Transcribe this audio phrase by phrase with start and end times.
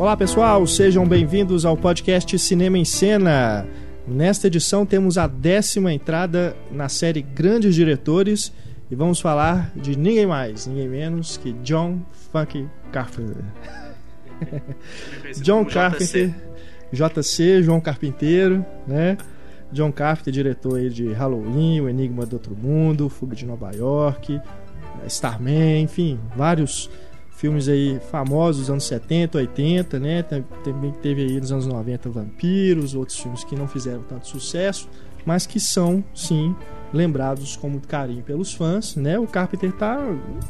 [0.00, 3.68] Olá pessoal, sejam bem-vindos ao podcast Cinema em Cena.
[4.08, 8.50] Nesta edição temos a décima entrada na série Grandes Diretores
[8.90, 11.98] e vamos falar de ninguém mais, ninguém menos que John
[12.32, 13.44] Funk Carpenter.
[15.42, 16.34] John Carpenter,
[16.90, 19.18] JC, João Carpinteiro, né?
[19.70, 24.40] John Carpenter, diretor aí de Halloween, O Enigma do Outro Mundo, Fuga de Nova York,
[25.06, 26.88] Starman, enfim, vários
[27.40, 30.22] filmes aí famosos dos anos 70, 80, né?
[30.22, 34.86] Também teve aí nos anos 90 Vampiros, outros filmes que não fizeram tanto sucesso,
[35.24, 36.54] mas que são, sim,
[36.92, 39.18] lembrados com muito carinho pelos fãs, né?
[39.18, 39.98] O Carpenter tá,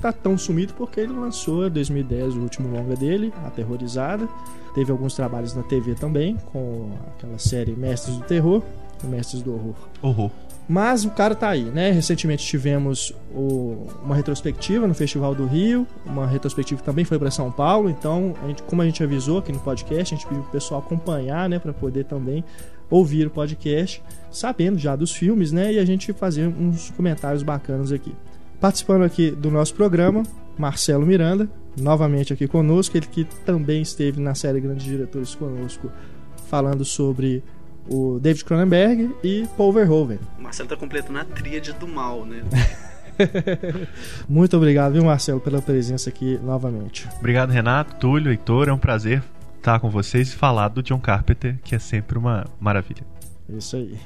[0.00, 4.28] tá tão sumido porque ele lançou em 2010 o último longa dele, Aterrorizada.
[4.74, 8.62] Teve alguns trabalhos na TV também, com aquela série Mestres do Terror,
[9.04, 9.76] Mestres do Horror.
[10.02, 10.30] Horror.
[10.70, 11.90] Mas o cara tá aí, né?
[11.90, 17.28] Recentemente tivemos o, uma retrospectiva no Festival do Rio, uma retrospectiva que também foi para
[17.28, 20.44] São Paulo, então, a gente, como a gente avisou aqui no podcast, a gente pediu
[20.44, 22.44] pro pessoal acompanhar, né, para poder também
[22.88, 27.90] ouvir o podcast, sabendo já dos filmes, né, e a gente fazer uns comentários bacanas
[27.90, 28.14] aqui.
[28.60, 30.22] Participando aqui do nosso programa,
[30.56, 35.90] Marcelo Miranda, novamente aqui conosco, ele que também esteve na série Grandes Diretores conosco,
[36.48, 37.42] falando sobre
[37.90, 40.20] o David Cronenberg e Paul Verhoeven.
[40.38, 42.42] O Marcelo tá completando a tríade do mal, né?
[44.28, 47.08] Muito obrigado, viu, Marcelo, pela presença aqui novamente.
[47.18, 48.68] Obrigado, Renato, Túlio, Heitor.
[48.68, 49.22] É um prazer
[49.56, 53.04] estar com vocês e falar do John Carpenter, que é sempre uma maravilha.
[53.48, 53.98] Isso aí.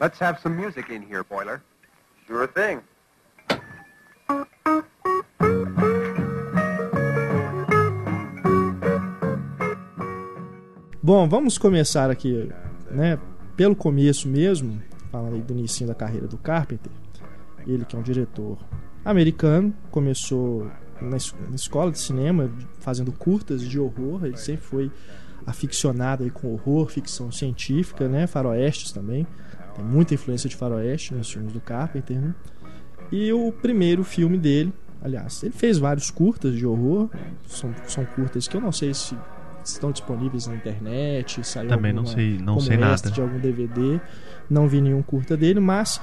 [0.00, 1.62] Let's have some music in here, Boiler.
[2.26, 2.80] Sure thing.
[11.00, 12.48] Bom, vamos começar aqui,
[12.92, 13.18] né,
[13.56, 14.80] pelo começo mesmo,
[15.10, 16.92] falando aí do início da carreira do Carpenter.
[17.66, 18.58] Ele que é um diretor
[19.04, 20.70] americano, começou
[21.00, 22.50] na, es na escola de cinema
[22.80, 24.90] fazendo curtas de horror, ele sempre foi
[25.46, 29.26] aficionado aí com horror, ficção científica, né, faroestes também.
[29.74, 32.34] Tem muita influência de faroeste nos filmes do Carpenter, né?
[33.10, 37.10] E o primeiro filme dele, aliás, ele fez vários curtas de horror,
[37.46, 39.16] são, são curtas que eu não sei se
[39.64, 43.10] estão disponíveis na internet, saiu Também alguma, não sei, não como sei nada.
[43.10, 44.00] de algum DVD,
[44.48, 46.00] não vi nenhum curta dele, mas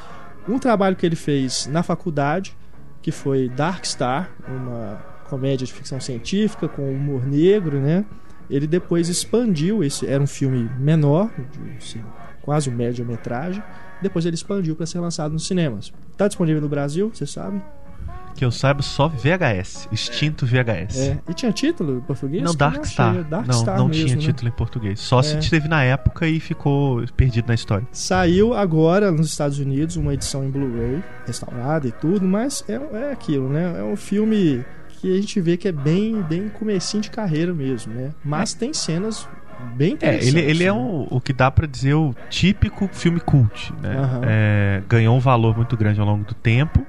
[0.47, 2.55] um trabalho que ele fez na faculdade,
[3.01, 4.97] que foi Dark Star, uma
[5.29, 8.05] comédia de ficção científica com humor negro, né?
[8.49, 12.03] Ele depois expandiu esse, era um filme menor, de, assim,
[12.41, 13.61] quase um média-metragem.
[14.01, 15.93] Depois ele expandiu para ser lançado nos cinemas.
[16.11, 17.61] Está disponível no Brasil, você sabe?
[18.39, 20.97] Que eu saiba só VHS, extinto VHS.
[20.97, 21.19] É.
[21.27, 22.41] E tinha título em português?
[22.41, 22.91] Não, Dark achei.
[22.93, 23.23] Star.
[23.25, 24.21] Dark não, Star não mesmo, tinha né?
[24.21, 24.99] título em português.
[25.01, 25.23] Só É.
[25.23, 27.85] se teve na época e ficou perdido na história.
[27.91, 33.11] Saiu agora nos Estados Unidos uma edição em Blu-ray, restaurada e tudo, mas é, é
[33.11, 33.75] aquilo, né?
[33.77, 37.93] É um filme que a gente vê que é bem, bem comecinho de carreira mesmo,
[37.93, 38.11] né?
[38.23, 39.27] Mas tem cenas
[39.75, 40.27] bem É, interessantes.
[40.29, 40.71] ele, ele é né?
[40.71, 43.97] o, o que dá pra dizer o típico filme cult, né?
[43.97, 44.21] Aham.
[44.25, 46.85] É, ganhou um valor muito grande ao longo do tempo,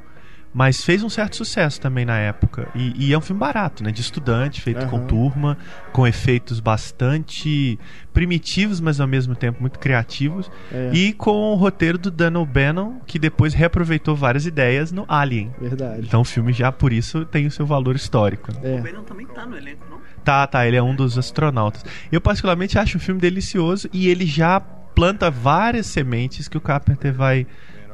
[0.53, 2.69] mas fez um certo sucesso também na época.
[2.75, 3.93] E, e é um filme barato, né?
[3.93, 5.06] De estudante, feito com Aham.
[5.06, 5.59] turma,
[5.93, 7.78] com efeitos bastante
[8.12, 10.50] primitivos, mas ao mesmo tempo muito criativos.
[10.72, 15.53] É, E com o roteiro do Dan O'Bannon, que depois reaproveitou várias ideias no Alien.
[15.60, 16.06] verdade.
[16.06, 18.53] Então o filme já, por isso, tem o seu valor histórico.
[18.53, 18.60] né?
[18.62, 19.99] O É, Bannon também tá no elenco, não?
[20.25, 21.84] Tá, tá, ele é um dos astronautas.
[22.10, 27.15] Eu particularmente acho o filme delicioso e ele já planta várias sementes que o Carpenter
[27.15, 27.47] vai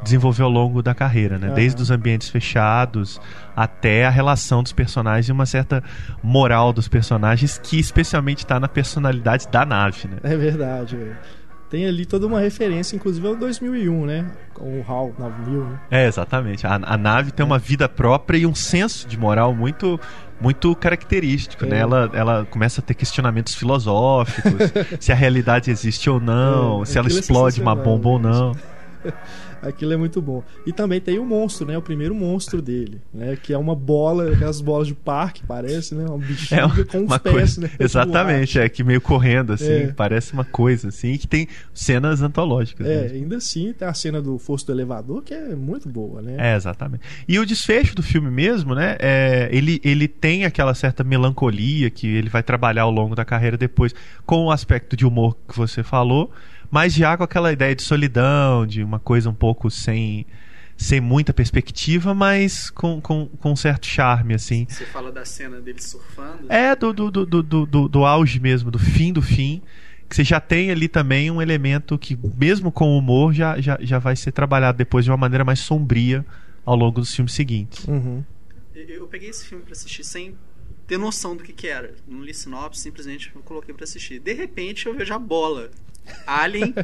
[0.06, 1.48] desenvolver ao longo da carreira, né?
[1.48, 1.54] Aham.
[1.54, 3.20] Desde os ambientes fechados
[3.54, 5.82] até a relação dos personagens e uma certa
[6.22, 10.16] moral dos personagens que especialmente está na personalidade da nave, né?
[10.22, 10.96] é verdade.
[10.96, 11.12] é.
[11.68, 14.24] Tem ali toda uma referência, inclusive ao 2001, né?
[14.54, 15.80] Com o HAL 9000, né?
[15.90, 16.64] É, exatamente.
[16.64, 19.98] A, a nave tem uma vida própria e um senso de moral muito
[20.40, 21.68] muito característico, É.
[21.68, 21.78] né?
[21.80, 24.52] Ela, ela começa a ter questionamentos filosóficos,
[25.00, 28.28] se a realidade existe ou não, É, se ela é explode uma bomba ou né?
[28.30, 28.52] não.
[29.68, 30.42] Aquilo é muito bom.
[30.66, 31.76] E também tem o monstro, né?
[31.76, 33.36] O primeiro monstro dele, né?
[33.40, 36.04] Que é uma bola, aquelas bolas de parque, parece, né?
[36.10, 37.70] Um bichinho É com os uma pés, coisa, né?
[37.78, 39.86] exatamente, é que meio correndo assim, É.
[39.88, 42.86] parece uma coisa assim, e que tem cenas antológicas.
[42.86, 43.16] É, mesmo.
[43.18, 46.36] ainda assim tem a cena do fosso do elevador que é muito boa, né?
[46.38, 47.02] É, exatamente.
[47.28, 48.96] E o desfecho do filme mesmo, né?
[48.98, 53.56] é, ele, ele tem aquela certa melancolia que ele vai trabalhar ao longo da carreira
[53.56, 56.30] depois, com o aspecto de humor que você falou,
[56.70, 60.26] mas já com aquela ideia de solidão, de uma coisa um pouco sem,
[60.76, 64.66] sem muita perspectiva, mas com, com, com um certo charme, assim.
[64.68, 66.46] Você fala da cena dele surfando.
[66.50, 69.62] É do, do, do, do, do, do- do auge mesmo, do fim do fim.
[70.08, 73.98] Que você já tem ali também um elemento que, mesmo com humor, já, já, já
[73.98, 76.24] vai ser trabalhado depois de uma maneira mais sombria
[76.64, 77.84] ao longo dos filmes seguintes.
[77.88, 78.22] Uhum.
[78.72, 80.36] Eu, eu peguei esse filme pra assistir sem
[80.86, 81.92] ter noção do que que era.
[82.06, 84.20] Não li sinopse, simplesmente eu coloquei pra assistir.
[84.20, 85.72] De repente eu vejo a bola.
[86.26, 86.74] Alien.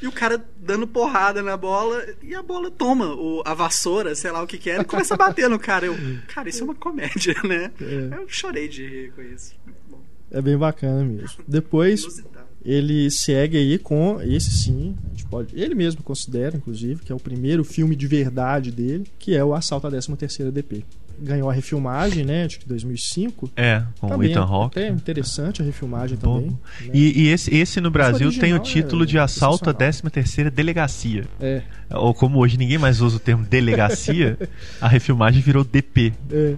[0.00, 4.30] e o cara dando porrada na bola e a bola toma o, a vassoura, sei
[4.30, 5.86] lá o que que era, e começa a bater no cara.
[5.86, 5.96] Eu,
[6.28, 7.72] cara, isso é uma comédia, né?
[7.80, 8.18] É.
[8.18, 9.54] Eu chorei de rir com isso.
[9.88, 10.02] Bom.
[10.30, 11.44] É bem bacana mesmo.
[11.46, 12.22] Depois.
[12.66, 17.14] Ele segue aí com esse sim, a gente pode, ele mesmo considera, inclusive, que é
[17.14, 20.84] o primeiro filme de verdade dele, que é o Assalto à 13ª DP.
[21.18, 23.50] Ganhou a refilmagem, né, acho que 2005.
[23.56, 24.78] É, com Tá o Ethan Hawke.
[24.78, 26.34] Até interessante a refilmagem Bom.
[26.40, 26.50] também.
[26.50, 26.90] né?
[26.92, 30.22] E, e esse, esse no Brasil tem o original título é de Assalto à sensacional.
[30.24, 31.24] 13ª Delegacia.
[31.40, 31.62] É,
[31.92, 34.36] Ou como hoje ninguém mais usa o termo delegacia,
[34.78, 36.12] a refilmagem virou DP.
[36.30, 36.54] é.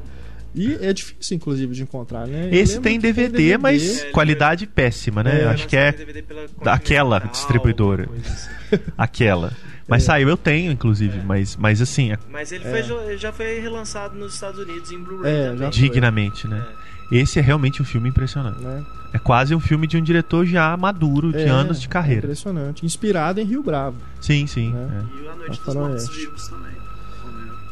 [0.55, 2.49] E é difícil, inclusive, de encontrar, né?
[2.51, 5.41] Esse tem que DVD, mas É, ele qualidade péssima, né?
[5.41, 8.09] É, Eu acho que é DVD pela daquela distribuidora.
[8.25, 8.51] assim.
[8.97, 9.53] aquela.
[9.87, 10.07] Mas É.
[10.07, 12.83] saiu, eu tenho, inclusive, mas, mas assim, é Mas ele É.
[12.83, 16.67] foi, já foi relançado nos Estados Unidos em Blu-ray É, dignamente, né?
[17.11, 18.61] Esse é realmente um filme impressionante.
[18.61, 18.85] Né?
[19.15, 22.27] É quase um filme de um diretor já maduro, de É, anos de é carreira.
[22.27, 22.85] impressionante.
[22.85, 23.97] Inspirado em Rio Bravo.
[24.21, 24.73] Sim, sim.
[24.73, 24.89] Né?
[25.19, 25.23] é.
[25.23, 25.79] E a Noite A dos Faroeste.
[26.09, 26.73] Mortos Vivos também.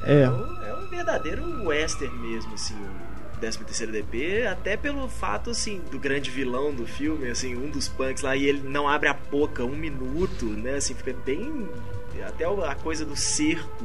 [0.03, 5.99] É, É um, verdadeiro western mesmo, assim, o 13º DP, até pelo fato, assim, do
[5.99, 9.65] grande vilão do filme, assim, um dos punks lá, e ele não abre a boca
[9.65, 11.69] um minuto, né, assim, fica bem...
[12.27, 13.85] até o- a coisa do cerco,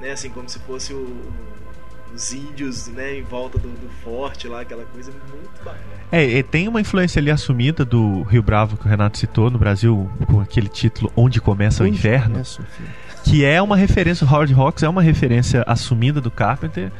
[0.00, 1.20] né, assim, como se fosse o-
[2.14, 5.98] os índios, né, em volta do, do forte lá, aquela coisa muito bacana.
[6.10, 10.08] É, tem uma influência ali assumida do Rio Bravo que o Renato citou no Brasil,
[10.26, 12.92] com aquele título Onde Começa o Onde Inferno, começa o filme?
[13.28, 16.90] Que é uma referência, o Howard Hawks é uma referência assumida do Carpenter,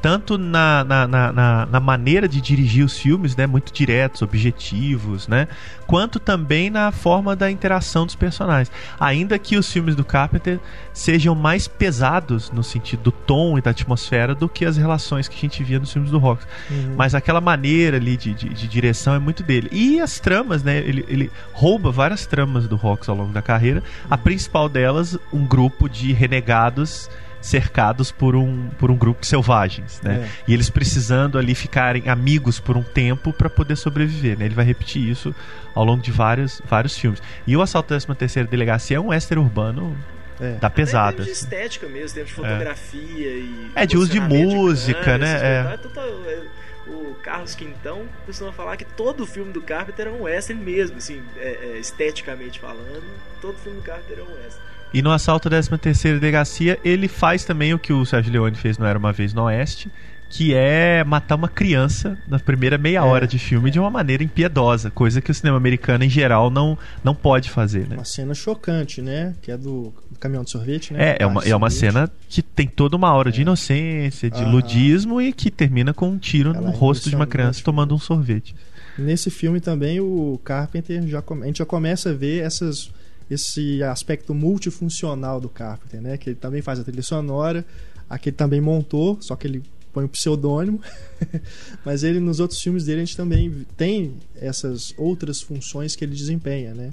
[0.00, 5.48] tanto na, na, na, na- maneira de dirigir os filmes, né, muito diretos, objetivos, né,
[5.86, 8.70] quanto também na forma da interação dos personagens.
[8.98, 10.60] Ainda que os filmes do Carpenter
[10.92, 15.36] sejam mais pesados no sentido do tom e da atmosfera do que as relações que
[15.36, 16.46] a gente via nos filmes do Hawks.
[16.70, 16.94] Uhum.
[16.96, 19.68] Mas aquela maneira ali de, de, de direção é muito dele.
[19.72, 20.78] E as tramas, né?
[20.78, 23.82] Ele, ele rouba várias tramas do Hawks ao longo da carreira.
[24.08, 27.08] A principal delas, um grupo de renegados
[27.40, 30.26] cercados por um, por um grupo de selvagens, né?
[30.26, 30.28] É.
[30.48, 34.44] E eles precisando ali ficarem amigos por um tempo para poder sobreviver, né?
[34.44, 35.34] Ele vai repetir isso
[35.74, 37.22] ao longo de vários, vários filmes.
[37.46, 39.96] E o Assalto da 13ª Delegacia é um western urbano
[40.40, 40.52] É.
[40.56, 41.16] da Até em pesada.
[41.18, 43.70] termos de estética mesmo, temos de fotografia e.
[43.74, 45.38] É, de uso de música, né?
[45.42, 45.78] É.
[45.84, 46.42] Então, é,
[46.86, 51.22] O Carlos Quintão costuma falar que todo filme do Carpenter é um western mesmo, assim,
[51.36, 53.04] é, é, esteticamente falando.
[53.40, 54.69] Todo filme do Carpenter é um western.
[54.92, 58.76] E no Assalto à 13ª Delegacia, ele faz também o que o Sérgio Leone fez
[58.76, 59.90] no Era Uma Vez no Oeste,
[60.30, 64.22] que é matar uma criança na primeira meia É, hora de filme de uma maneira
[64.22, 67.96] impiedosa, coisa que o cinema americano em geral não, não pode fazer, né?
[67.96, 69.34] Uma cena chocante, né?
[69.42, 71.10] Que é do, do caminhão de sorvete, né?
[71.10, 75.20] É, é uma, é uma cena que tem toda uma hora de inocência, de ludismo
[75.20, 78.54] e que termina com um tiro no é rosto de uma criança tomando um sorvete.
[78.96, 82.90] Nesse filme também o Carpenter já a gente já começa a ver essas
[83.30, 86.16] esse aspecto multifuncional do Carpenter, né?
[86.18, 87.64] Que ele também faz a trilha sonora,
[88.08, 90.80] aqui ele também montou, só que ele põe o pseudônimo.
[91.84, 96.14] Mas ele nos outros filmes dele a gente também tem essas outras funções que ele
[96.14, 96.90] desempenha, né?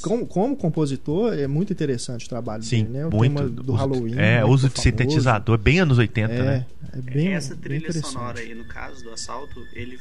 [0.00, 3.06] Como, como compositor é muito interessante o trabalho Sim, dele, né?
[3.06, 3.34] O muito.
[3.34, 4.14] tema do Uso- Halloween.
[4.16, 6.66] É, uso de sintetizador, bem anos 80, É, né?
[6.92, 8.12] é bem, Essa bem trilha interessante.
[8.12, 9.98] sonora aí, no caso do assalto, ele,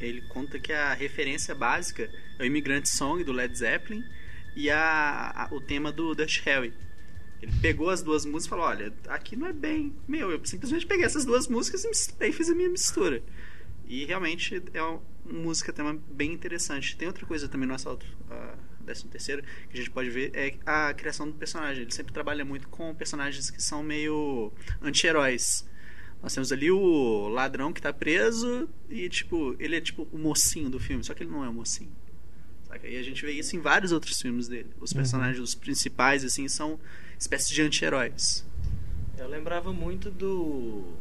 [0.00, 4.02] ele conta que a referência básica é o Immigrant Song do Led Zeppelin
[4.56, 6.72] e a, a- o tema do Dutch Harry.
[7.40, 10.30] Ele pegou as duas músicas e falou: Olha, aqui não é bem meu.
[10.30, 13.22] Eu simplesmente peguei essas duas músicas e misturei, fiz a minha mistura.
[13.86, 16.96] E realmente é uma música tema bem interessante.
[16.96, 18.04] Tem outra coisa também no assalto.
[18.30, 21.82] Uh, 13 terceiro que a gente pode ver é a criação do personagem.
[21.82, 24.50] Ele sempre trabalha muito com personagens que são meio
[24.82, 25.68] anti-heróis.
[26.22, 30.68] Nós temos ali o ladrão que tá preso e, tipo, ele é tipo o mocinho
[30.68, 31.92] do filme, só que ele não é o mocinho.
[32.68, 32.86] Saca?
[32.86, 34.68] E a gente vê isso em vários outros filmes dele.
[34.80, 36.78] Os personagens os principais, assim, são
[37.18, 38.46] espécies de anti-heróis.
[39.16, 40.92] Eu lembrava muito do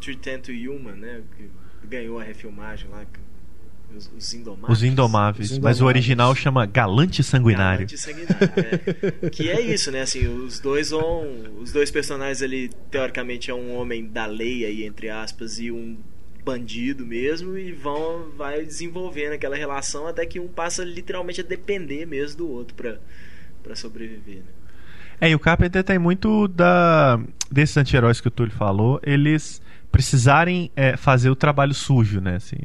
[0.00, 1.22] 310 to Human, né?
[1.36, 1.48] Que
[1.86, 3.06] ganhou a refilmagem lá.
[3.96, 4.78] Os, os Indomáveis.
[4.78, 5.50] Os Indomáveis.
[5.50, 5.82] Os Mas o Indomáveis.
[5.82, 7.86] original chama Galante Sanguinário.
[7.86, 8.50] Galante sanguinário,
[9.22, 9.30] é.
[9.30, 10.02] que é isso, né?
[10.02, 11.26] Assim, os dois vão.
[11.60, 15.96] Os dois personagens ali, teoricamente, é um homem da lei aí, entre aspas, e um
[16.44, 22.06] bandido mesmo, e vão vai desenvolvendo aquela relação até que um passa literalmente a depender
[22.06, 22.98] mesmo do outro pra,
[23.62, 24.36] pra sobreviver.
[24.36, 24.44] Né?
[25.20, 27.20] É, e o Carpenter tem muito da
[27.50, 29.62] desses anti-heróis que o Túlio falou, eles
[29.94, 32.34] precisarem é, fazer o trabalho sujo, né?
[32.34, 32.56] Assim,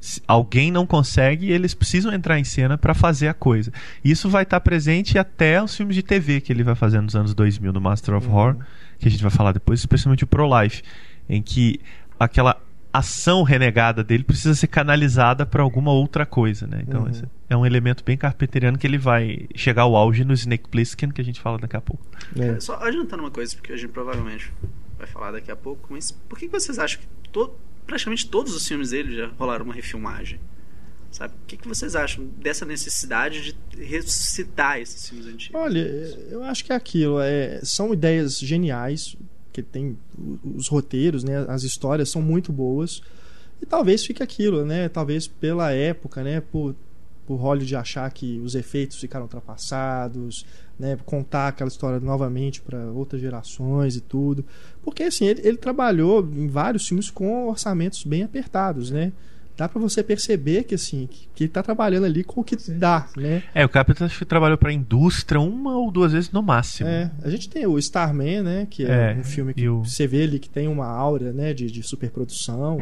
[0.00, 3.70] se alguém não consegue, eles precisam entrar em cena para fazer a coisa.
[4.02, 7.34] Isso vai estar presente até os filmes de TV que ele vai fazer nos anos
[7.34, 8.56] 2000 no Master of Horror,
[8.98, 10.82] que a gente vai falar depois, especialmente o Pro Life,
[11.28, 11.78] em que
[12.18, 12.58] aquela
[12.92, 16.82] ação renegada dele precisa ser canalizada para alguma outra coisa, né?
[16.86, 17.10] Então Uhum.
[17.10, 21.10] esse é um elemento bem carpenteriano que ele vai chegar ao auge no Snake Plissken,
[21.10, 22.04] que a gente fala daqui a pouco.
[22.38, 22.58] É.
[22.60, 24.52] Só adiantando uma coisa, porque a gente provavelmente
[24.98, 27.52] vai falar daqui a pouco, mas por que que vocês acham que to-
[27.86, 30.40] praticamente todos os filmes dele já rolaram uma refilmagem?
[31.10, 31.32] Sabe?
[31.42, 35.58] O que, que vocês acham dessa necessidade de ressuscitar esses filmes antigos?
[35.58, 35.78] Olha,
[36.30, 37.18] eu acho que é aquilo.
[37.20, 39.16] É, são ideias geniais,
[39.62, 39.96] que tem
[40.56, 41.44] os roteiros, né?
[41.48, 43.02] As histórias são muito boas.
[43.60, 44.88] E talvez fique aquilo, né?
[44.88, 46.40] Talvez pela época, né?
[46.40, 46.74] Por,
[47.26, 50.46] por Hollywood achar que os efeitos ficaram ultrapassados,
[50.78, 50.96] né?
[51.04, 54.44] Contar aquela história novamente para outras gerações e tudo.
[54.82, 59.12] Porque assim, ele, ele trabalhou em vários filmes com orçamentos bem apertados, né?
[59.58, 62.54] Dá para você perceber que assim, que, que ele tá trabalhando ali com o que
[62.70, 63.42] dá, né?
[63.52, 66.88] É, o Carpenter acho que trabalhou para a indústria uma ou duas vezes no máximo.
[66.88, 68.66] É, a gente tem o Starman, né?
[68.70, 71.52] Que é, É, um filme que o- você vê ali que tem uma aura, né?
[71.52, 72.78] De, de superprodução.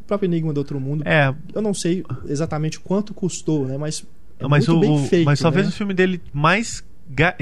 [0.00, 3.76] O próprio Enigma do Outro Mundo, É, eu não sei exatamente quanto custou, né?
[3.76, 4.04] Mas
[4.38, 5.72] é mas muito o, bem feito, mas talvez né?
[5.72, 6.82] o filme dele mais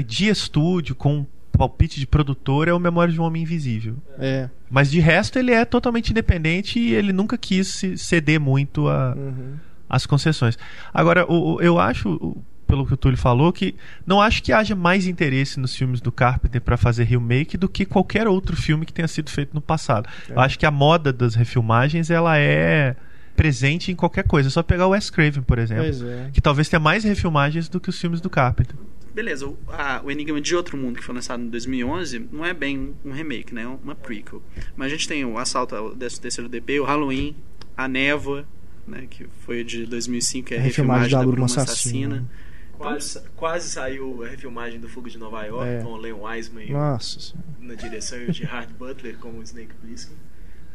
[0.05, 1.25] de estúdio com
[1.57, 3.95] palpite de produtor é o Memória de um Homem Invisível.
[4.19, 4.49] É.
[4.69, 9.53] Mas de resto ele é totalmente independente e ele nunca quis ceder muito a, Uhum.
[9.89, 10.57] as concessões.
[10.93, 14.75] Agora, o, o- eu acho, pelo que o Túlio falou, que não acho que haja
[14.75, 18.93] mais interesse nos filmes do Carpenter para fazer remake do que qualquer outro filme que
[18.93, 20.09] tenha sido feito no passado.
[20.27, 22.95] Eu acho que a moda das refilmagens ela é
[23.35, 24.49] presente em qualquer coisa.
[24.49, 26.29] É só pegar o Wes Craven, por exemplo, é.
[26.31, 28.75] que talvez tenha mais refilmagens do que os filmes do Carpenter.
[29.13, 32.53] Beleza, o, a- o Enigma de Outro Mundo, que foi lançado em 2011, não é
[32.53, 33.61] bem um, remake, né?
[33.63, 34.41] É uma prequel.
[34.75, 37.35] Mas a gente tem o Assalto ao 13º DP, o Halloween,
[37.77, 38.45] a Névoa,
[38.87, 39.05] né?
[39.09, 42.15] Que foi de 2005, que é a refilmagem da da Bruma Assassina.
[42.15, 42.29] Assassina.
[42.75, 45.81] Quase, quase saiu a refilmagem do Fogo de Nova York É.
[45.83, 50.17] com o Len Wiseman Nossa na direção e o Gerard Butler como o Snake Plissken.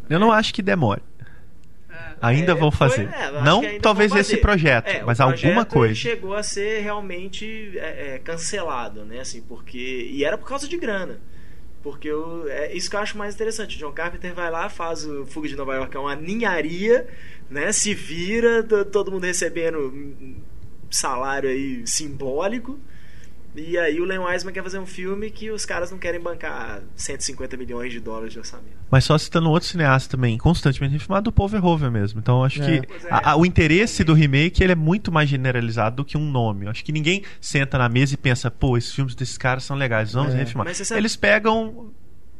[0.08, 1.02] Eu não acho que demore.
[2.20, 3.08] Ainda É, vou foi- fazer.
[3.08, 4.40] é, eu acho não talvez vão esse fazer.
[4.42, 5.94] projeto, É, mas projeto, alguma coisa.
[5.94, 9.20] chegou a ser realmente é, é, cancelado, né?
[9.20, 11.20] Assim, porque e era por causa de grana.
[11.82, 13.76] Porque eu, é isso que eu acho mais interessante.
[13.76, 17.06] O John Carpenter vai lá, faz o Fuga de Nova York, é uma ninharia,
[17.48, 17.70] né?
[17.70, 20.34] Se vira, to- todo mundo recebendo
[20.90, 22.78] salário aí simbólico.
[23.58, 26.80] E aí o Len Wiseman quer fazer um filme que os caras não querem bancar
[26.94, 28.76] 150 milhões de dólares de orçamento.
[28.90, 32.20] Mas só citando outro cineasta também, constantemente refilmado, o Paul Verhoeven mesmo.
[32.20, 32.80] Então acho É.
[32.80, 33.08] que é.
[33.10, 36.66] a- a- o interesse do remake ele é muito mais generalizado do que um nome.
[36.66, 39.76] Eu acho que ninguém senta na mesa e pensa, pô, esses filmes desses caras são
[39.76, 40.38] legais, vamos É.
[40.38, 40.72] refilmar.
[40.74, 41.90] Sabe- Eles pegam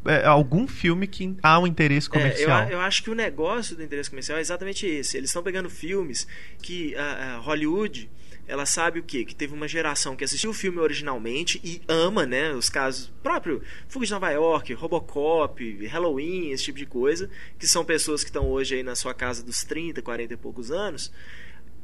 [0.06, 2.62] é, algum filme que há um interesse É, comercial.
[2.64, 5.16] eu, eu acho que o negócio do interesse comercial é exatamente esse.
[5.16, 6.26] Eles estão pegando filmes
[6.62, 8.08] que a, a Hollywood
[8.48, 9.26] ela sabe o quê?
[9.26, 12.52] Que teve uma geração que assistiu o filme originalmente e ama, né?
[12.54, 17.28] Os casos próprio Fuga de Nova York, Robocop, Halloween, esse tipo de coisa,
[17.58, 20.70] que são pessoas que estão hoje aí na sua casa dos 30, 40 e poucos
[20.70, 21.12] anos.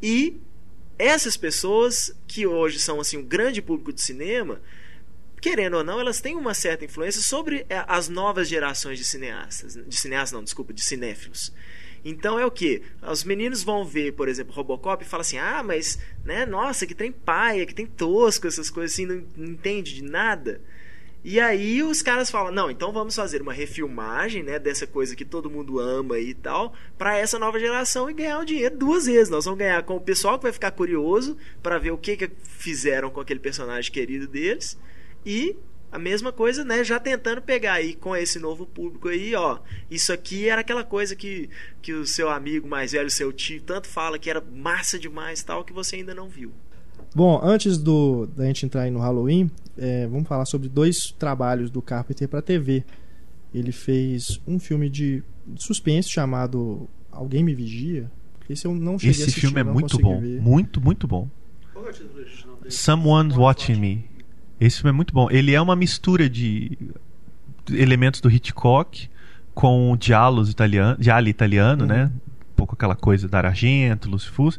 [0.02, 0.40] E
[0.98, 4.62] essas pessoas que hoje são assim um grande público de cinema,
[5.42, 9.74] querendo ou não, elas têm uma certa influência sobre eh, as novas gerações de cineastas.
[9.74, 11.52] De cineastas, não, desculpa, de cinéfilos.
[12.04, 12.82] Então é o que?
[13.02, 16.94] Os meninos vão ver, por exemplo, Robocop e falam assim: ah, mas, né, nossa, que
[16.94, 20.60] tem paia, que tem tosco, essas coisas assim, não, não entende de nada.
[21.24, 25.24] E aí os caras falam: não, então vamos fazer uma refilmagem, né, dessa coisa que
[25.24, 29.30] todo mundo ama e tal, para essa nova geração e ganhar o dinheiro duas vezes.
[29.30, 32.30] Nós vamos ganhar com o pessoal que vai ficar curioso para ver o que, que
[32.42, 34.78] fizeram com aquele personagem querido deles
[35.24, 35.56] e
[35.94, 39.60] a mesma coisa, né, já tentando pegar aí com esse novo público aí, ó.
[39.88, 41.48] Isso aqui era aquela coisa que,
[41.80, 45.62] que o seu amigo mais velho, seu tio, tanto fala que era massa demais tal,
[45.64, 46.50] que você ainda não viu.
[47.14, 49.48] Bom, antes do da gente entrar aí no Halloween,
[49.78, 52.84] é, vamos falar sobre dois trabalhos do Carpenter para TV.
[53.54, 55.22] Ele fez um filme de
[55.54, 58.10] suspense chamado Alguém Me Vigia.
[58.50, 60.20] Esse eu não cheguei a Esse assistir, filme é muito bom.
[60.20, 60.40] ver.
[60.42, 61.28] Muito, muito bom.
[61.72, 62.70] Qual é o título original dele?
[62.72, 64.13] Someone's Watching Me.
[64.60, 65.28] Esse filme é muito bom.
[65.30, 66.78] Ele é uma mistura de
[67.70, 69.08] elementos do Hitchcock
[69.54, 72.10] com diálogos italiano, diálogo italiano, né?
[72.52, 74.58] Um pouco aquela coisa da Argento, Lucifus.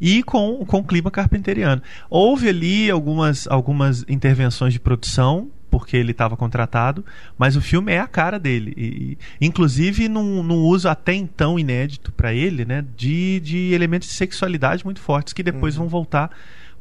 [0.00, 1.82] E com, com clima carpenteriano.
[2.08, 7.04] Houve ali algumas, algumas intervenções de produção, porque ele estava contratado,
[7.36, 8.72] mas o filme é a cara dele.
[8.76, 12.84] E, inclusive num, num uso até então inédito para ele, né?
[12.96, 16.30] De, de elementos de sexualidade muito fortes que depois vão voltar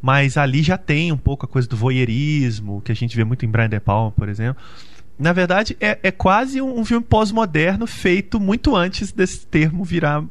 [0.02, 3.46] mas ali já tem um pouco a coisa do voyeurismo, que a gente vê muito
[3.46, 4.62] em Brian De Palma, por exemplo.
[5.18, 10.24] Na verdade, é, é quase um, um filme pós-moderno feito muito antes desse termo virar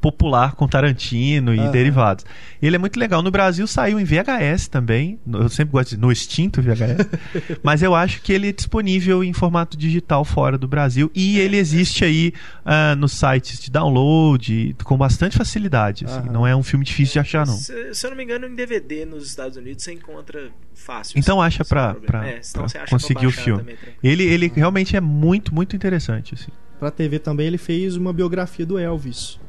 [0.00, 1.70] popular com Tarantino e Aham.
[1.70, 2.24] derivados.
[2.62, 3.22] Ele é muito legal.
[3.22, 5.18] No Brasil saiu em VHS também.
[5.32, 7.58] Eu sempre gosto de no extinto VHS.
[7.62, 11.10] mas eu acho que ele é disponível em formato digital fora do Brasil.
[11.14, 12.32] E ele existe aí
[12.64, 16.04] ah, nos sites de download com bastante facilidade.
[16.04, 16.18] assim.
[16.20, 16.32] Aham.
[16.32, 17.54] Não é um filme difícil de achar, não.
[17.56, 21.18] Se, se eu não me engano, em DVD nos Estados Unidos você encontra fácil.
[21.18, 23.60] Então sem- acha pra, pra, É, pra você acha pra conseguir o baixar filme.
[23.62, 23.76] também.
[24.02, 26.34] Ele, ele realmente é muito, muito interessante.
[26.34, 26.50] Assim.
[26.78, 29.40] Pra TV também ele fez uma biografia do Elvis.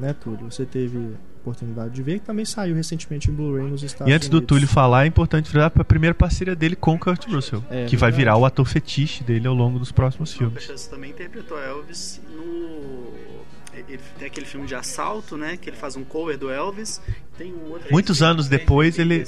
[0.00, 0.50] Né, Túlio?
[0.50, 4.28] Você teve oportunidade de ver, que também saiu recentemente em Blu-ray nos Estados E antes
[4.28, 4.48] do Unidos.
[4.48, 7.96] Túlio falar, é importante frisar a primeira parceria dele com o Kurt Russell, É, que
[7.96, 8.16] vai verdade.
[8.16, 10.66] virar o ator fetiche dele ao longo dos próximos O filmes.
[10.66, 13.10] Lucas também interpretou Elvis no.
[13.72, 15.56] Ele tem aquele filme de assalto, né?
[15.56, 17.00] Que ele faz um cover do Elvis.
[17.38, 17.88] Tem um outro.
[17.90, 19.24] Muitos anos depois, ele,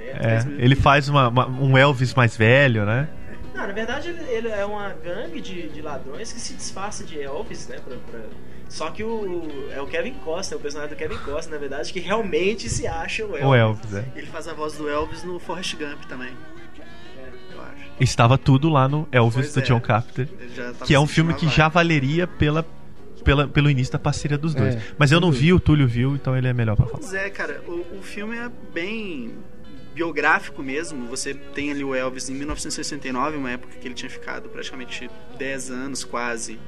[0.00, 3.08] é, ele faz uma- uma- um Elvis mais velho, né?
[3.54, 7.20] Não, na verdade ele, ele é uma gangue de, de ladrões que se disfarça de
[7.20, 7.78] Elvis, né?
[7.84, 8.20] Pra, pra-
[8.68, 12.00] Só que o é o Kevin Costner, o personagem do Kevin Costner, na verdade, que
[12.00, 13.44] realmente se acha o Elvis.
[13.46, 14.04] O Elvis, é.
[14.16, 16.32] Ele faz a voz do Elvis no Forrest Gump também.
[17.54, 17.84] Eu acho.
[18.00, 19.62] Estava tudo lá no Elvis Pois do é.
[19.62, 20.28] John Carpenter,
[20.84, 22.66] que é um filme que já valeria pela,
[23.24, 24.74] pela- pelo início da parceria dos dois.
[24.74, 26.98] É, Mas eu não vi, o Túlio viu, então ele é melhor pra falar.
[26.98, 29.32] Pois é, cara, o, o filme é bem
[29.94, 31.06] biográfico mesmo.
[31.06, 35.08] Você tem ali o Elvis em 1969, uma época que ele tinha ficado praticamente
[35.38, 36.58] 10 anos quase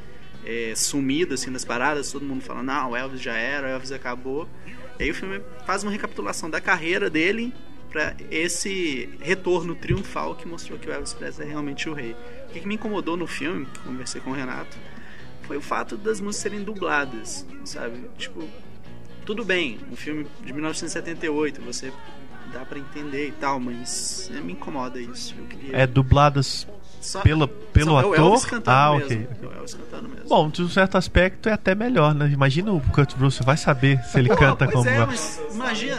[0.48, 3.92] é, sumido assim nas paradas, todo mundo falando, não, o Elvis já era, o Elvis
[3.92, 4.48] acabou.
[4.98, 7.52] E aí o filme faz uma recapitulação da carreira dele
[7.90, 12.16] para esse retorno triunfal que mostrou que o Elvis Presley é realmente o rei.
[12.48, 14.76] O que, que me incomodou no filme, conversei com o Renato,
[15.42, 18.00] foi o fato das músicas serem dubladas, sabe?
[18.16, 18.48] Tipo,
[19.26, 21.92] tudo bem, um filme de 1978, você
[22.52, 25.34] dá pra entender e tal, mas me incomoda isso.
[25.50, 26.66] Queria É dubladas
[27.00, 27.48] só, pelo
[27.84, 28.50] só é o Elvis ator.
[28.58, 29.04] cantando Ah, mesmo.
[29.06, 29.28] ok.
[29.42, 30.28] É o Elvis cantando mesmo.
[30.28, 32.28] Bom, de um certo aspecto é até melhor, né?
[32.30, 34.88] Imagina o Kurt Russell vai saber se ele Pô, canta pois como.
[34.88, 35.98] é, mas imagina.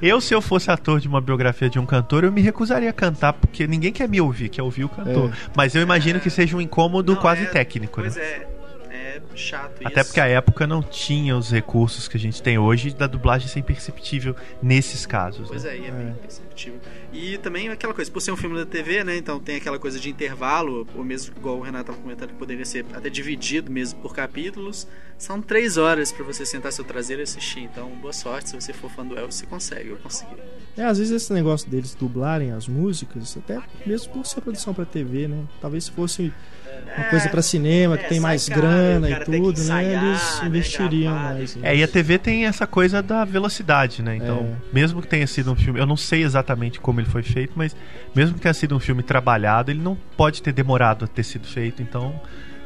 [0.00, 2.92] Eu, se eu fosse ator de uma biografia de um cantor, eu me recusaria a
[2.92, 5.30] cantar, porque ninguém quer me ouvir, quer ouvir o cantor.
[5.30, 5.36] É.
[5.54, 8.22] Mas eu imagino que seja um incômodo Não, quase é- técnico, Pois né?
[8.22, 8.46] é,
[8.90, 10.08] é chato Até isso.
[10.10, 13.60] porque a época não tinha os recursos que a gente tem hoje da dublagem ser
[13.60, 15.46] imperceptível nesses casos.
[15.48, 15.70] Pois né?
[15.76, 16.80] é, e é, bem perceptível.
[17.12, 19.16] E também aquela coisa, por ser um filme da TV, né?
[19.16, 22.64] Então tem aquela coisa de intervalo, ou mesmo igual o Renato estava comentando, que poderia
[22.64, 24.88] ser até dividido mesmo por capítulos.
[25.18, 27.60] São três horas para você sentar seu traseiro e assistir.
[27.60, 30.36] Então, boa sorte, se você for fã do Elvis, você consegue, eu consegui.
[30.76, 34.86] É, às vezes esse negócio deles dublarem as músicas, até mesmo por ser produção pra
[34.86, 35.44] TV, né?
[35.60, 36.32] Talvez se fosse
[36.96, 39.50] uma coisa pra cinema, que é, tem mais grana e tudo, né?
[39.50, 41.58] ensaiar, Eles né, investiriam gravar, mais.
[41.62, 44.16] É, e a TV tem essa coisa da velocidade, né?
[44.16, 44.38] Então,
[44.70, 44.74] É.
[44.74, 47.74] mesmo que tenha sido um filme, eu não sei exatamente como ele foi feito, mas
[48.14, 51.46] mesmo que tenha sido um filme trabalhado, ele não pode ter demorado a ter sido
[51.46, 52.14] feito, então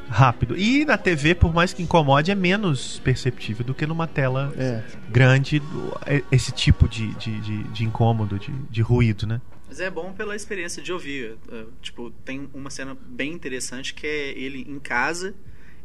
[0.08, 0.56] rápido.
[0.56, 4.80] E na TV, por mais que incomode, é menos perceptível do que numa tela É.
[5.10, 9.40] grande do- é- esse tipo de, de, de, de incômodo, de, de ruído, né?
[9.76, 11.36] Mas é bom pela experiência de ouvir.
[11.52, 15.34] Uh, tipo, tem uma cena bem interessante que é ele em casa.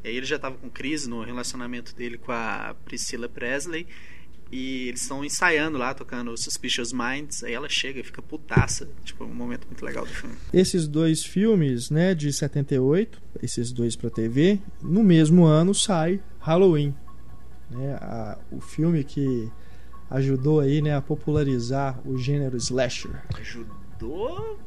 [0.01, 3.86] E aí ele já tava com crise no relacionamento dele com a Priscilla Presley.
[4.49, 7.43] E eles estão ensaiando lá, tocando Suspicious Minds.
[7.43, 8.88] Aí ela chega e fica putaça.
[9.04, 10.38] Tipo, um momento muito legal do filme.
[10.54, 16.95] Esses dois filmes, né, de 78, esses dois pra TV, no mesmo ano sai Halloween,
[17.69, 19.51] né, a- o filme que
[20.10, 23.12] ajudou aí, né, a popularizar o gênero slasher.
[23.38, 23.80] Ajudou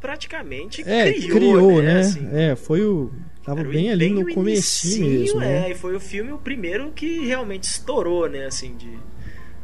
[0.00, 1.94] praticamente, É, criou, criou, né?
[1.94, 2.00] né?
[2.00, 2.28] assim.
[2.32, 3.10] É, foi o
[3.44, 5.70] tava bem ali no o comecinho inicinho, mesmo, é, né?
[5.70, 8.98] e foi o filme o primeiro que realmente estourou, né, assim, de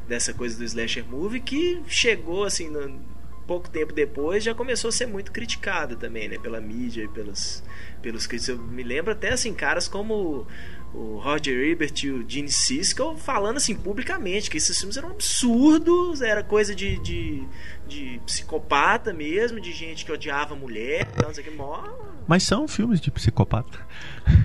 [0.06, 2.98] dessa coisa do slasher movie que chegou assim no-
[3.46, 7.62] pouco tempo depois já começou a ser muito criticado também, né, pela mídia e pelos
[8.02, 8.48] pelos críticos.
[8.48, 10.46] Eu me lembro até assim caras como
[10.92, 16.20] o Roger Ebert e o Gene Siskel falando assim publicamente que esses filmes eram absurdos,
[16.20, 17.44] era coisa de, de,
[17.87, 21.79] de psicopata mesmo, de gente que odiava mulher, não sei o que, mó
[22.26, 23.79] Mas são filmes de psicopata.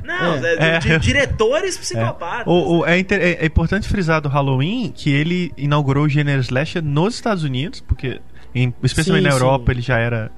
[0.03, 0.75] não, É.
[0.75, 0.99] é, de, É.
[0.99, 2.45] de diretores psicopatas.
[2.45, 6.41] O, o- é, inter- é- é importante frisar do Halloween que ele inaugurou o gênero
[6.41, 8.21] slasher nos Estados Unidos, porque
[8.53, 9.41] em- especialmente Sim, na sim.
[9.43, 10.31] Europa ele já era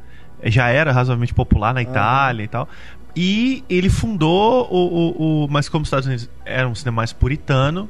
[0.43, 1.83] já era razoavelmente popular na Ah.
[1.83, 2.69] Itália e tal.
[3.15, 7.11] E ele fundou o, o, o- mas como os Estados Unidos era um cinema mais
[7.13, 7.89] puritano,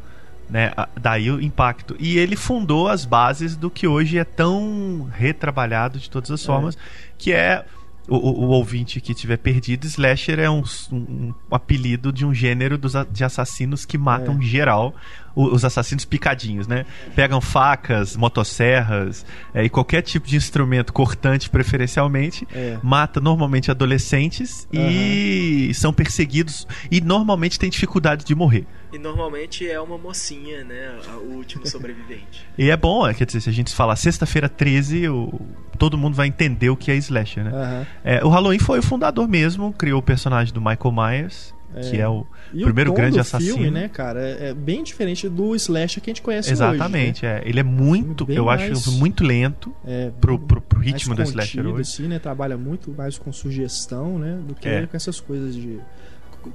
[0.49, 1.95] né, daí o impacto.
[1.99, 6.77] E ele fundou as bases do que hoje é tão retrabalhado de todas as formas,
[7.17, 7.65] que é
[8.07, 12.77] o, o- ouvinte que tiver perdido, slasher é um, um- um apelido de um gênero
[12.77, 14.41] dos, de assassinos que matam É.
[14.41, 14.95] geral,
[15.35, 16.85] o- os assassinos picadinhos, né?
[17.15, 22.79] Pegam facas, motosserras é, e qualquer tipo de instrumento cortante, preferencialmente, É.
[22.81, 28.65] mata normalmente adolescentes e são perseguidos e normalmente têm dificuldade de morrer.
[28.91, 30.97] E normalmente é uma mocinha, né?
[31.17, 32.45] O último sobrevivente.
[32.57, 35.39] E é bom, é, quer dizer, se a gente falar sexta-feira 13, o-
[35.77, 37.51] todo mundo vai entender o que é slasher, né?
[37.53, 37.87] Aham.
[38.03, 41.53] É, o Halloween foi o fundador mesmo, criou o personagem do Michael Myers,
[41.91, 43.53] que é o E primeiro o tom grande do assassino.
[43.55, 47.35] filme, né, cara, é é bem diferente do slasher que a gente conhece Exatamente, hoje.
[47.35, 47.41] né?
[47.45, 47.47] é.
[47.49, 50.91] Ele é muito, Bem eu acho mais- filme muito lento É, pro, pro, pro mais
[50.91, 51.81] ritmo do slasher hoje.
[51.81, 52.17] assim, né?
[52.17, 54.39] Trabalha muito mais com sugestão, né?
[54.47, 54.87] Do que É.
[54.87, 55.77] com essas coisas de.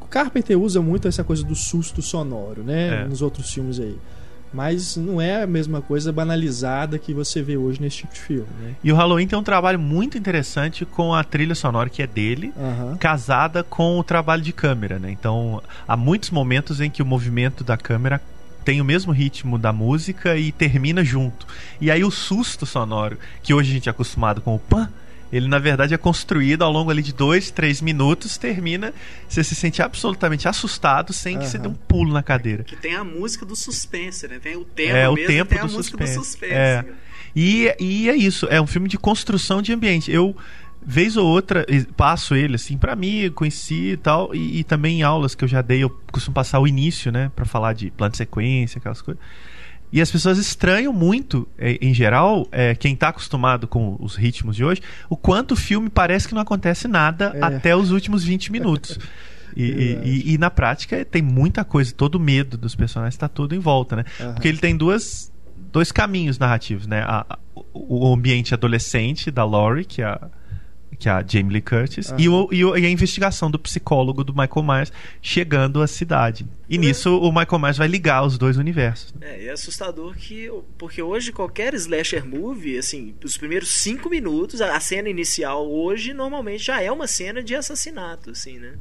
[0.00, 3.02] O Carpenter usa muito essa coisa do susto sonoro, né?
[3.02, 3.09] É.
[3.09, 3.96] Nos outros filmes aí.
[4.52, 8.48] Mas não é a mesma coisa banalizada que você vê hoje nesse tipo de filme,
[8.61, 8.74] né?
[8.85, 12.52] E o Halloween tem um trabalho muito interessante com a trilha sonora que é dele,
[12.59, 12.96] Aham.
[12.98, 15.11] casada com o trabalho de câmera, né?
[15.11, 18.20] Então, há muitos momentos em que o movimento da câmera
[18.62, 21.46] tem o mesmo ritmo da música e termina junto.
[21.81, 24.88] E aí o susto sonoro, que hoje a gente é acostumado com o pan,
[25.33, 28.92] ele na verdade é construído ao longo ali de dois, três minutos, termina,
[29.29, 32.62] você se sente absolutamente assustado sem que você dê um pulo na cadeira.
[32.64, 34.38] Que tem a música do suspense, né?
[34.38, 36.18] Tem o tema É, o mesmo, tempo tem a do música suspense.
[36.18, 36.53] do suspense.
[36.55, 36.85] É.
[37.35, 40.12] E, e é isso, é um filme de construção de ambiente.
[40.12, 40.37] Eu,
[40.85, 44.99] vez ou outra, e- passo ele, assim, pra mim, conheci e tal, e, e também
[45.01, 47.90] em aulas que eu já dei, eu costumo passar o início, né, pra falar de
[47.90, 49.23] plano de sequência, aquelas coisas.
[49.92, 54.57] E as pessoas estranham muito, eh, em geral, eh, quem tá acostumado com os ritmos
[54.57, 57.42] de hoje, o quanto o filme parece que não acontece nada É.
[57.44, 58.98] até os últimos 20 minutos.
[59.55, 59.64] E,
[60.02, 63.59] e- e- na prática tem muita coisa, todo o medo dos personagens está todo em
[63.59, 64.05] volta, né?
[64.18, 64.33] Aham.
[64.33, 65.31] Porque ele tem duas,
[65.70, 67.02] dois caminhos narrativos, né?
[67.02, 67.38] A- a-
[67.74, 70.26] o, o ambiente adolescente da Laurie, que é a,
[70.98, 74.22] que é a Jamie Lee Curtis, e, o, e, o- e a investigação do psicólogo
[74.22, 76.46] do Michael Myers chegando à cidade.
[76.68, 79.12] E nisso o Michael Myers vai ligar os dois universos.
[79.14, 79.37] né?
[79.38, 80.50] É, é assustador que.
[80.78, 86.14] Porque hoje qualquer slasher movie, assim, os primeiros cinco minutos, a a cena inicial hoje
[86.14, 88.72] normalmente já é uma cena de assassinato, assim, né?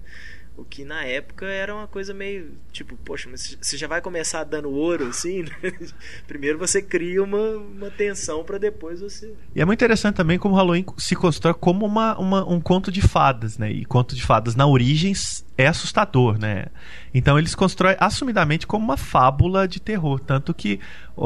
[0.58, 4.44] O que na época era uma coisa meio tipo, poxa, mas você já vai começar
[4.44, 5.50] dando ouro, assim, né?
[6.28, 9.34] Primeiro você cria uma, uma tensão pra depois você.
[9.56, 12.92] E é muito interessante também como o Halloween se constrói como uma, uma- um conto
[12.92, 13.72] de fadas, né?
[13.72, 15.14] E conto de fadas na origem
[15.58, 16.66] é assustador, né?
[17.14, 20.20] Então eles constroem assumidamente como uma fábula de terror.
[20.20, 20.80] Tanto que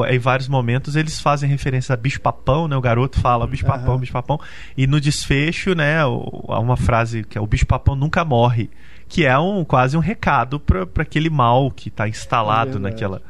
[0.10, 2.78] em vários momentos eles fazem referência a bicho-papão, né?
[2.78, 4.40] O garoto fala bicho-papão, bicho-papão.
[4.78, 6.00] E no desfecho, né?
[6.02, 8.70] Há uma frase que é o bicho-papão nunca morre.
[9.08, 13.22] Que é um, quase um recado para aquele mal que está instalado É naquela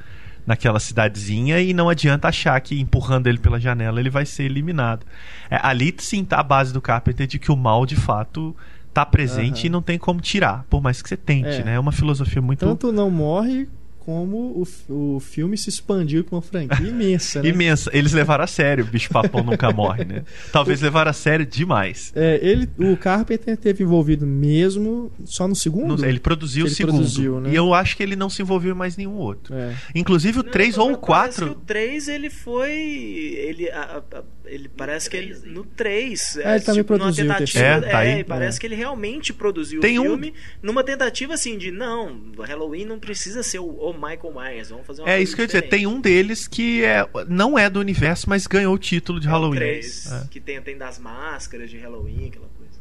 [0.48, 5.04] naquela cidadezinha e não adianta achar que empurrando ele pela janela ele vai ser eliminado.
[5.50, 8.56] É, ali sim tá a base do Carpenter de que o mal de fato
[8.94, 9.66] tá presente Aham.
[9.66, 11.64] e não tem como tirar, por mais que você tente, É.
[11.64, 11.74] né?
[11.74, 13.68] É uma filosofia muito Tanto não morre
[14.06, 17.50] como o, o filme se expandiu com uma franquia imensa, né?
[17.50, 17.90] imensa.
[17.94, 20.24] Eles levaram a sério, o bicho papão nunca morre, né?
[20.52, 22.12] Talvez levaram a sério demais.
[22.16, 25.98] É, ele, o Carpenter teve envolvido mesmo só no segundo?
[25.98, 26.94] Não- ele produziu Ele o segundo.
[26.96, 27.50] produziu, né?
[27.52, 29.54] E eu acho que ele não se envolveu em mais nenhum outro.
[29.56, 29.74] É.
[29.96, 31.52] Inclusive o Não, 3 ou o parece que 4.
[31.52, 32.72] O 3 ele foi.
[32.72, 35.34] Ele, a- a- ele parece que ele.
[35.46, 36.38] No 3.
[36.38, 37.86] É, ele também numa produziu o tentativa, terceiro.
[37.86, 38.20] É, tá aí.
[38.20, 38.60] e parece É.
[38.60, 43.00] que ele realmente produziu Tem o um- filme numa tentativa assim de não, Halloween não
[43.00, 45.48] precisa ser o, o Michael Myers, vamos fazer uma É coisa isso que eu ia
[45.48, 45.62] dizer.
[45.64, 49.30] Tem um deles que é, não é do universo, mas ganhou o título de É
[49.30, 49.58] o Halloween.
[49.60, 50.28] 3, É.
[50.30, 52.76] que tem, tem das máscaras de Halloween, aquela coisa.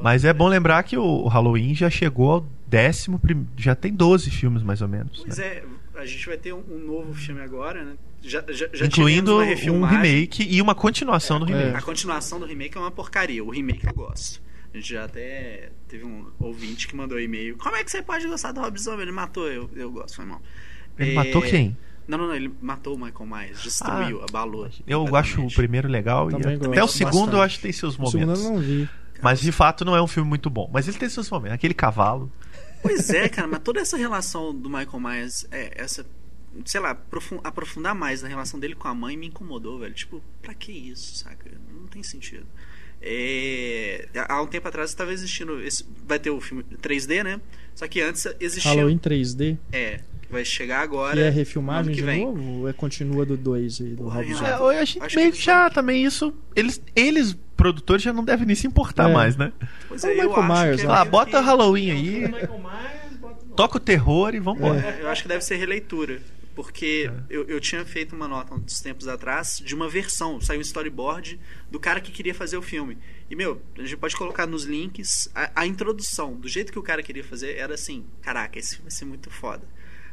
[0.00, 3.18] Mas é bom lembrar que o Halloween já chegou ao décimo.
[3.18, 5.22] prim- Já tem 12 filmes, mais ou menos.
[5.22, 5.44] Pois né?
[5.46, 5.64] é,
[5.96, 7.92] a gente vai ter um, um novo filme agora, né?
[8.22, 11.56] Já, já, já Incluindo um remake e uma continuação do É.
[11.56, 11.76] remake.
[11.76, 13.44] A continuação do remake é uma porcaria.
[13.44, 14.40] O remake eu gosto.
[14.72, 17.56] A gente já até teve um ouvinte que mandou e-mail.
[17.56, 19.02] Como é que você pode gostar do Rob Zombie?
[19.02, 20.42] Ele matou, eu, eu gosto, foi mal.
[20.98, 21.76] Ele É, matou quem?
[22.06, 24.68] Não, não, não, ele matou o Michael Myers, destruiu, abalou.
[24.86, 26.28] Eu acho o primeiro legal.
[26.28, 27.34] E Também até gosto o segundo bastante.
[27.36, 28.44] eu acho que tem seus O segundo momentos.
[28.44, 28.88] eu não vi.
[29.22, 30.70] Mas de fato não é um filme muito bom.
[30.72, 31.54] Mas ele tem seus momentos.
[31.54, 32.30] Aquele cavalo.
[32.82, 36.06] Pois é, cara, mas toda essa relação do Michael Myers, é, essa,
[36.64, 39.94] sei lá, aprofun- aprofundar mais na relação dele com a mãe me incomodou, velho.
[39.94, 41.50] Tipo, pra que isso, saca?
[41.72, 42.46] Não tem sentido.
[43.00, 45.60] É, há um tempo atrás estava existindo.
[45.62, 47.40] Esse, vai ter o filme 3D, né?
[47.74, 48.72] Só que antes existia.
[48.72, 51.14] Halloween 3D, É, vai chegar agora.
[51.14, 52.24] que é refilmagem de vem.
[52.24, 52.42] novo?
[52.60, 54.74] Ou é continua do 2 aí, do Porra, Rob é, Zombie?
[54.74, 56.34] É, a gente Acho meio que já também isso.
[56.56, 59.12] Eles, eles, produtores, já não devem nem se importar É.
[59.12, 59.52] mais, né?
[59.88, 60.92] Pois É o é, eu Michael Myers, é né?
[60.92, 64.80] Ah, bota que- Halloween O aí, Myers, bota o toca o terror e vambora.
[64.80, 66.20] É, eu acho que deve ser releitura.
[66.58, 70.60] Porque eu, eu tinha feito uma nota uns tempos atrás de uma versão, saiu um
[70.60, 71.38] storyboard
[71.70, 72.98] do cara que queria fazer o filme.
[73.30, 76.82] E, meu, a gente pode colocar nos links a, a introdução, do jeito que o
[76.82, 79.62] cara queria fazer, era assim: caraca, esse filme vai ser muito foda.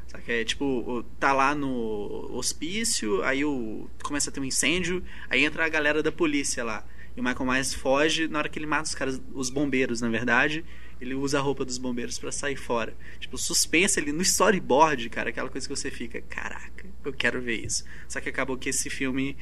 [0.05, 0.31] Saca?
[0.31, 5.65] É tipo, tá lá no hospício, aí o, começa a ter um incêndio, aí entra
[5.65, 6.86] a galera da polícia lá.
[7.17, 10.10] E o Michael Myers foge na hora que ele mata os caras, os bombeiros, na
[10.10, 10.63] verdade.
[11.01, 12.93] Ele usa a roupa dos bombeiros pra sair fora.
[13.19, 17.41] Tipo, o suspense ali no storyboard, cara, aquela coisa que você fica, caraca, eu quero
[17.41, 17.84] ver isso.
[18.08, 19.36] Só que acabou que esse filme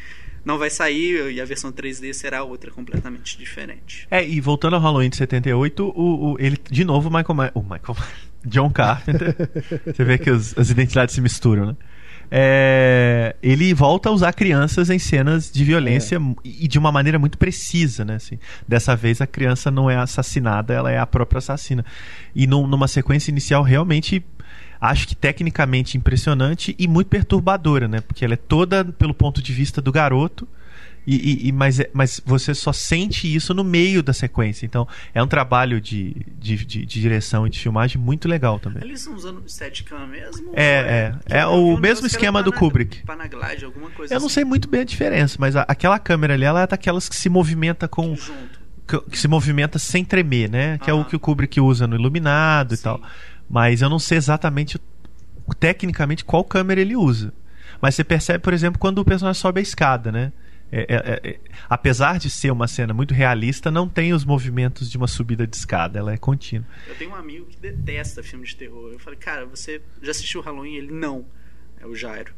[0.43, 4.07] não vai sair e a versão 3D será outra completamente diferente.
[4.11, 7.61] É, e voltando ao Halloween de 78, o, o, ele, de novo, Michael, Ma- o
[7.61, 7.95] Michael
[8.45, 9.35] John Carpenter.
[9.85, 11.75] você vê que os- as identidades se misturam, né?
[12.31, 17.37] É, ele volta a usar crianças em cenas de violência e de uma maneira muito
[17.37, 18.15] precisa, né?
[18.15, 21.85] Assim, dessa vez a criança não é assassinada, ela é a própria assassina.
[22.35, 24.23] E num- numa sequência inicial realmente
[24.81, 28.01] acho que tecnicamente impressionante e muito perturbadora, né?
[28.01, 30.47] Porque ela é toda pelo ponto de vista do garoto.
[31.05, 34.65] E, e- e- mas, é- mas você só sente isso no meio da sequência.
[34.65, 38.83] Então é um trabalho de, de, de- de direção e de filmagem muito legal também.
[38.83, 40.51] Eles estão usando Steadicam mesmo?
[40.55, 41.39] É, é.
[41.39, 43.03] É eu o mesmo esquema do Kubrick.
[43.05, 44.35] Panaglide, alguma coisa Eu não assim.
[44.35, 47.27] sei muito bem a diferença, mas a- aquela câmera ali ela é daquelas que se
[47.29, 48.15] movimenta com.
[48.87, 50.77] Que, que se movimenta sem tremer, né?
[50.77, 52.83] Que é o que o Kubrick usa no Iluminado e Sim.
[52.83, 53.01] tal.
[53.49, 54.79] Mas eu não sei exatamente
[55.59, 57.33] tecnicamente qual câmera ele usa.
[57.81, 60.31] Mas você percebe, por exemplo, quando o personagem sobe a escada, né?
[60.75, 64.97] É- é- é- apesar de ser uma cena muito realista, não tem os movimentos de
[64.97, 66.67] uma subida de escada, ela é contínua.
[66.87, 68.91] Eu tenho um amigo que detesta filme de terror.
[68.91, 70.75] Eu falei, cara, você já assistiu Halloween?
[70.75, 71.25] Ele, não.
[71.79, 72.33] É o Jairo.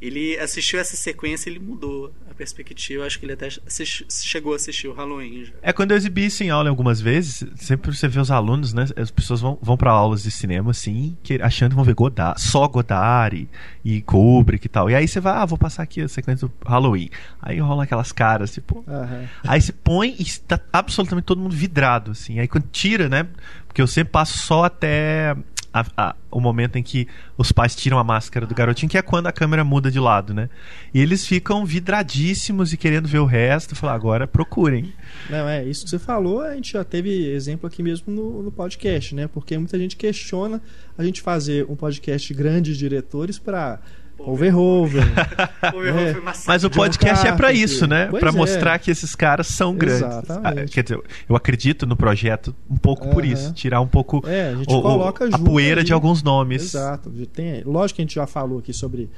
[0.00, 3.04] Ele assistiu essa sequência e ele mudou a perspectiva.
[3.04, 5.52] Acho que ele até assisti- chegou a assistir o Halloween já.
[5.60, 8.86] É quando eu exibi isso em aula algumas vezes, sempre você vê os alunos, né?
[8.96, 12.40] As pessoas vão, vão para aulas de cinema assim, que, achando que vão ver Godard,
[12.40, 13.46] só Godard
[13.84, 14.88] e, e Kubrick e tal.
[14.88, 17.10] E aí você vai, ah, vou passar aqui a sequência do Halloween.
[17.42, 18.82] Aí rola aquelas caras, tipo.
[18.88, 19.28] Aham.
[19.46, 22.38] Aí você põe e está absolutamente todo mundo vidrado, assim.
[22.38, 23.26] Aí quando tira, né?
[23.66, 25.36] Porque eu sempre passo só até
[25.72, 27.06] a- a- o momento em que
[27.38, 30.32] os pais tiram a máscara do garotinho, que é quando a câmera muda de lado,
[30.34, 30.48] né?
[30.92, 33.74] E eles ficam vidradíssimos e querendo ver o resto.
[33.76, 34.92] Falar, agora procurem.
[35.28, 38.50] Não, é isso que você falou, a gente já teve exemplo aqui mesmo no, no
[38.52, 39.28] podcast, né?
[39.28, 40.60] Porque muita gente questiona
[40.98, 43.80] a gente fazer um podcast de grandes diretores para
[44.26, 45.02] Overhoven.
[45.74, 46.16] O erro É.
[46.46, 47.64] Mas o podcast é pra Carpenter.
[47.64, 48.06] isso, né?
[48.06, 48.32] Pra é.
[48.32, 50.02] mostrar que esses caras são grandes.
[50.02, 50.70] Exatamente.
[50.70, 54.50] Ah, Quer dizer, eu acredito no projeto um pouco por isso, tirar um pouco É,
[54.50, 55.02] a gente o-
[55.34, 55.86] a poeira ali.
[55.86, 56.62] de alguns nomes.
[56.62, 57.10] Exato.
[57.32, 59.10] Tem, lógico que a gente já falou aqui sobre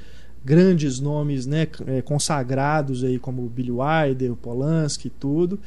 [0.43, 5.59] grandes nomes né, é, consagrados aí como Billy Wilder, Polanski e tudo.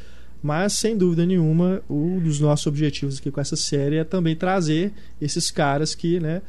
[0.43, 4.93] Mas, sem dúvida nenhuma, um dos nossos objetivos aqui com essa série é também trazer
[5.21, 6.43] esses caras que né,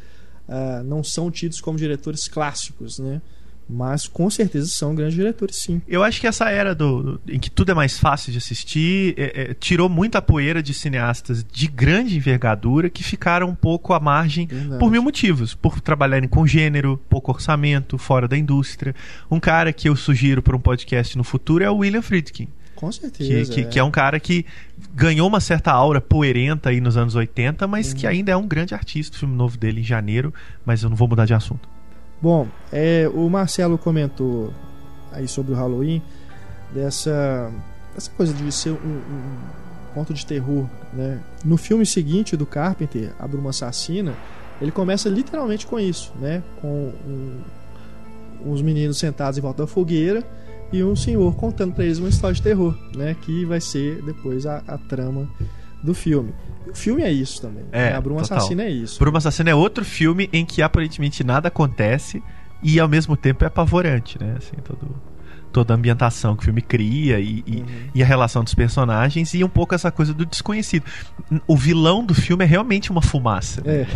[0.47, 3.21] ah, não são tidos como diretores clássicos, né?
[3.69, 5.81] Mas com certeza são grandes diretores, sim.
[5.89, 9.13] Eu acho que essa era do, do- em que tudo é mais fácil de assistir
[9.17, 13.99] é, é, tirou muita poeira de cineastas de grande envergadura que ficaram um pouco à
[13.99, 14.79] margem Verdade.
[14.79, 15.53] por mil motivos.
[15.53, 18.95] Por trabalharem com gênero, pouco orçamento, fora da indústria.
[19.29, 22.47] Um cara que eu sugiro para um podcast no futuro é o William Friedkin.
[22.77, 23.51] Com Que, certeza.
[23.53, 24.45] que, que é um cara que
[24.93, 27.95] ganhou uma certa aura poerenta aí nos anos 80, mas Uhum.
[27.97, 29.15] que ainda é um grande artista.
[29.15, 30.33] O filme novo dele em janeiro,
[30.65, 31.67] mas eu não vou mudar de assunto.
[32.21, 34.53] Bom, é, o Marcelo comentou
[35.11, 36.01] aí sobre o Halloween
[36.73, 37.51] dessa,
[37.93, 39.37] dessa coisa de ser um, um
[39.93, 41.19] conto de terror, né?
[41.43, 44.13] No filme seguinte do Carpenter, A Bruma Assassina,
[44.61, 46.43] ele começa literalmente com isso, né?
[46.61, 47.41] Com um-
[48.45, 50.23] uns meninos sentados em volta da fogueira
[50.71, 53.15] e um senhor contando para eles uma história de terror, né?
[53.21, 55.29] Que vai ser depois a, a trama
[55.83, 56.33] do filme.
[56.69, 57.65] O filme é isso também.
[57.71, 57.95] É, né?
[57.95, 58.39] A Bruma total.
[58.39, 58.99] Assassina é isso.
[58.99, 62.21] Bruma Assassina é outro filme em que aparentemente nada acontece
[62.61, 64.35] e ao mesmo tempo é apavorante, né?
[64.37, 64.95] Assim, todo,
[65.51, 67.65] toda a ambientação que o filme cria e, e- Uhum.
[67.95, 70.83] e a relação dos personagens e um pouco essa coisa do desconhecido.
[71.47, 73.61] O vilão do filme é realmente uma fumaça.
[73.65, 73.87] né?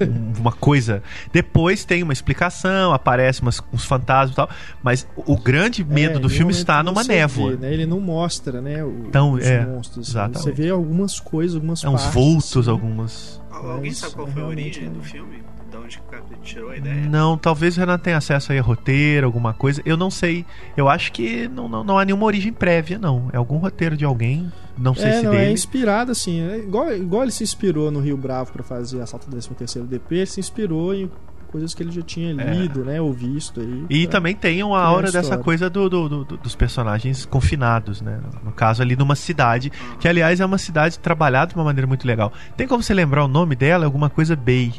[0.00, 0.04] É.
[0.04, 1.02] um- uma coisa.
[1.32, 4.48] Depois tem uma explicação, aparece umas, uns fantasmas e tal,
[4.82, 7.52] mas o, grande medo É, do filme está numa névoa.
[7.52, 7.72] vê, né?
[7.72, 8.84] Ele não mostra, né?
[8.84, 10.08] o- Então, os é, monstros.
[10.08, 10.42] exatamente.
[10.42, 12.70] Você vê algumas coisas, algumas É uns partes, vultos, assim.
[12.70, 13.40] algumas.
[13.50, 15.42] Al- Alguém sabe qual é foi a origem um- do filme?
[15.70, 17.08] De onde que tirou a ideia?
[17.08, 19.82] Não, talvez o Renato tenha acesso aí a roteiro, alguma coisa.
[19.84, 20.46] Eu não sei.
[20.76, 23.28] Eu acho que não, não, não há nenhuma origem prévia, não.
[23.32, 24.50] É algum roteiro de alguém.
[24.78, 25.52] Não sei É, se não, é dele.
[25.52, 29.36] inspirado assim, é igual, igual ele se inspirou no Rio Bravo pra fazer Assalto do
[29.36, 31.10] 13º DP, ele se inspirou em
[31.50, 32.54] coisas que ele já tinha É.
[32.54, 33.84] lido, né, ou visto aí.
[33.90, 37.24] E pra- também tem uma aura a dessa coisa do, do- do- do- dos personagens
[37.26, 38.20] confinados, né?
[38.44, 42.06] No caso ali numa cidade, que aliás é uma cidade trabalhada de uma maneira muito
[42.06, 42.32] legal.
[42.56, 43.84] Tem como você lembrar o nome dela?
[43.86, 44.72] Alguma coisa Bay.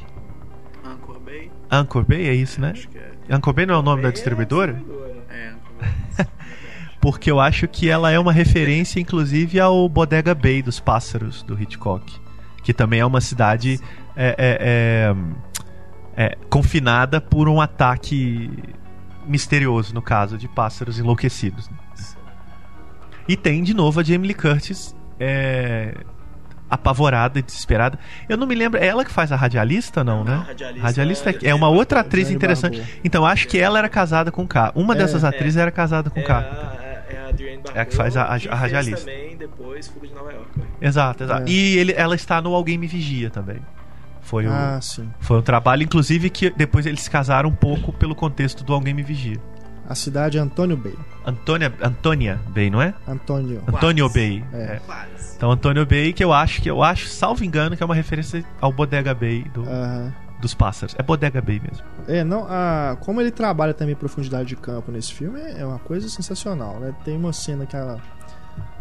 [1.72, 2.18] Anchor Bay?
[2.20, 2.72] Bay, é isso, né?
[2.72, 3.12] Acho que é.
[3.30, 4.74] Anchor Bay não é o nome da É, distribuidora?
[4.74, 5.16] distribuidora.
[5.30, 6.26] É, Anchor Bay.
[7.02, 11.60] Porque eu acho que ela é uma referência, inclusive, ao Bodega Bay dos Pássaros, do
[11.62, 12.20] Hitchcock.
[12.64, 13.80] Que também é uma cidade
[14.18, 15.16] é, é,
[16.18, 18.52] é, é, confinada por um ataque
[19.26, 21.70] misterioso, no caso, de pássaros enlouquecidos.
[21.70, 21.78] né?
[23.30, 25.94] E tem, de novo, a Jamie Lee Curtis é,
[26.70, 27.98] apavorada e desesperada.
[28.28, 30.44] Eu não me lembro, é ela que faz a radialista, não, Não, né?
[30.48, 32.78] radialista radialista é- é uma outra atriz interessante.
[32.78, 33.00] Barbeau.
[33.04, 34.72] Então, acho que ela era casada com o K.
[34.76, 35.28] Uma É, dessas é.
[35.28, 36.38] atrizes era casada com o É K.
[36.38, 37.76] a, é a Adrienne Barbeau.
[37.78, 39.00] É a que faz a- a- a e radialista.
[39.00, 40.48] também depois Fuga de Nova York.
[40.58, 40.66] né?
[40.82, 41.44] Exato, exato.
[41.48, 41.52] É.
[41.52, 43.60] E ele, ela está no Alguém Me Vigia também.
[44.22, 45.10] Foi, Ah, o, sim.
[45.20, 48.94] foi um trabalho, inclusive, que depois eles se casaram um pouco pelo contexto do Alguém
[48.94, 49.38] Me Vigia.
[49.90, 50.94] A cidade é Antônio Bay.
[51.26, 52.94] Antônia, Antônia Bay, não é?
[53.08, 53.62] Antônio.
[53.68, 54.44] Antônio Bay.
[54.54, 54.58] É.
[54.58, 54.82] é.
[55.36, 58.46] Então, Antônio Bay, que eu acho, que eu acho, salvo engano, que é uma referência
[58.62, 59.64] ao Bodega Bay do-
[60.40, 60.96] dos pássaros.
[60.98, 61.84] É Bodega Bay mesmo.
[62.08, 66.08] É, não, a, como ele trabalha também profundidade de campo nesse filme é uma coisa
[66.08, 66.94] sensacional, né?
[67.04, 67.98] Tem uma cena que a,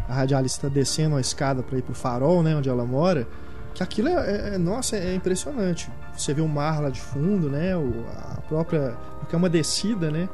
[0.07, 3.27] a radialista descendo a escada para ir pro farol, né, onde ela mora,
[3.73, 5.89] que aquilo é, é- é- nossa, é impressionante.
[6.15, 10.09] Você vê o mar lá de fundo, né, o, a própria, porque é uma descida,
[10.11, 10.27] né?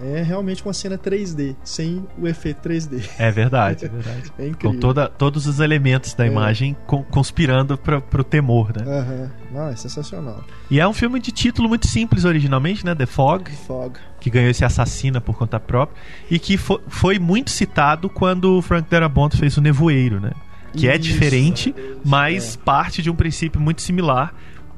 [0.00, 3.02] É realmente uma cena 3D, sem o efeito 3D.
[3.18, 4.32] É verdade, é verdade.
[4.38, 4.72] É incrível.
[4.74, 6.28] Com toda, todos os elementos da É.
[6.28, 8.84] imagem con- conspirando para pro temor, né?
[8.86, 9.30] Aham.
[9.52, 10.44] Não, é sensacional.
[10.70, 12.94] E é um filme de título muito simples originalmente, né?
[12.94, 13.98] The Fog, Fog.
[14.20, 18.62] que ganhou esse Assassina por conta própria, e que fo- foi muito citado quando o
[18.62, 20.30] Frank Darabont fez o Nevoeiro, né?
[20.74, 21.00] Que é Isso.
[21.02, 24.32] diferente, mas parte de um princípio muito similar,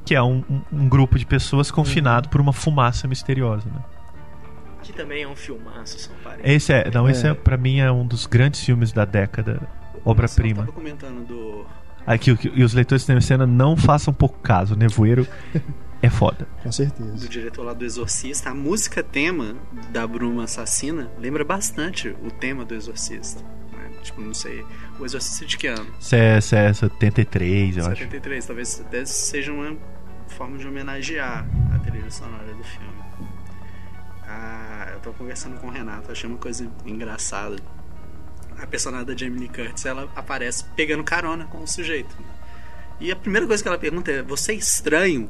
[0.05, 3.81] que é um, um- um grupo de pessoas confinado por uma fumaça misteriosa, né?
[5.01, 6.51] Também é um filmaço, são parentes.
[6.51, 7.31] Esse é, não, esse É.
[7.31, 9.59] é, pra mim é um dos grandes filmes da década,
[9.93, 10.59] Você obra-prima.
[10.61, 11.65] tava comentando do.
[12.05, 15.27] Aqui, o que- e os leitores de cena não façam pouco caso, Nevoeiro
[16.01, 16.47] é foda.
[16.63, 17.29] Com do certeza.
[17.29, 19.55] diretor lá do Exorcista, a música tema
[19.91, 23.43] da Bruma Assassina lembra bastante o tema do Exorcista.
[23.71, 23.89] né?
[24.03, 24.65] Tipo, não sei.
[24.99, 25.87] O Exorcista de que ano?
[25.99, 27.97] Isso é, é 73, eu acho.
[28.03, 28.45] 73.
[28.45, 29.77] Talvez seja uma
[30.27, 33.00] forma de homenagear a trilha sonora do filme.
[34.33, 37.57] Ah, eu tô conversando com o Renato, achei uma coisa engraçada.
[38.57, 42.15] A personagem da Jamie Lee Curtis, ela aparece pegando carona com o sujeito.
[42.99, 45.29] E a primeira coisa que ela pergunta é: Você é estranho?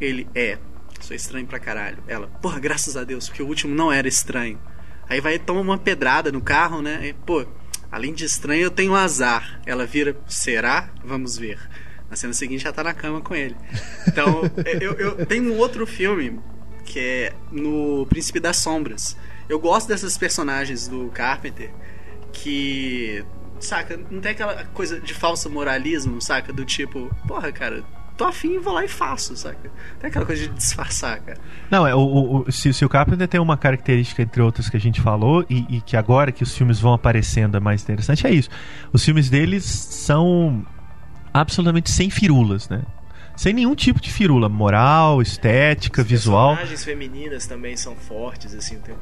[0.00, 0.58] Ele é.
[1.00, 1.98] Sou estranho pra caralho.
[2.06, 4.60] Ela, porra, graças a Deus, porque o último não era estranho.
[5.08, 7.08] Aí vai toma uma pedrada no carro, né?
[7.08, 7.44] E, pô,
[7.90, 9.60] além de estranho, eu tenho azar.
[9.66, 10.90] Ela vira, será?
[11.02, 11.58] Vamos ver.
[12.08, 13.56] Na cena seguinte já tá na cama com ele.
[14.06, 14.42] Então,
[14.80, 16.38] eu, eu tenho um outro filme
[16.88, 19.16] que é no Príncipe das Sombras.
[19.48, 21.70] Eu gosto dessas personagens do Carpenter
[22.32, 23.24] que,
[23.60, 26.52] saca, não tem aquela coisa de falso moralismo, saca?
[26.52, 27.84] Do tipo, porra, cara,
[28.16, 29.70] tô afim, vou lá e faço, saca?
[30.00, 31.38] Tem aquela coisa de disfarçar, cara.
[31.70, 34.80] Não, é, o, o, se, se o Carpenter tem uma característica, entre outras, que a
[34.80, 38.30] gente falou, e, e que agora que os filmes vão aparecendo é mais interessante, é
[38.30, 38.48] isso.
[38.92, 40.64] Os filmes deles são
[41.34, 42.82] absolutamente sem firulas, né?
[43.38, 46.56] Sem nenhum tipo de firula, moral, estética, As visual.
[46.56, 48.92] personagens femininas também são fortes, assim, tem,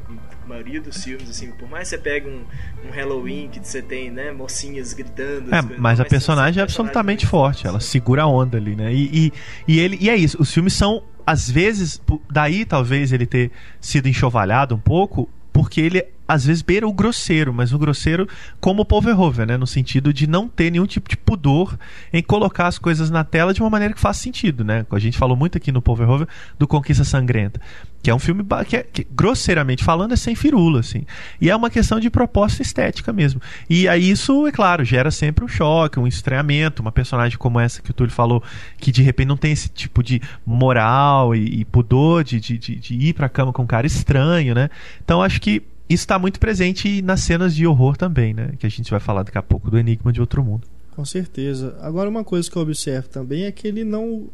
[0.44, 2.44] a maioria dos filmes, assim, por mais que você pegue um,
[2.87, 5.55] um Halloween que você tem, né, mocinhas gritando.
[5.55, 8.92] É, as coisas, mas a personagem é absolutamente forte, ela segura a onda ali, né?
[8.92, 9.33] E, e,
[9.66, 11.99] e ele, e é isso, os filmes são, às vezes,
[12.31, 17.53] daí talvez ele ter sido enxovalhado um pouco, porque ele às vezes beira o grosseiro,
[17.53, 18.29] mas o grosseiro
[18.61, 19.57] como o Paul Verhoeven, né?
[19.57, 21.79] No sentido de não ter nenhum tipo de pudor
[22.12, 24.85] em colocar as coisas na tela de uma maneira que faça sentido, né?
[24.91, 26.27] A gente falou muito aqui no Paul Verhoeven
[26.59, 27.61] do Conquista Sangrenta,
[28.03, 31.05] que é um filme que, é, que grosseiramente falando é sem firula, assim.
[31.41, 33.41] E é uma questão de proposta estética mesmo.
[33.69, 37.81] E aí isso, é claro, gera sempre um choque, um estranhamento, uma personagem como essa
[37.81, 38.43] que o Túlio falou,
[38.79, 42.77] que de repente não tem esse tipo de moral e, e pudor de, de, de,
[42.77, 44.71] de ir pra cama com um cara estranho, né?
[45.03, 48.51] Então acho que isso está muito presente nas cenas de horror também, né?
[48.59, 50.66] Que a gente vai falar daqui a pouco do Enigma de Outro Mundo.
[50.94, 51.77] Com certeza.
[51.81, 54.29] Agora, uma coisa que eu observo também é que ele não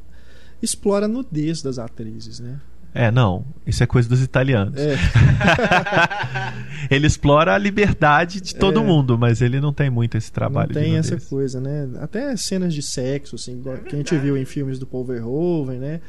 [0.62, 2.60] explora a nudez das atrizes, né?
[2.94, 4.74] É, não, isso é coisa dos italianos.
[4.78, 4.96] É,
[6.90, 8.82] ele explora a liberdade de todo É.
[8.82, 10.72] mundo, mas ele não tem muito esse não trabalho.
[10.74, 11.88] tem de essa coisa, né?
[12.00, 15.78] Até cenas de sexo, assim, igual que a gente viu em filmes do Paul Verhoeven,
[15.78, 16.00] né?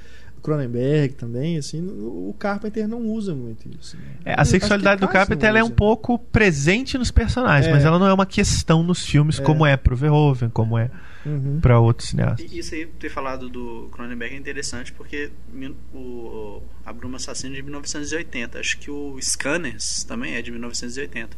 [0.44, 3.96] Cronenberg também, assim, o Carpenter não usa muito isso.
[3.98, 4.04] né?
[4.26, 7.72] É, a sexualidade do Carpenter é um pouco presente nos personagens, É.
[7.74, 10.91] mas ela não é uma questão nos filmes como é pro Verhoeven, como é
[11.26, 11.60] Uhum.
[11.62, 12.52] pra outros cineastas.
[12.52, 15.32] E isso aí, ter falado do Cronenberg é interessante porque
[15.94, 18.60] o, a Bruma Assassina é de 1980.
[18.60, 21.38] Acho que o Scanners também é de 1980.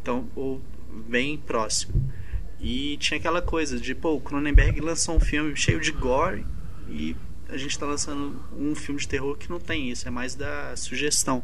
[0.00, 0.60] Então, o,
[1.08, 1.92] bem próximo.
[2.60, 6.44] E tinha aquela coisa de, pô, o Cronenberg lançou um filme cheio de gore
[6.88, 7.14] e
[7.48, 10.76] a gente tá lançando um filme de terror que não tem isso, é mais da
[10.76, 11.42] sugestão.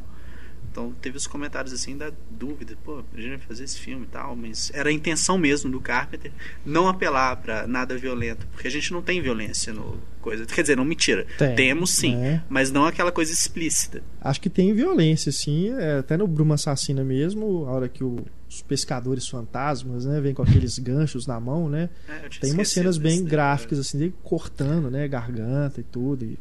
[0.71, 4.09] Então teve os comentários assim da dúvida, pô, a gente vai fazer esse filme e
[4.09, 6.33] tal, mas era a intenção mesmo do Carpenter
[6.67, 10.47] não apelar pra nada violento, porque a gente não tem violência no coisa.
[10.47, 11.27] Quer dizer, não mentira.
[11.39, 12.43] Tem, Temos sim, é.
[12.49, 14.03] mas não aquela coisa explícita.
[14.21, 15.71] Acho que tem violência, sim.
[15.79, 18.17] é, até no Bruma Assassina mesmo, a hora que o
[18.57, 20.21] os pescadores fantasmas, né?
[20.21, 21.89] Vem com aqueles ganchos na mão, né?
[22.09, 25.07] É, Tem umas cenas bem desse gráficas, assim, dele cortando, né?
[25.09, 26.39] Garganta e tudo, e,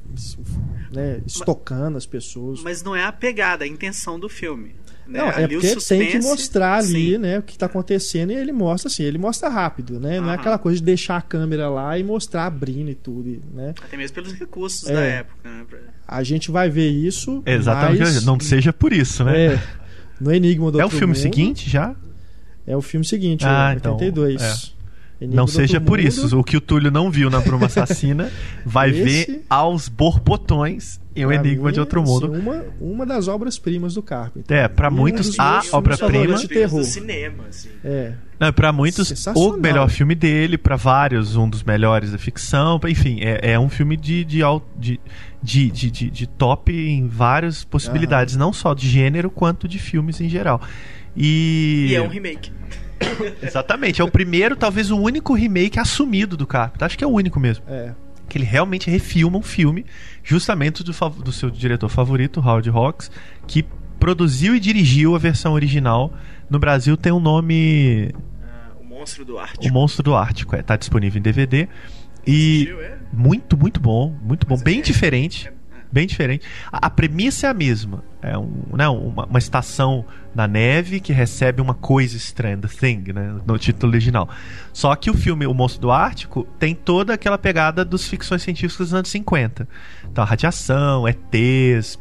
[0.91, 1.21] né?
[1.25, 2.61] estocando as pessoas.
[2.63, 4.75] Mas não é a pegada, a intenção do filme.
[5.07, 5.19] né?
[5.19, 7.17] Não, é Ali o porque tem que suspense- mostrar ali, Sim.
[7.17, 10.19] né, o que tá acontecendo e ele mostra assim, ele mostra rápido, né?
[10.21, 13.73] Não é aquela coisa de deixar a câmera lá e mostrar abrindo e tudo, né?
[13.83, 14.93] Até mesmo pelos recursos É.
[14.93, 15.49] da época.
[15.49, 15.65] Né?
[16.07, 17.43] A gente vai ver isso.
[17.45, 17.99] Exatamente.
[17.99, 19.45] mas- Não seja por isso, né?
[19.55, 19.63] É,
[20.23, 21.95] no Enigma do É o filme Mundo, seguinte já?
[22.65, 24.73] É o filme seguinte, Ah, é, então, 82.
[25.21, 26.07] Enigma não seja por Mundo.
[26.07, 26.37] isso.
[26.39, 28.29] O que o Túlio não viu na Bruma Assassina
[28.65, 32.25] vai Esse- ver aos borbotões em O Pra Enigma mim, de Outro Mundo.
[32.33, 34.57] assim, uma, uma das obras-primas do Carpenter.
[34.57, 36.35] É, pra um muitos, a obra-prima.
[36.37, 36.79] de terror.
[36.79, 37.69] do cinema, assim.
[37.83, 38.13] É.
[38.39, 42.79] Não, para muitos, o melhor filme dele, pra vários, um dos melhores da ficção.
[42.89, 44.39] Enfim, é, é um filme de, de,
[44.77, 44.99] de,
[45.43, 50.19] de, de, de- de top em várias possibilidades, não só de gênero, quanto de filmes
[50.21, 50.61] em geral.
[51.15, 51.87] E.
[51.89, 52.51] E é um remake.
[53.43, 56.85] Exatamente, é o primeiro, talvez o único remake assumido do Carpenter.
[56.85, 57.63] Acho que é o único mesmo.
[57.67, 57.91] É.
[58.29, 59.85] Que ele realmente refilma um filme,
[60.23, 60.91] justamente do,
[61.23, 63.11] do seu diretor favorito, Howard Hawks,
[63.45, 63.65] que
[63.99, 66.13] produziu e dirigiu a versão original.
[66.49, 68.11] No Brasil tem um nome.
[68.43, 69.73] Ah, o Monstro do O Ártico.
[69.73, 70.55] Monstro do Ártico.
[70.55, 71.67] É, tá disponível em DVD.
[72.25, 72.97] E Assistiu, é?
[73.13, 74.15] Muito, muito bom.
[74.21, 74.55] Muito bom.
[74.55, 75.47] Mas Bem é- diferente.
[75.47, 76.43] é- Bem diferente.
[76.71, 78.03] A, a premissa é a mesma.
[78.19, 80.03] É um, né, uma, uma estação
[80.33, 84.27] na neve que recebe uma coisa estranha, The Thing, né, no título original.
[84.73, 88.87] Só que o filme O Monstro do Ártico tem toda aquela pegada dos ficções científicas
[88.87, 89.67] dos anos 50.
[90.11, 91.99] Então, radiação, ETs,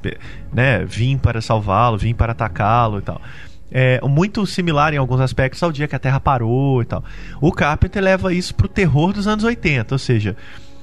[0.51, 3.21] né, vim para salvá-lo, vim para atacá-lo e tal.
[3.71, 7.05] É muito similar em alguns aspectos ao dia que a Terra parou e tal.
[7.43, 10.35] O Carpenter leva isso pro terror dos anos 80, ou seja,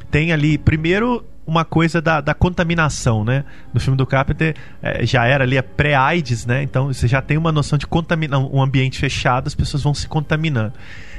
[0.10, 3.44] tem ali primeiro uma coisa da, da contaminação, né?
[3.74, 6.62] No filme do Carpenter eh, já era ali a pré-AIDS, né?
[6.62, 10.08] Então você já tem uma noção de contaminar um ambiente fechado, as pessoas vão se
[10.08, 10.74] contaminando.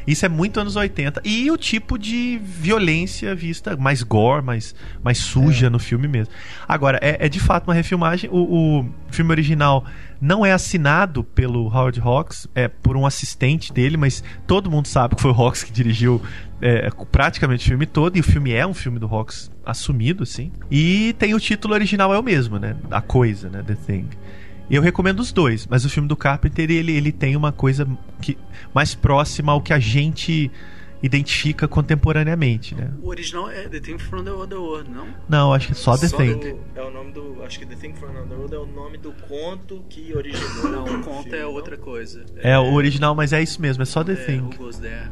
[0.07, 1.21] Isso é muito anos 80.
[1.25, 6.33] E o tipo de violência vista mais gore, mais, mais suja no filme mesmo.
[6.67, 8.31] Agora, é, é de fato uma refilmagem.
[8.33, 9.85] O, o filme original
[10.21, 15.17] não é assinado pelo Howard Hawks, é por um assistente dele, mas todo mundo sabe
[15.17, 16.21] que foi o Hawks que dirigiu
[16.61, 20.53] é, praticamente o filme todo, e o filme é um filme do Hawks assumido, assim.
[20.71, 22.77] E tem o título original é o mesmo, né?
[22.91, 23.63] A coisa, né?
[23.67, 24.09] The Thing.
[24.69, 27.89] E eu recomendo os dois, mas o filme do Carpenter ele, ele tem uma coisa
[28.23, 28.39] que
[28.73, 30.51] mais próxima ao que a gente
[31.03, 32.91] identifica contemporaneamente, né?
[33.03, 35.07] O original é The Thing from the Otherworld, não?
[35.29, 36.35] Não, acho que só The Só Thing.
[36.39, 37.43] do- é o nome do.
[37.43, 40.71] Acho que The Thing from Another World é o nome do conto que originou.
[40.71, 41.53] Não, o conto filme, é não?
[41.53, 42.25] outra coisa.
[42.37, 44.41] É o original, mas é isso mesmo, é só The é, Thing.
[44.41, 45.09] Who Goes There.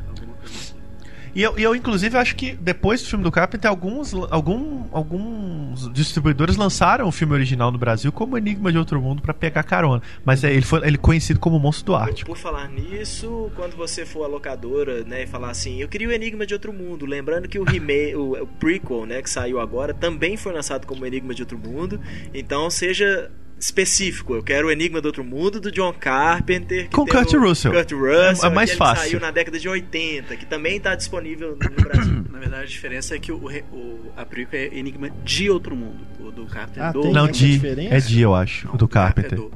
[1.38, 6.56] E eu, eu, inclusive, acho que depois do filme do Carpenter, alguns, algum, alguns distribuidores
[6.56, 10.02] lançaram o filme original no Brasil como Enigma de Outro Mundo pra pegar carona.
[10.24, 12.28] Mas é, ele foi ele é conhecido como Monstro do Ártico.
[12.28, 16.10] por falar nisso, quando você for a locadora, né, e falar assim, eu queria o
[16.10, 19.94] Enigma de Outro Mundo, lembrando que o remake, o, o prequel, né, que saiu agora,
[19.94, 22.00] também foi lançado como Enigma de Outro Mundo.
[22.34, 27.04] Então seja específico, eu quero o Enigma do Outro Mundo do John Carpenter, que Com
[27.04, 27.72] tem Kurt o Russell.
[27.72, 29.04] Kurt Russell, É- é mais que ele fácil.
[29.04, 32.24] saiu na década de 80, que também está disponível no Brasil.
[32.30, 33.36] Na verdade, a diferença é que o,
[33.72, 35.98] o, a prequel é Enigma de Outro Mundo.
[36.20, 37.00] O do Carpenter Ah, do...
[37.02, 37.52] tem Não, de.
[37.52, 37.94] diferença?
[37.94, 39.36] É de, eu acho, Não, do Carpenter.
[39.38, 39.50] do-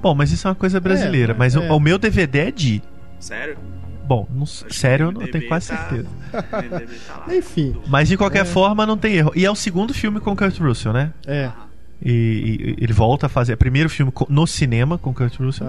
[0.00, 1.32] Bom, mas isso é uma coisa brasileira.
[1.32, 1.72] É, mas o- é.
[1.72, 2.80] o, meu DVD é de.
[3.18, 3.58] Sério?
[4.06, 6.08] Bom, não, sério, eu o não tenho quase tá- certeza.
[6.32, 7.34] o tá lá.
[7.36, 7.76] Enfim.
[7.88, 8.44] Mas de qualquer É.
[8.44, 9.32] forma, não tem erro.
[9.34, 11.12] E é o segundo filme com Kurt Russell, né?
[11.26, 11.50] É.
[12.00, 12.10] E,
[12.78, 13.56] e- ele volta a fazer.
[13.56, 15.66] Primeiro filme no cinema com Kurt Russell.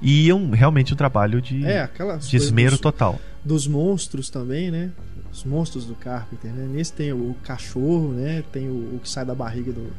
[0.00, 1.88] E é um, realmente um trabalho de, É,
[2.20, 3.18] de esmero dos, total.
[3.44, 4.90] dos monstros também, né?
[5.32, 6.66] Os monstros do Carpenter, né?
[6.70, 8.42] Nesse tem o cachorro, né?
[8.52, 9.90] Tem o, o que sai da barriga do,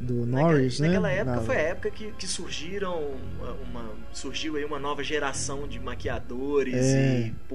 [0.00, 0.88] do Norris, né?
[0.88, 3.02] Naquela época Na- foi a época que, que surgiram
[3.68, 7.26] uma, surgiu aí uma nova geração de maquiadores É.
[7.26, 7.54] e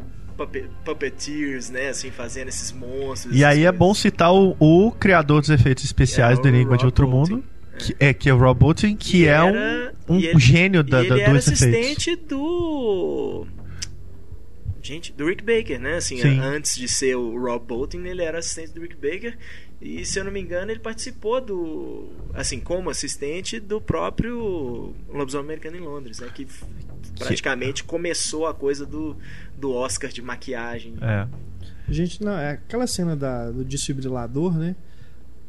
[0.86, 3.36] puppeteers, né, assim, fazendo esses monstros.
[3.36, 3.98] E aí é bom coisas.
[4.02, 7.08] citar o, o criador dos efeitos especiais É, do Enigma de Outro.
[7.08, 7.44] Mundo,
[7.78, 10.84] que é, que é o Rob Bottin, que é um, era- um e ele- gênio
[10.84, 11.62] da, e da, ele era efeitos.
[11.64, 13.46] assistente do
[14.82, 15.98] gente do Rick Baker, né?
[15.98, 16.40] Assim, Sim.
[16.40, 19.38] antes de ser o Rob Bottin, ele era assistente do Rick Baker
[19.82, 25.46] e se eu não me engano ele participou do, assim, como assistente do próprio Lobisomem
[25.46, 26.30] Americano em Londres, né?
[26.34, 26.46] Que
[27.18, 29.16] praticamente começou a coisa do,
[29.58, 30.96] do Oscar de maquiagem.
[31.02, 31.28] É.
[31.90, 34.76] Gente, não, é aquela cena da, do desfibrilador, né?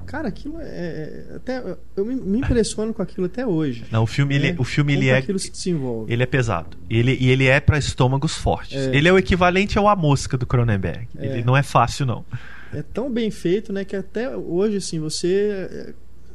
[0.07, 0.65] Cara, aquilo é.
[0.65, 3.85] é- até, eu me, me impressiono com aquilo até hoje.
[3.91, 4.57] Não, o filme, ele, né?
[4.59, 6.13] o filme Como ele é, aquilo se desenvolve.
[6.13, 6.77] ele é pesado.
[6.89, 8.77] Ele, e ele é para estômagos fortes.
[8.77, 8.97] É.
[8.97, 11.07] Ele é o equivalente ao A Mosca do Cronenberg.
[11.17, 11.27] É.
[11.27, 12.25] Ele não é fácil, não.
[12.73, 13.85] É tão bem feito, né?
[13.85, 15.69] Que até hoje, assim, você.
[15.71, 15.93] é,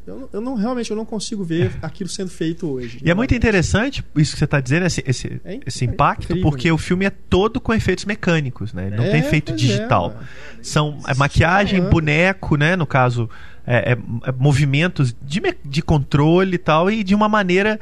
[0.08, 3.00] Eu, não- eu não realmente eu não consigo ver aquilo sendo feito hoje.
[3.04, 6.26] E é muito interessante isso que você está dizendo, esse, esse, É esse é impacto,
[6.26, 6.74] incrível, porque né?
[6.74, 8.86] o filme é todo com efeitos mecânicos, né?
[8.86, 10.10] Ele não É, tem efeito é, digital.
[10.10, 10.28] mano.
[10.62, 11.92] São é, maquiagem, falando.
[11.92, 12.76] boneco, né?
[12.76, 13.28] No caso,
[13.66, 13.98] é, é-
[14.30, 17.80] é movimentos de, de controle e tal, e de uma maneira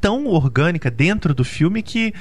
[0.00, 2.14] tão orgânica dentro do filme que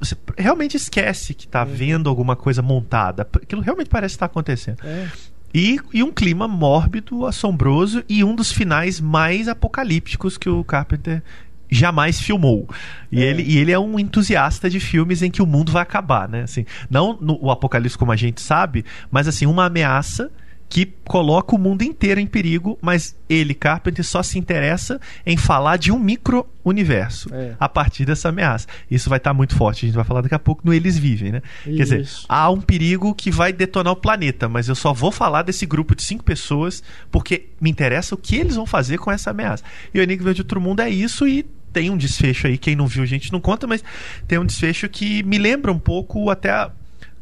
[0.00, 3.22] você realmente esquece que está vendo alguma coisa montada.
[3.34, 4.78] Aquilo realmente parece estar acontecendo.
[4.84, 5.08] É,
[5.54, 11.22] E, e um clima mórbido, assombroso e um dos finais mais apocalípticos que o Carpenter
[11.70, 12.68] jamais filmou.
[13.10, 13.26] E, É.
[13.26, 16.42] ele, e ele é um entusiasta de filmes em que o mundo vai acabar, né?
[16.42, 20.30] Assim, não no, o apocalipse como a gente sabe, mas assim, uma ameaça
[20.70, 25.78] que coloca o mundo inteiro em perigo, mas ele, Carpenter, só se interessa em falar
[25.78, 27.54] de um micro-universo É.
[27.58, 28.66] a partir dessa ameaça.
[28.90, 31.32] Isso vai estar muito forte, a gente vai falar daqui a pouco no Eles Vivem,
[31.32, 31.42] né?
[31.64, 32.26] Quer dizer, Isso.
[32.28, 35.94] há um perigo que vai detonar o planeta, mas eu só vou falar desse grupo
[35.94, 39.64] de cinco pessoas porque me interessa o que eles vão fazer com essa ameaça.
[39.92, 42.86] E o Enigma de Outro Mundo é isso e tem um desfecho aí, quem não
[42.86, 43.82] viu a gente não conta, mas
[44.26, 46.70] tem um desfecho que me lembra um pouco até a-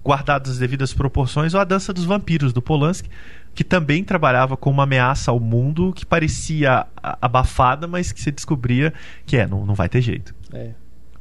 [0.04, 3.10] guardadas as devidas proporções, ou a Dança dos Vampiros do Polanski,
[3.56, 8.92] que também trabalhava com uma ameaça ao mundo que parecia abafada, mas que se descobria
[9.24, 10.34] que é, não, não vai ter jeito.
[10.52, 10.72] é.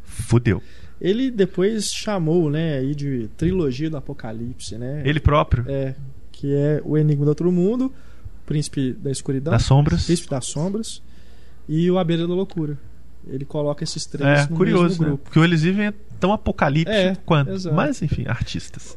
[0.04, 0.62] Fudeu.
[1.02, 5.02] Ele depois chamou, né, aí de trilogia do Apocalipse, né?
[5.06, 5.94] Ele próprio, É,
[6.32, 7.92] que é o Enigma do Outro Mundo,
[8.46, 10.06] Príncipe da Escuridão, das sombras.
[10.06, 11.02] Príncipe das Sombras
[11.68, 12.78] e o A Beira da Loucura.
[13.28, 15.08] Ele coloca esses três É, no curioso, mesmo né?
[15.10, 15.24] grupo.
[15.26, 17.52] Porque o Eles Vivem é tão apocalíptico É, quanto.
[17.52, 17.76] exato.
[17.76, 18.96] Mas, enfim, artistas.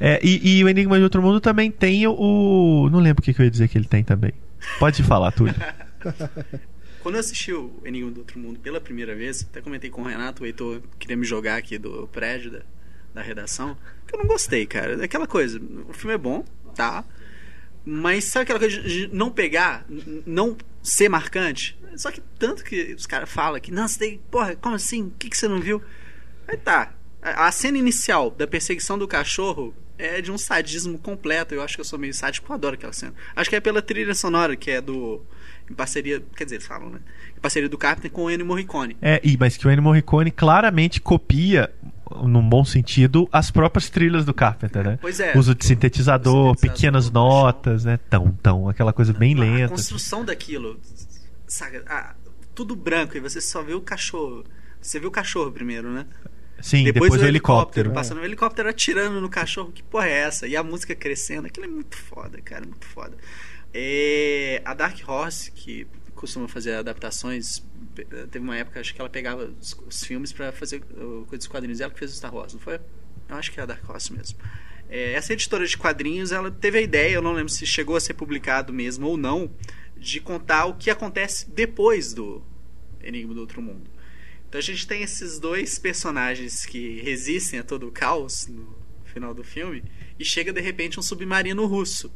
[0.00, 2.88] É, e, e o Enigma de Outro Mundo também tem o.
[2.90, 4.32] Não lembro o que, que eu ia dizer que ele tem também.
[4.78, 5.54] Pode falar, Túlio.
[7.02, 10.06] Quando eu assisti o Enigma do Outro Mundo pela primeira vez, até comentei com o
[10.06, 12.60] Renato, o Heitor queria me jogar aqui do prédio da,
[13.14, 13.76] da redação,
[14.06, 14.94] que eu não gostei, cara.
[15.00, 16.42] É aquela coisa, o filme é bom,
[16.74, 17.04] tá?
[17.84, 19.84] Mas sabe aquela coisa de não pegar,
[20.26, 21.78] não ser marcante?
[21.96, 25.04] Só que tanto que os caras falam que, não, você tem, porra, como assim?
[25.04, 25.82] O que, que você não viu?
[26.48, 26.92] Aí tá.
[27.22, 31.54] A a cena inicial da perseguição do cachorro é de um sadismo completo.
[31.54, 33.14] Eu acho que eu sou meio sádico, eu adoro aquela cena.
[33.34, 35.22] Acho que é pela trilha sonora, que é do.
[35.70, 36.22] Em parceria.
[36.36, 36.98] Quer dizer, eles falam, né?
[37.36, 38.96] Em parceria do Carpenter com o Ennio Morricone.
[39.00, 41.72] É, e, mas que o Ennio Morricone claramente copia,
[42.22, 44.98] num bom sentido, as próprias trilhas do Carpenter, né?
[45.00, 45.36] Pois é.
[45.36, 47.98] Uso de sintetizador, Sintetizador, pequenas notas, né?
[48.10, 49.68] Tão, tão, aquela coisa bem A lenta.
[49.70, 50.78] construção daquilo.
[51.86, 52.14] Ah,
[52.54, 54.44] tudo branco e você só vê o cachorro.
[54.80, 56.06] Você vê o cachorro primeiro, né?
[56.60, 57.92] Sim, depois, o helicóptero.
[57.92, 59.72] Passando o helicóptero atirando no cachorro.
[59.72, 60.46] Que porra é essa?
[60.46, 61.46] E a música crescendo.
[61.46, 62.64] Aquilo é muito foda, cara.
[62.64, 63.16] Muito foda.
[63.72, 67.62] É, a Dark Horse, que costuma fazer adaptações,
[68.30, 71.46] teve uma época, acho que ela pegava os, os filmes pra fazer uh, coisa dos
[71.48, 71.80] quadrinhos.
[71.80, 72.80] Ela que fez o Star Wars, não foi?
[73.28, 74.38] Eu acho que é a Dark Horse mesmo.
[74.88, 78.00] É, essa editora de quadrinhos, ela teve a ideia, eu não lembro se chegou a
[78.00, 79.50] ser publicado mesmo ou não,
[80.04, 82.42] de contar o que acontece depois do
[83.02, 83.90] Enigma do Outro Mundo.
[84.48, 89.34] Então a gente tem esses dois personagens que resistem a todo o caos no final
[89.34, 89.82] do filme
[90.18, 92.12] e chega de repente um submarino russo.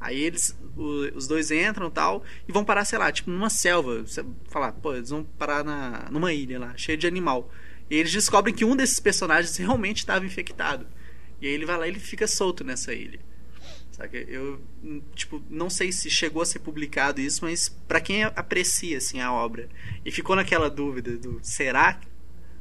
[0.00, 4.02] Aí eles, o- os dois entram tal e vão parar, sei lá, tipo numa selva.
[4.02, 7.50] Você falar, pô, eles vão parar na, numa ilha lá, cheia de animal.
[7.88, 10.86] E eles descobrem que um desses personagens realmente estava infectado.
[11.40, 13.20] E aí ele vai lá e ele fica solto nessa ilha.
[13.92, 14.16] Saca?
[14.16, 18.98] Eu, hum, tipo, não sei se chegou a ser publicado isso, mas pra quem aprecia,
[18.98, 19.68] assim, a obra
[20.04, 22.00] e ficou naquela dúvida do será?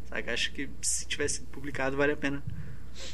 [0.05, 0.34] Saca?
[0.34, 2.43] Acho que se tivesse sido publicado vale a pena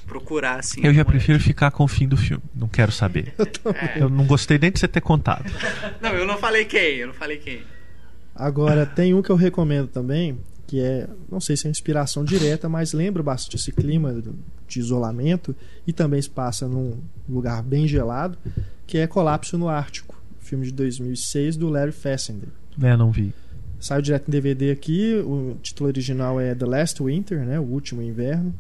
[0.08, 0.82] procurar, assim.
[0.84, 2.44] Eu já prefiro ficar com o fim do filme.
[2.56, 3.34] Não quero saber.
[3.68, 4.02] É.
[4.02, 5.52] Eu não gostei nem de você ter contado.
[6.02, 7.64] Não, eu não falei quem, eu não falei quem.
[8.34, 12.68] Agora, tem um que eu recomendo também, que é, não sei se é inspiração direta,
[12.68, 14.22] mas lembra bastante esse clima
[14.68, 15.56] de isolamento
[15.88, 16.98] e também se passa num
[17.28, 18.38] lugar bem gelado,
[18.86, 22.50] que é Colapso no Ártico, filme de 2006 do Larry Fessenden.
[22.84, 23.34] É, não vi.
[23.80, 28.02] Saiu direto em DVD aqui, o título original é The Last Winter, né, o último
[28.02, 28.54] inverno.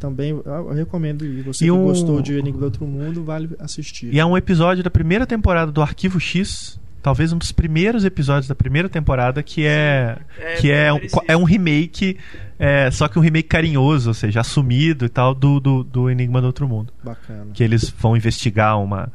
[0.00, 3.22] Também eu eu recomendo e você E que um- gostou de Enigma do Outro Mundo,
[3.22, 4.12] vale assistir.
[4.12, 8.46] E é um episódio da primeira temporada do Arquivo X, talvez um dos primeiros episódios
[8.46, 11.22] da primeira temporada, que é É, que é um, parecido.
[11.28, 12.16] é um remake,
[12.58, 16.40] é, só que um remake carinhoso, ou seja, assumido e tal, do, do, do Enigma
[16.40, 16.92] do Outro Mundo.
[17.02, 17.48] Bacana.
[17.52, 19.12] Que eles vão investigar uma,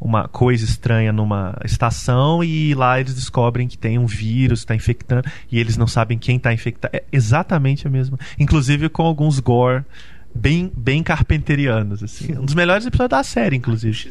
[0.00, 5.28] uma coisa estranha numa estação e lá eles descobrem que tem um vírus, está infectando,
[5.50, 6.94] e eles não sabem quem está infectado.
[6.96, 8.18] É exatamente a mesma.
[8.38, 9.84] Inclusive com alguns gore
[10.34, 12.36] bem, bem carpenterianos, assim.
[12.36, 14.08] Um dos melhores episódios da série, inclusive.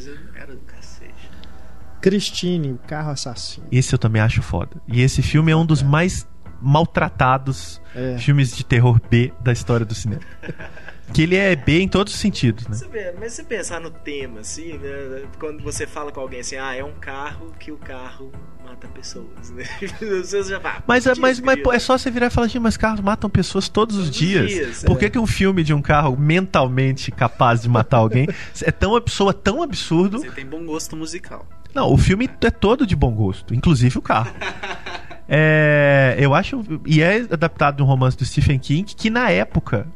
[2.00, 3.66] Christine, o carro assassino.
[3.70, 4.80] Esse eu também acho foda.
[4.86, 6.26] E esse filme é um dos mais
[6.60, 8.16] maltratados É.
[8.18, 10.22] filmes de terror B da história do cinema.
[11.10, 12.74] Que ele é B em todos os sentidos, né?
[12.76, 15.22] Você vê, mas você pensar no tema, assim, né?
[15.40, 18.30] Quando você fala com alguém assim, ah, é um carro que o carro
[18.62, 19.64] mata pessoas, né?
[19.98, 22.30] Você já fala, Mas, é- "Putz, mas, mas pô, grila." é só você virar e
[22.30, 24.50] falar assim, mas carros matam pessoas todos os Todos os dias.
[24.50, 25.00] dias, Por é.
[25.00, 28.26] que, que um filme de um carro mentalmente capaz de matar alguém
[28.62, 30.18] é tão, soa tão absurdo?
[30.18, 31.48] Você tem bom gosto musical.
[31.74, 34.30] Não, o filme é todo de bom gosto, inclusive o carro.
[35.30, 36.62] É, eu acho.
[36.86, 39.86] E é adaptado de um romance do Stephen King que na época.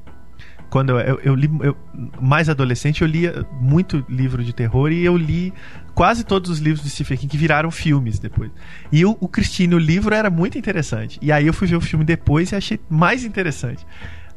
[0.69, 1.51] Quando eu, eu, eu li.
[1.63, 1.75] eu-
[2.21, 5.51] mais adolescente, eu lia muito livro de terror e eu li
[5.95, 8.51] quase todos os livros do Stephen King que viraram filmes depois.
[8.93, 11.19] E o, o Christine, o livro era muito interessante.
[11.23, 13.87] E aí eu fui ver o filme depois e achei mais interessante.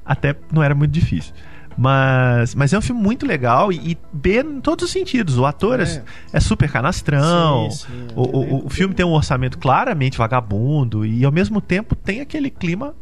[0.05, 1.33] Até não era muito difícil.
[1.77, 5.37] Mas, mas é um filme muito legal e, e B em todos os sentidos.
[5.37, 6.03] O ator é, É.
[6.33, 7.69] é super canastrão.
[7.71, 11.59] Sim, sim, o, o- é o filme tem um orçamento claramente vagabundo e ao mesmo
[11.59, 12.93] tempo tem aquele clima.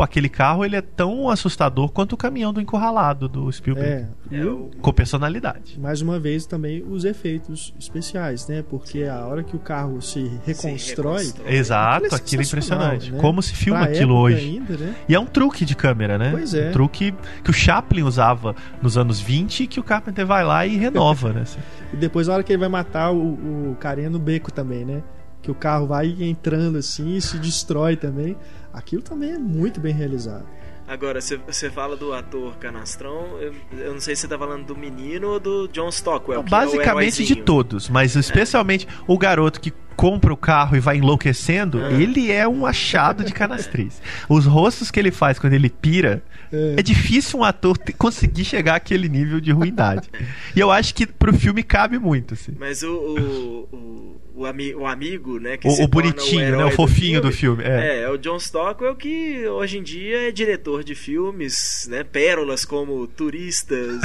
[0.00, 4.06] Pô, aquele carro ele é tão assustador quanto o caminhão do encurralado do Spielberg.
[4.32, 5.78] É, É o- Com personalidade.
[5.78, 8.64] mais uma vez também os efeitos especiais, né?
[8.66, 11.54] Porque a hora que o carro se reconstrói, reconstrói.
[11.54, 13.12] Exato, Aquilo é aquilo é impressionante.
[13.12, 13.18] né?
[13.20, 14.36] Como se filma pra aquilo hoje.
[14.38, 14.94] ainda, né?
[15.06, 16.30] E é um truque de câmera, né?
[16.30, 16.70] Pois é.
[16.70, 20.66] Um truque que o Chaplin usava nos anos 20 e que o Carpenter vai lá
[20.66, 21.44] e renova, né?
[21.92, 25.02] E depois a hora que ele vai matar o, o carinha no beco também, né?
[25.42, 28.36] Que o carro vai entrando assim e se destrói também.
[28.80, 30.46] Aquilo também é muito bem realizado.
[30.88, 34.76] Agora, você- fala do ator canastrão, eu, eu não sei se você tá falando do
[34.76, 36.42] menino ou do John Stockwell.
[36.42, 37.44] que é o Basicamente de heróizinho.
[37.44, 41.92] todos, mas especialmente o garoto que compra o carro e vai enlouquecendo, É.
[42.00, 44.00] ele é um achado de canastriz.
[44.28, 46.22] Os rostos que ele faz quando ele pira,
[46.52, 50.08] é, difícil um ator te- conseguir chegar àquele nível de ruindade.
[50.56, 52.52] e eu acho que pro filme cabe muito, assim.
[52.58, 55.56] Mas o, o, o, o, ami- o amigo, né?
[55.56, 56.64] Que O, o bonitinho, herói né?
[56.64, 57.62] O fofinho do filme.
[57.62, 57.98] É.
[57.98, 62.02] É, é o John Stockwell que hoje em dia é diretor de filmes, né?
[62.02, 64.00] Pérolas como Turistas,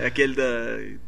[0.00, 0.44] e aquele da,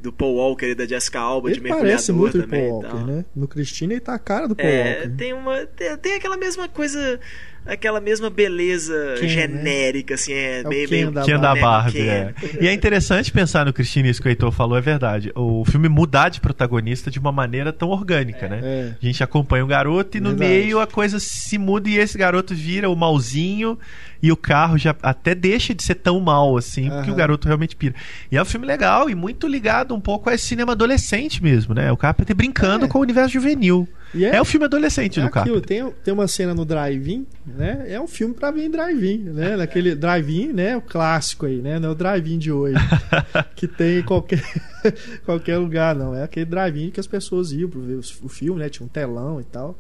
[0.01, 2.61] do Paul Walker e da Jessica Alba de Ele Mergulhador parece muito o também.
[2.69, 2.83] Paul.
[2.83, 3.25] Walker, né?
[3.35, 5.09] No Christine ele tá a cara do Paul É, Walker.
[5.17, 7.19] tem uma tem, tem aquela mesma coisa,
[7.65, 9.29] aquela mesma beleza Ken, né?
[9.29, 12.01] genérica assim, é, É meio Ken meio da é da né, Barbie, Ken.
[12.11, 12.35] é.
[12.61, 15.31] E é interessante pensar no Christine, isso que o Heitor falou, é verdade.
[15.35, 18.61] O filme mudar de protagonista de uma maneira tão orgânica, né?
[18.63, 18.95] É.
[19.01, 20.51] A gente acompanha um garoto e no Verdade.
[20.51, 23.79] meio a coisa se muda e esse garoto vira o malzinho
[24.23, 27.13] e o carro já até deixa de ser tão mal assim, porque Aham.
[27.13, 27.95] o garoto realmente pira.
[28.31, 31.75] E é um filme legal e muito ligado um pouco a esse cinema adolescente mesmo,
[31.75, 31.91] né?
[31.91, 32.89] O Carpenter brincando É.
[32.89, 33.89] com o universo juvenil.
[34.15, 35.61] E É, o filme adolescente É do Carpenter.
[35.63, 37.85] tem, tem uma cena no drive-in, né?
[37.89, 39.57] É um filme pra ver em drive-in, né?
[39.57, 40.77] Naquele drive-in, né?
[40.77, 41.79] O clássico aí, né?
[41.79, 42.75] Não é o drive-in de hoje,
[43.55, 44.43] que tem em qualquer,
[45.25, 46.15] qualquer lugar, não.
[46.15, 48.69] É aquele drive-in que as pessoas iam pra ver o filme, né?
[48.69, 49.79] Tinha um telão e tal.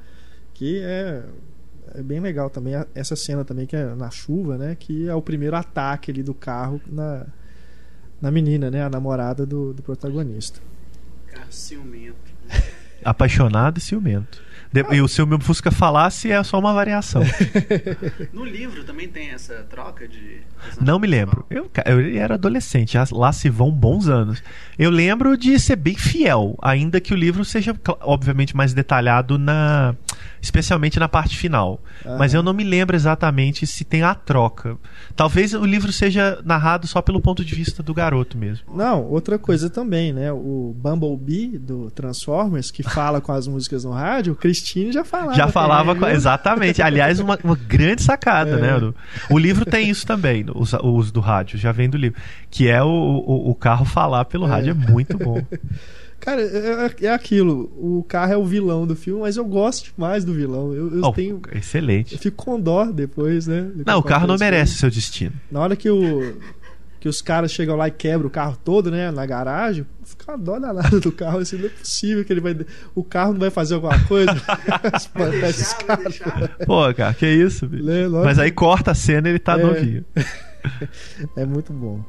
[0.55, 1.23] Que é,
[1.95, 2.75] é bem legal também.
[2.95, 4.77] Essa cena também, que é na chuva, né?
[4.79, 7.27] Que é o primeiro ataque ali do carro na,
[8.21, 8.83] na menina, né?
[8.83, 10.61] A namorada do, do protagonista.
[11.27, 12.17] Carro ciumento.
[13.05, 14.43] Apaixonado e ciumento.
[14.73, 17.23] De- E o seu meu Fusca falasse é só uma variação.
[18.33, 20.41] No livro também tem essa troca de.
[20.81, 21.45] Não me lembro.
[21.51, 24.43] Eu, eu era adolescente, lá se vão bons anos.
[24.79, 29.95] Eu lembro de ser bem fiel, ainda que o livro seja, obviamente, mais detalhado na.
[30.43, 31.83] Especialmente na parte final.
[32.19, 34.79] Mas eu não me lembro exatamente se tem a troca.
[35.15, 38.65] Talvez o livro seja narrado só pelo ponto de vista do garoto mesmo.
[38.75, 40.33] Não, outra coisa também, né?
[40.33, 45.35] O Bumblebee do Transformers, que fala com as músicas no rádio, o Christine já falava.
[45.35, 46.83] Já falava com, exatamente.
[46.83, 48.57] Aliás, uma, uma grande sacada, É.
[48.61, 48.77] né?
[49.31, 52.21] O, o livro tem isso também, os, os do rádio, já vem do livro.
[52.51, 55.43] Que é o, o, o carro falar pelo rádio, é muito bom.
[56.21, 57.73] Cara, é, é aquilo.
[57.79, 60.75] O carro é o vilão do filme, mas eu gosto demais do vilão.
[60.75, 61.41] Eu, eu Oh, tenho.
[61.51, 62.19] Eu Excelente.
[62.19, 63.71] fico com dó depois, né?
[63.87, 65.33] Não, o carro não merece seu destino.
[65.51, 66.35] Na hora que o.
[67.01, 69.11] Que os caras chegam lá e quebram o carro todo, né?
[69.11, 72.55] Na garagem, fica uma dó danada do carro, assim, não é possível que ele vai.
[72.95, 74.31] O carro não vai fazer alguma coisa.
[74.95, 76.21] Espantar esses caras.
[76.67, 77.85] Pô, cara, que isso, bicho.
[78.23, 79.63] Mas aí corta a cena e ele tá É.
[79.65, 80.05] novinho.
[81.35, 82.05] É muito bom.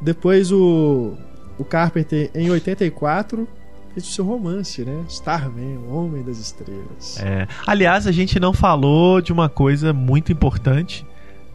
[0.00, 1.16] Depois o,
[1.58, 3.48] o Carpenter, em 84,
[3.92, 5.04] fez o seu romance, né?
[5.08, 7.18] Starman, o Homem das Estrelas.
[7.20, 7.48] É.
[7.66, 11.04] Aliás, a gente não falou de uma coisa muito importante.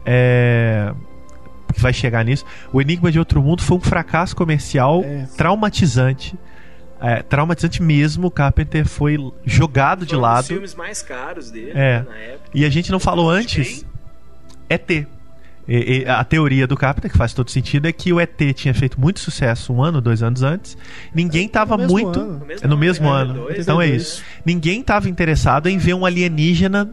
[0.04, 0.92] É.
[1.76, 2.44] Que vai chegar nisso.
[2.72, 5.26] O Enigma de Outro Mundo foi um fracasso comercial É.
[5.36, 6.34] traumatizante.
[7.00, 8.28] É, traumatizante mesmo.
[8.28, 10.46] O Carpenter foi jogado de Foi um dos lado.
[10.46, 11.98] filmes mais caros dele É.
[12.00, 12.50] né, na época.
[12.54, 13.80] E a gente não falou antes.
[13.80, 13.84] quem?
[14.70, 15.06] ET.
[15.68, 18.72] E- e a teoria do Carpenter, que faz todo sentido, é que o ET tinha
[18.72, 20.78] feito muito sucesso um ano, dois anos antes.
[21.14, 22.20] Ninguém estava no mesmo muito.
[22.20, 22.38] ano.
[22.38, 23.34] No mesmo É no ano, mesmo é, ano.
[23.34, 24.02] dois, então é 82.
[24.02, 24.22] isso.
[24.44, 26.88] Ninguém estava interessado em ver um alienígena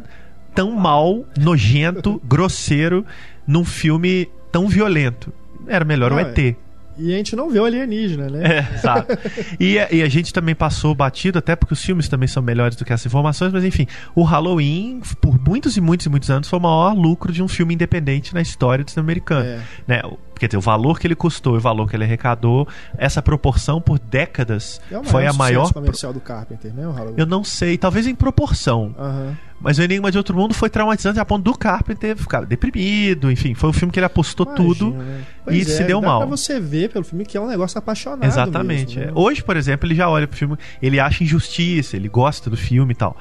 [0.56, 3.06] tão mal, nojento, grosseiro,
[3.48, 5.34] num filme tão violento.
[5.68, 6.56] era melhor o Não, ET.
[6.96, 8.42] E a gente não vê o alienígena, né?
[8.60, 9.18] É, exato.
[9.60, 12.76] E, a- e a gente também passou batido, até porque os filmes também são melhores
[12.76, 16.48] do que essas informações, mas enfim, o Halloween, por muitos e muitos e muitos anos,
[16.48, 19.44] foi o maior lucro de um filme independente na história do cinema americano.
[19.44, 19.60] É.
[19.88, 20.02] Né?
[20.44, 22.68] O- Quer dizer, o valor que ele custou e o valor que ele arrecadou,
[22.98, 25.72] essa proporção por décadas É foi a maior.
[25.72, 26.86] comercial do Carpenter, né?
[26.86, 27.16] O Halloween.
[27.18, 28.94] Eu não sei, talvez em proporção.
[29.00, 29.38] Aham.
[29.62, 33.54] Mas o Enigma de Outro Mundo foi traumatizante a ponto do Carpenter ficar deprimido, enfim,
[33.54, 34.88] foi um filme que ele apostou tudo.
[34.90, 35.22] Imagina, né?
[35.22, 36.20] e Pois se é, deu dá mal.
[36.20, 38.26] Pra você ver pelo filme que é um negócio apaixonado.
[38.26, 38.98] Exatamente.
[38.98, 39.06] mesmo, é.
[39.06, 39.12] né?
[39.16, 42.92] Hoje, por exemplo, ele já olha pro filme, ele acha injustiça, ele gosta do filme
[42.92, 43.16] e tal.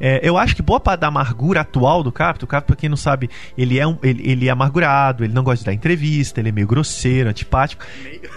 [0.00, 2.88] É, eu acho que boa parte da amargura atual do Capto, o Capto, pra quem
[2.88, 6.40] não sabe, ele é, um, ele, ele é amargurado, ele não gosta de dar entrevista,
[6.40, 7.84] ele é meio grosseiro, antipático.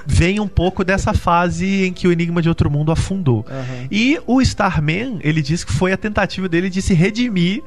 [0.05, 3.45] Vem um pouco dessa fase em que o Enigma de Outro Mundo afundou.
[3.49, 3.88] Aham.
[3.91, 7.64] E o Starman, ele diz que foi a tentativa dele de se redimir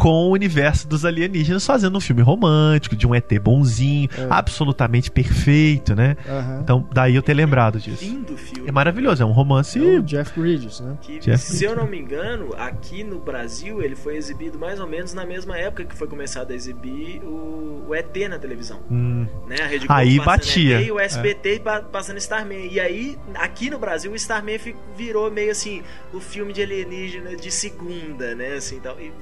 [0.00, 4.26] com o universo dos alienígenas, fazendo um filme romântico, de um ET bonzinho, É.
[4.30, 6.16] absolutamente perfeito, né?
[6.28, 6.60] Aham.
[6.62, 8.04] Então, daí eu ter lembrado disso.
[8.04, 8.68] Lindo filme.
[8.68, 9.78] É maravilhoso, é um romance.
[9.78, 10.96] É o Jeff Bridges, né?
[11.00, 14.86] Que, Jeff se eu não me engano, aqui no Brasil ele foi exibido mais ou
[14.86, 18.80] menos na mesma época que foi começado a exibir o, o ET na televisão.
[18.90, 19.56] Hum, Né?
[19.62, 20.80] A Rede Aí Globo passando batia.
[20.80, 22.68] ET e o SBT pa- passando Starman.
[22.70, 24.58] E aí, aqui no Brasil, o Starman
[24.96, 25.82] virou meio assim,
[26.12, 28.54] o filme de alienígena de segunda, né?
[28.54, 28.96] Assim, tal.
[29.00, 29.12] E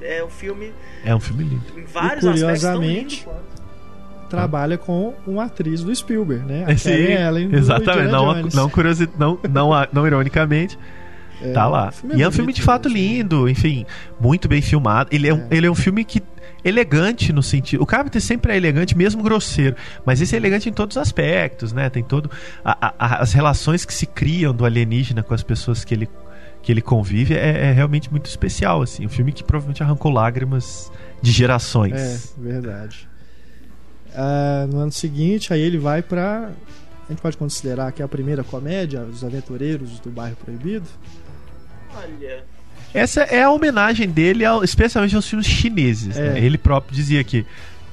[0.00, 0.72] é um filme,
[1.04, 1.62] é um filme lindo.
[1.76, 3.26] em vários E, curiosamente.
[4.28, 6.64] Trabalha com uma atriz do Spielberg, né?
[6.68, 8.12] A Sim, Karen Ellen exatamente.
[8.12, 8.54] Não, Jones.
[8.54, 10.78] não, curiosi não, não, não ironicamente,
[11.40, 11.88] É, tá lá.
[11.88, 12.94] o filme e é um bonito, filme de fato né?
[12.94, 13.86] lindo, enfim,
[14.20, 15.08] muito bem filmado.
[15.10, 15.46] Ele é, um, É.
[15.50, 16.22] ele é um filme que.
[16.64, 17.80] Elegante no sentido.
[17.82, 19.76] O Carpenter sempre é elegante, mesmo grosseiro.
[20.04, 21.88] Mas esse é elegante em todos os aspectos, né?
[21.88, 22.28] Tem todo.
[22.64, 26.08] a- a- as relações que se criam do alienígena com as pessoas que ele,
[26.68, 29.06] que ele convive é, é realmente muito especial, assim.
[29.06, 30.92] Um filme que provavelmente arrancou lágrimas
[31.22, 31.94] de gerações.
[31.94, 33.08] É, verdade.
[34.14, 36.50] Ah, no ano seguinte, aí ele vai pra.
[37.08, 40.84] A gente pode considerar que é a primeira comédia, Os Aventureiros do Bairro Proibido.
[41.96, 42.44] Olha,
[42.92, 46.18] Essa é a homenagem dele, ao- especialmente aos filmes chineses.
[46.18, 46.34] É.
[46.34, 46.38] né?
[46.38, 47.46] Ele próprio dizia que,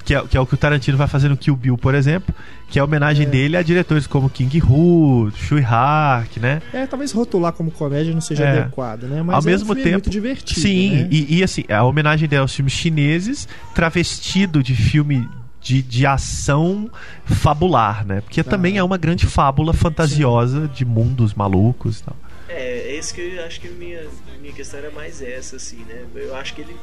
[0.05, 2.33] que, é, que é o que o Tarantino vai fazer no Kill Bill, por exemplo,
[2.69, 3.29] que é a homenagem É.
[3.29, 6.61] dele a diretores como King Hu, Shui Hark, né?
[6.71, 8.59] É, talvez rotular como comédia não seja É.
[8.61, 9.21] adequado, né?
[9.23, 10.59] Mas Ao é mesmo um filme tempo- muito divertido.
[10.61, 11.07] Sim, né?
[11.11, 15.27] e, e, assim, a homenagem dele aos filmes chineses, travestido de filme
[15.61, 16.89] de, de ação
[17.25, 18.21] fabular, né?
[18.21, 18.81] Porque também Ah.
[18.81, 22.15] é uma grande fábula fantasiosa de mundos malucos e tal.
[22.47, 24.01] É, é isso que eu acho que minha,
[24.39, 26.03] minha questão era mais essa, assim, né?
[26.15, 26.75] Eu acho que ele,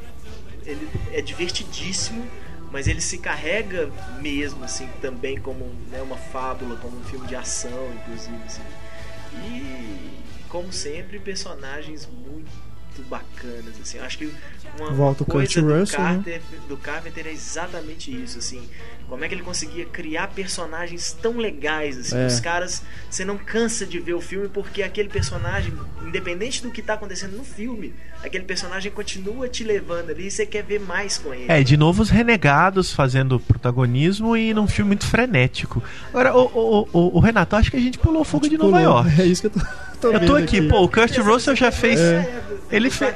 [0.67, 2.25] ele é divertidíssimo,
[2.73, 7.37] mas ele se carrega mesmo, assim, também como né, uma fábula, como um filme de
[7.37, 8.63] ação, inclusive, assim.
[9.45, 12.51] E, como sempre, personagens muito
[13.09, 13.99] bacanas, assim.
[13.99, 14.35] Eu acho que
[14.79, 16.15] uma, Volta o coisa Kurt do, Russell, né?
[16.15, 18.63] Carter, do Carpenter é exatamente isso, assim.
[19.09, 22.17] Como é que ele conseguia criar personagens tão legais, assim.
[22.17, 22.27] É.
[22.27, 25.75] Os caras, você não cansa de ver o filme porque aquele personagem,
[26.07, 27.93] independente do que tá acontecendo no filme,
[28.23, 31.45] aquele personagem continua te levando ali e você quer ver mais com ele.
[31.49, 35.83] É, de novo os renegados fazendo protagonismo e num filme muito frenético.
[36.09, 38.83] Agora, o, o, o, o Renato, acho que a gente pulou Fuga de Nova Pulou.
[38.83, 39.21] York.
[39.21, 39.61] É isso que eu tô,
[40.01, 42.01] tô Eu tô vendo aqui, pô, o Kurt Russell já fez.
[42.71, 43.15] Ele fez.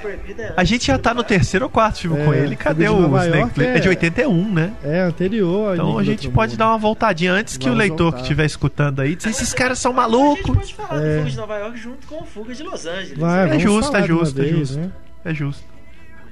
[0.55, 2.57] A gente já tá no terceiro ou quarto filme É, com ele.
[2.57, 3.63] Cadê o Nova Snake?
[3.63, 3.77] É...
[3.77, 4.73] é- de 81, né?
[4.85, 5.75] É, anterior.
[5.75, 6.59] Então a gente pode Mundo.
[6.59, 8.17] dar uma voltadinha antes que o Vamos leitor voltar.
[8.19, 10.57] que estiver escutando aí dizer esses caras são A gente malucos.
[10.57, 11.13] pode falar É.
[11.15, 13.19] do Fuga de Nova York junto com o Fuga de Los Angeles.
[13.19, 14.79] Vai, É justo, é justo, é vez, justo.
[14.79, 14.91] né?
[15.25, 15.65] É justo.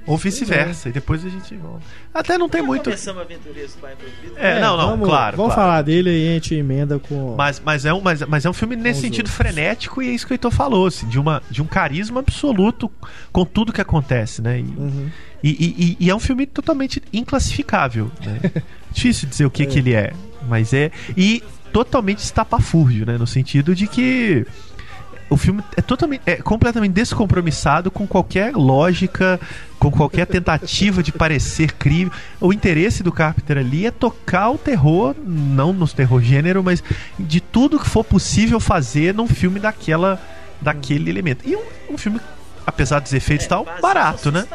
[0.07, 1.81] Ou vice-versa, e depois a gente volta.
[2.13, 2.83] Até não tem Já muito.
[2.83, 4.33] Começamos Aventureiros do Bairro Proibido.
[4.37, 5.69] É, não, não, vamos, claro, Vamos claro.
[5.69, 7.35] falar dele e a gente emenda com.
[7.35, 9.35] Mas, mas, é um, mas, mas é um filme nesse sentido outros.
[9.35, 12.91] frenético e é isso que o Heitor falou, assim, de, uma, de um carisma absoluto
[13.31, 14.59] com tudo que acontece, né?
[14.59, 15.09] E, Uhum.
[15.43, 15.49] e,
[15.99, 18.39] e- e é um filme totalmente inclassificável, né?
[18.93, 20.13] Difícil dizer o que, que ele é,
[20.47, 20.91] mas é.
[21.17, 21.43] E
[21.73, 23.17] totalmente estapafúrdio, né?
[23.17, 24.45] No sentido de que
[25.35, 29.37] o filme é totalmente é completamente descompromissado com qualquer lógica,
[29.77, 32.13] com qualquer tentativa de parecer crível.
[32.39, 36.81] O interesse do Carpenter ali é tocar o terror, não no terror gênero, mas
[37.19, 40.17] de tudo que for possível fazer num filme daquela
[40.61, 41.47] daquele elemento.
[41.47, 42.19] E um, um filme
[42.65, 44.45] apesar dos efeitos e tal, barato, né?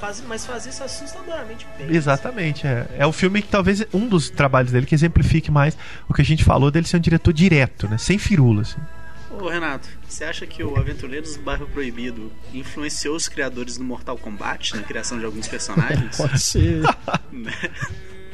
[0.00, 1.94] faz- mas faz isso assustadoramente bem.
[1.94, 2.86] Exatamente, é.
[2.96, 5.76] É o filme que talvez um dos trabalhos dele que exemplifique mais
[6.08, 7.98] o que a gente falou dele ser um diretor direto, né?
[7.98, 8.70] Sem firulas.
[8.70, 8.97] Assim.
[9.40, 14.16] Ô Renato, você acha que o Aventureiros do Bairro Proibido influenciou os criadores do Mortal
[14.18, 16.16] Kombat na criação de alguns personagens?
[16.18, 16.82] Pode ser.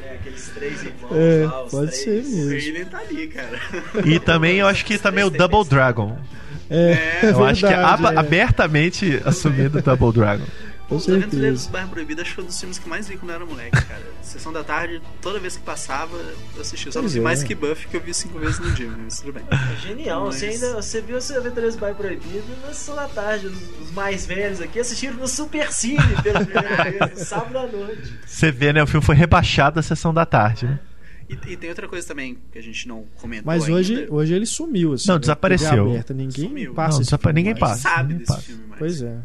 [0.03, 2.27] É, aqueles três irmãos É, lá, os pode três.
[2.27, 2.51] ser mesmo.
[2.53, 3.59] Ele tá ali, cara.
[4.05, 6.17] E também eu acho que também o Double Dragon.
[6.69, 8.19] É, é Eu acho que é verdade, é.
[8.19, 10.45] abertamente assumido o Double Dragon.
[10.87, 13.17] Com Os Aventureiros do Bairro Proibido acho que foi um dos filmes que mais vi
[13.17, 14.03] quando eu era moleque, cara.
[14.21, 16.15] Sessão da tarde, toda vez que passava,
[16.55, 16.91] eu assistia.
[16.91, 17.21] Só vi é.
[17.21, 19.43] mais que Buffy, que eu vi cinco vezes no dia, mas tudo bem.
[19.49, 20.25] É genial.
[20.27, 23.47] Mas- Você ainda você viu o Aventureiros do Bairro Proibido na sessão da tarde.
[23.47, 28.13] Os, os mais velhos aqui assistiram no Super Cine pela primeira vez, sábado à noite.
[28.25, 28.83] Você vê, né?
[28.83, 30.79] O filme foi rebaixado da sessão da tarde, né?
[31.27, 34.13] E, e tem outra coisa também que a gente não comentou Mas hoje, ainda.
[34.13, 35.07] hoje ele sumiu, assim.
[35.07, 35.19] Não, né?
[35.21, 35.89] desapareceu.
[35.89, 36.73] Aberta, ninguém Sumiu.
[36.75, 37.59] passa Não, desapa- ninguém mais.
[37.59, 37.81] passa.
[37.81, 38.41] sabe ninguém desse passa.
[38.43, 39.17] filme, mas Pois é.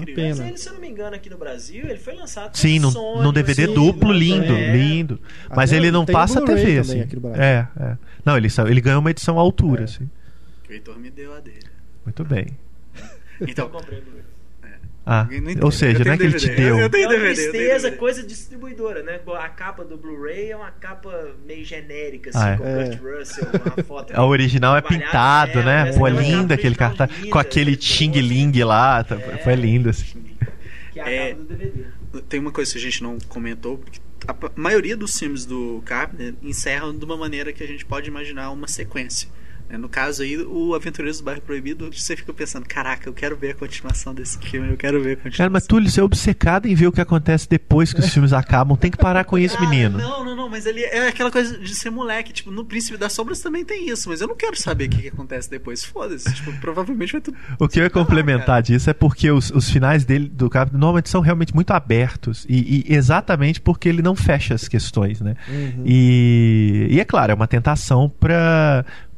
[0.00, 0.14] Incrível.
[0.14, 0.28] pena.
[0.36, 2.90] Mas ele, se eu não me engano, aqui no Brasil, ele foi lançado Sim, num,
[2.90, 4.18] Sony, num DVD assim, duplo né?
[4.18, 4.72] lindo, É.
[4.76, 5.20] lindo.
[5.54, 7.00] Mas Até ele não passa a TV, assim.
[7.34, 7.96] É, é.
[8.24, 9.84] Não, ele, ele ganhou uma edição à altura, É.
[9.84, 10.08] assim.
[10.64, 11.66] Que o Heitor me deu a dele.
[12.04, 12.46] Muito bem.
[13.40, 14.21] Então, Eu comprei o.
[15.04, 15.26] Ah,
[15.62, 16.78] ou seja, Eu não é que tenho ele te deu.
[16.78, 17.96] Eu tenho É uma DVD, eu tenho tristeza, DVD.
[17.96, 19.20] coisa distribuidora, né?
[19.36, 22.56] A capa do Blu-ray é uma capa meio genérica, assim, Ah, é.
[22.56, 22.96] com É.
[22.96, 24.12] Kurt Russell, uma foto.
[24.14, 25.92] A original é pintado, é, né?
[25.92, 27.10] Pô, é uma lindo capa aquele cartaz.
[27.18, 27.76] linda, Com aquele né?
[27.80, 29.02] xing-ling lá.
[29.02, 29.38] tá- É.
[29.38, 30.22] Foi lindo, assim.
[30.92, 31.28] Que é a É.
[31.30, 31.84] capa do DVD.
[32.28, 33.98] Tem uma coisa que a gente não comentou, porque
[34.28, 38.50] a maioria dos filmes do Carpenter encerram de uma maneira que a gente pode imaginar
[38.52, 39.28] uma sequência.
[39.72, 39.78] Né?
[39.78, 43.52] No caso aí, o Aventureiros do Bairro Proibido, você fica pensando, caraca, eu quero ver
[43.52, 45.38] a continuação desse filme, eu quero ver a continuação.
[45.38, 48.34] Cara, mas Túlio, você é obcecado em ver o que acontece depois que os filmes
[48.34, 48.76] acabam.
[48.76, 49.98] Tem que parar com isso, Cara, menino.
[49.98, 52.32] Não, não, não, mas ele é aquela coisa de ser moleque.
[52.32, 55.02] Tipo, no Príncipe das Sombras também tem isso, mas eu não quero saber o que,
[55.02, 55.82] que acontece depois.
[55.82, 56.32] Foda-se.
[56.34, 57.36] Tipo, provavelmente vai tudo.
[57.58, 58.62] O que eu ia complementar cara.
[58.62, 62.44] disso é porque os, os finais dele, do Carpenter, normalmente são realmente muito abertos.
[62.46, 65.34] E, e exatamente porque ele não fecha as questões, né?
[65.48, 65.84] Uhum.
[65.86, 68.08] E, e é claro, é uma tentação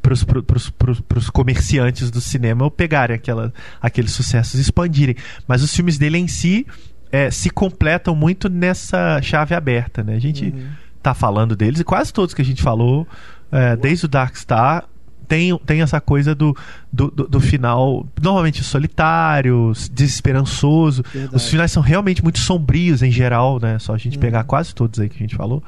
[0.09, 5.17] para os comerciantes do cinema pegarem aquela, aqueles sucessos e expandirem.
[5.49, 6.67] Mas os filmes dele em si
[7.11, 10.15] é, se completam muito nessa chave aberta, né?
[10.17, 10.67] A gente Uhum.
[11.03, 13.07] tá falando deles e quase todos que a gente falou,
[13.53, 14.85] é, desde o Dark Star,
[15.27, 16.55] tem, tem essa coisa do,
[16.93, 21.03] do, do- do final, normalmente solitário, desesperançoso.
[21.13, 21.35] Verdade.
[21.37, 23.79] Os finais são realmente muito sombrios em geral, né?
[23.79, 24.21] Só a gente Uhum.
[24.21, 25.63] pegar quase todos aí que a gente falou.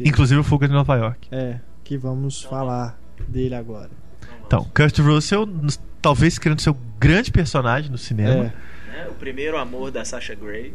[0.00, 1.28] Inclusive o Fuga de Nova York.
[1.30, 2.98] É, que vamos falar
[3.28, 3.90] dele agora.
[4.46, 5.48] Então, Kurt Russell,
[6.00, 8.30] talvez querendo ser o grande personagem no cinema.
[8.30, 9.06] É, Né?
[9.10, 10.74] O primeiro amor da Sasha Grey.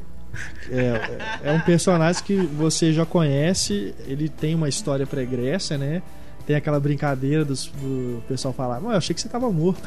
[0.69, 6.01] é, é um personagem que você já conhece, ele tem uma história pregressa, né?
[6.45, 9.81] Tem aquela brincadeira dos, do pessoal falar, não, eu achei que você tava morto.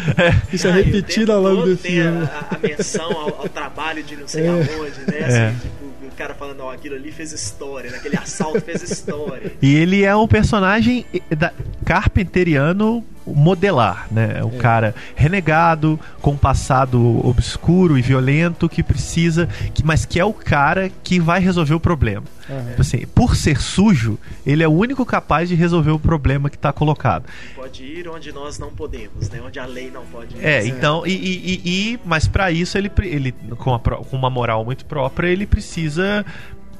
[0.52, 2.24] Isso é Ah, e o repetido tempo ao longo do filme.
[2.24, 4.48] A, a menção ao, ao trabalho de não sei É.
[4.48, 5.24] aonde, né?
[5.24, 5.50] Assim, É.
[5.60, 5.87] tipo,
[6.18, 9.52] cara falando, ó, aquilo ali fez história, naquele assalto fez história.
[9.62, 11.52] E ele é um personagem eh, da-
[11.84, 13.04] carpenteriano
[13.34, 14.36] modelar, né?
[14.38, 14.58] É um É.
[14.58, 20.32] cara renegado, com um passado obscuro e violento, que precisa, que, mas que é o
[20.32, 22.24] cara que vai resolver o problema.
[22.70, 26.56] Tipo assim, por ser sujo, ele é o único capaz de resolver o problema que
[26.56, 27.24] está colocado.
[27.54, 29.38] Pode ir onde nós não podemos, né?
[29.44, 30.42] Onde a lei não pode ir.
[30.44, 34.30] É, então, e, e- e- e- mas para isso ele, ele com, a com uma
[34.30, 36.24] moral muito própria, ele precisa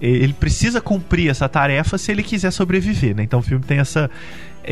[0.00, 3.24] ele precisa cumprir essa tarefa se ele quiser sobreviver, né?
[3.24, 4.08] Então o filme tem essa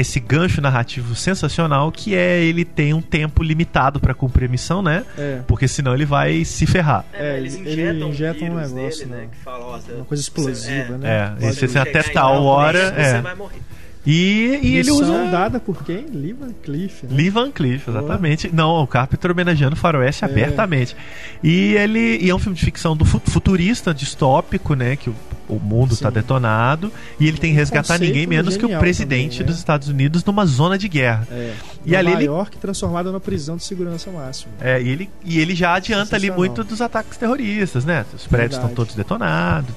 [0.00, 4.82] esse gancho narrativo sensacional que é ele tem um tempo limitado para cumprir a missão,
[4.82, 5.04] né?
[5.18, 7.04] É, Porque senão ele vai se ferrar.
[7.12, 9.16] É, eles ele- injetam, ele injeta um negócio, nele, né?
[9.22, 9.28] né?
[9.32, 11.36] Que fala, ó, uma coisa explosiva, é, né?
[11.40, 13.10] É, você até chegar em tal hora, momento, é.
[13.16, 13.60] Você vai morrer.
[14.08, 16.06] E, e ele usa dada por quem?
[16.14, 17.08] Lee Van Cleef, né?
[17.10, 18.48] Lee Van Cleef, exatamente.
[18.54, 20.28] Não, o Carpenter homenageando o Faroeste É.
[20.28, 20.94] abertamente.
[21.42, 24.94] E ele e é um filme de ficção do fu- futurista, distópico, né?
[24.94, 25.14] Que o,
[25.48, 26.92] o mundo está detonado.
[27.20, 29.46] E ele tem que resgatar ninguém menos que o presidente também, né?
[29.46, 31.26] dos Estados Unidos numa zona de guerra.
[31.30, 31.54] É.
[31.84, 34.52] E Nova ali ele- York transformada numa prisão de segurança máxima.
[34.60, 38.04] É, e, ele, e ele já adianta ali muito dos ataques terroristas, né?
[38.14, 39.74] Os prédios estão todos detonados.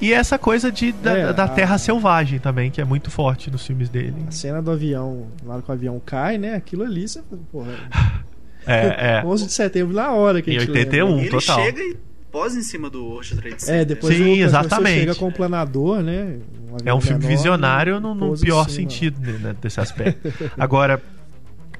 [0.00, 3.50] E essa coisa de, da, É, da a- terra selvagem também, que é muito forte
[3.50, 4.14] nos filmes dele.
[4.28, 6.54] A cena do avião, lá que o avião cai, né?
[6.54, 7.20] Aquilo ali, você,
[7.50, 7.72] porra,
[8.66, 9.24] É, é.
[9.24, 11.04] 11 de setembro, na hora que a Em gente 81.
[11.06, 11.16] lembra.
[11.16, 11.60] Um ele total.
[11.64, 11.96] chega e
[12.30, 13.80] posa em cima do World Trade Center.
[13.80, 15.00] É, depois Sim, o exatamente.
[15.00, 16.38] chega com o planador, né?
[16.84, 20.32] É um filme menor, visionário no, no em pior sentido né, desse aspecto.
[20.58, 21.02] Agora,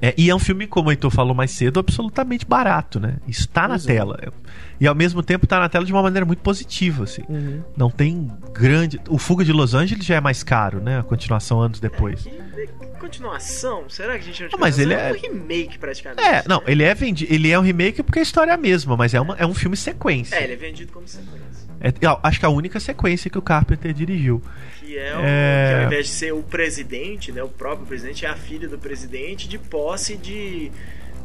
[0.01, 3.17] é, e é um filme, como o Heitor falou mais cedo, absolutamente barato, né?
[3.27, 3.93] Está na Pois é.
[3.95, 4.33] tela.
[4.79, 7.23] E ao mesmo tempo está na tela de uma maneira muito positiva, assim.
[7.27, 7.61] Uhum.
[7.75, 8.99] Não tem grande.
[9.09, 10.99] O Fuga de Los Angeles já é mais caro, né?
[10.99, 12.23] A continuação anos depois.
[12.23, 13.89] Que, que continuação?
[13.89, 15.09] Será que a gente não Ah, mas ele razão?
[15.09, 16.21] é- um remake praticamente.
[16.27, 16.63] É, não, né?
[16.67, 17.33] ele é vendido.
[17.33, 19.53] Ele é um remake porque a história é a mesma, mas é, uma, é um
[19.53, 20.35] filme sequência.
[20.35, 21.69] É, ele é vendido como sequência.
[21.81, 21.91] É,
[22.23, 24.41] acho que a única sequência que o Carpenter dirigiu.
[24.81, 25.69] Que é, o, É.
[25.75, 28.77] que ao invés de ser o presidente, né, o próprio presidente, é a filha do
[28.77, 30.71] presidente de posse de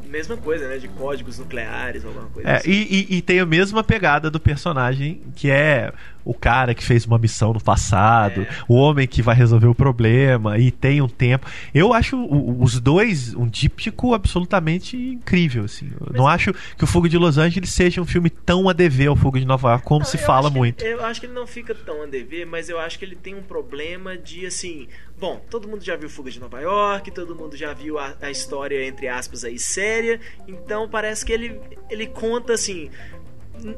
[0.07, 0.79] mesma coisa, né?
[0.79, 2.71] De códigos nucleares, alguma coisa É, assim.
[2.71, 5.93] e, e- e tem a mesma pegada do personagem, que é
[6.25, 8.49] o cara que fez uma missão no passado, É.
[8.69, 11.47] o homem que vai resolver o problema e tem um tempo.
[11.75, 12.17] Eu acho
[12.61, 15.91] os dois um díptico absolutamente incrível, assim.
[16.07, 19.09] Eu não acho que o Fogo de Los Angeles seja um filme tão a dever
[19.09, 20.83] ao Fogo de Nova York como Não, se fala muito.
[20.85, 23.17] ele- eu acho que ele não fica tão a dever, mas eu acho que ele
[23.17, 24.89] tem um problema de assim.
[25.19, 28.31] Bom, todo mundo já viu Fuga de Nova York, todo mundo já viu a, a
[28.31, 31.59] história, entre aspas, aí séria, então parece que ele,
[31.89, 32.91] ele conta assim.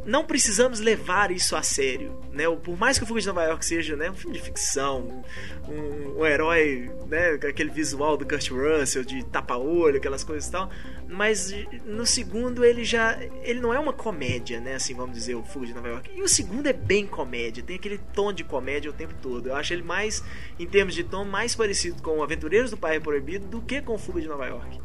[0.05, 2.45] Não precisamos levar isso a sério, né?
[2.51, 5.23] Por mais que o Fuga de Nova York seja né, um filme de ficção,
[5.69, 10.71] um, um herói, né, aquele visual do Kurt Russell de tapa-olho, aquelas coisas e tal,
[11.09, 11.55] mas
[11.85, 15.67] no segundo ele já ele não é uma comédia, né, assim, vamos dizer, o Fuga
[15.67, 16.11] de Nova York.
[16.15, 19.49] E o segundo é bem comédia, tem aquele tom de comédia o tempo todo.
[19.49, 20.25] Eu acho ele mais
[20.59, 23.99] em termos de tom mais parecido com Aventureiros do Pai Proibido do que com o
[23.99, 24.81] Fuga de Nova York.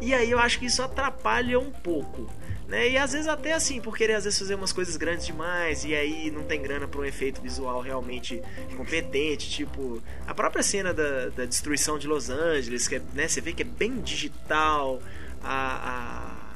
[0.00, 2.30] E aí eu acho que isso atrapalha um pouco.
[2.68, 2.90] Né?
[2.90, 5.94] E às vezes até assim, por querer às vezes fazer umas coisas grandes demais e
[5.94, 8.42] aí não tem grana para um efeito visual realmente
[8.76, 13.40] competente, tipo a própria cena da, da destruição de Los Angeles, que é, né, você
[13.40, 15.00] vê que é bem digital,
[15.42, 16.48] a, a-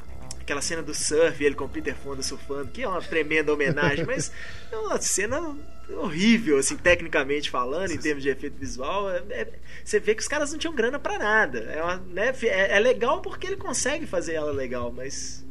[0.42, 4.04] aquela cena do surf, ele com o Peter Fonda surfando, que é uma tremenda homenagem,
[4.04, 4.30] mas
[4.70, 5.56] é uma cena
[5.88, 9.08] horrível, assim, tecnicamente falando, em termos de efeito visual.
[9.10, 9.48] É- é-
[9.84, 11.60] você vê que os caras não tinham grana pra nada.
[11.60, 15.42] É, uma- né, é- é legal porque ele consegue fazer ela legal, mas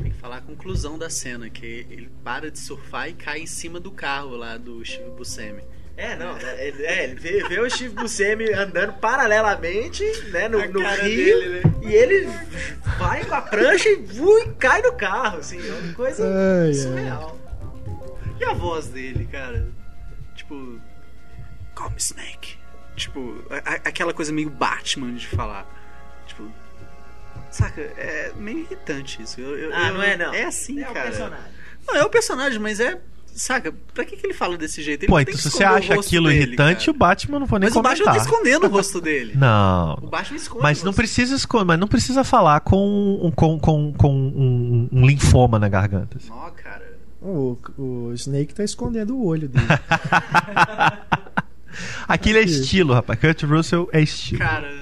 [0.00, 3.46] Tem que falar a conclusão da cena, que ele para de surfar e cai em
[3.46, 5.62] cima do carro lá do Steve Buscemi.
[5.96, 10.58] É, não, né, ele, é, ele vê, vê o Steve Buscemi andando paralelamente, né, no,
[10.68, 11.62] no rio, dele, né?
[11.82, 12.28] e ele
[12.98, 16.74] vai com a prancha e vui, cai no carro, assim, é uma coisa Ai, ai.
[16.74, 17.38] surreal.
[18.40, 19.66] E a voz dele, cara?
[20.36, 20.78] Tipo.
[21.74, 22.56] Call me Snake.
[22.94, 25.66] Tipo, a- a- aquela coisa meio Batman de falar.
[26.28, 26.48] Tipo.
[27.50, 27.80] Saca?
[27.80, 29.40] É meio irritante isso.
[29.40, 30.34] Eu- eu- Ah, eu- não é não.
[30.34, 31.10] É assim, é o cara.
[31.10, 31.44] personagem.
[31.86, 32.98] Não, é o personagem, mas é.
[33.34, 33.72] Saca?
[33.94, 35.04] Pra que, que ele fala desse jeito?
[35.04, 36.90] Ele Pô, então tem se que você esconder o acha rosto aquilo dele, irritante, cara.
[36.90, 37.98] o Batman não vou nem Mas o comentar.
[38.04, 39.34] Batman tá escondendo o rosto dele.
[39.38, 39.94] Não.
[40.02, 40.62] O Batman esconde.
[40.62, 45.56] Mas não precisa esconder, mas não precisa falar com, com, com, com um, um linfoma
[45.58, 46.16] na garganta.
[46.18, 46.30] assim.
[46.32, 46.98] Ó, cara.
[47.22, 49.66] O, o Snake tá escondendo o olho dele.
[52.08, 53.20] Aquilo é estilo, rapaz.
[53.20, 54.40] Kurt Russell é estilo.
[54.40, 54.72] Cara,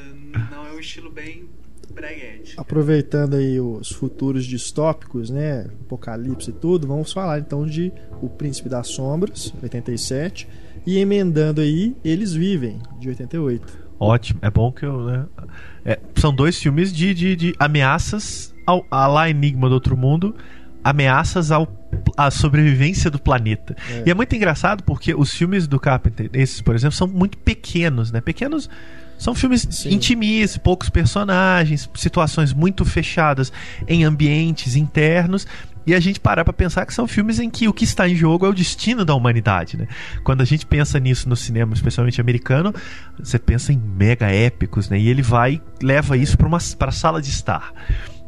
[0.50, 1.46] não é um estilo bem
[1.92, 2.35] breguete.
[2.56, 5.66] Aproveitando aí os futuros distópicos, né?
[5.82, 7.92] Apocalipse e tudo, vamos falar então de
[8.22, 10.48] O Príncipe das Sombras, 87,
[10.86, 13.86] e emendando aí Eles Vivem, de 88.
[13.98, 15.04] Ótimo, é bom que eu.
[15.06, 15.26] Né?
[15.84, 20.34] É, são dois filmes de, de, de ameaças ao, a lá Enigma do Outro Mundo,
[20.84, 21.66] ameaças ao,
[22.16, 23.74] à sobrevivência do planeta.
[23.90, 24.04] É.
[24.06, 28.12] E é muito engraçado porque os filmes do Carpenter, esses, por exemplo, são muito pequenos,
[28.12, 28.20] né?
[28.20, 28.68] Pequenos.
[29.18, 29.94] São filmes Sim.
[29.94, 33.52] intimistas, poucos personagens, situações muito fechadas
[33.88, 35.46] em ambientes internos.
[35.86, 38.16] E a gente parar pra pensar que são filmes em que o que está em
[38.16, 39.86] jogo é o destino da humanidade, né?
[40.24, 42.74] Quando a gente pensa nisso no cinema, especialmente americano,
[43.16, 44.98] você pensa em mega épicos, né?
[44.98, 47.72] E ele vai e leva isso para uma para sala de estar.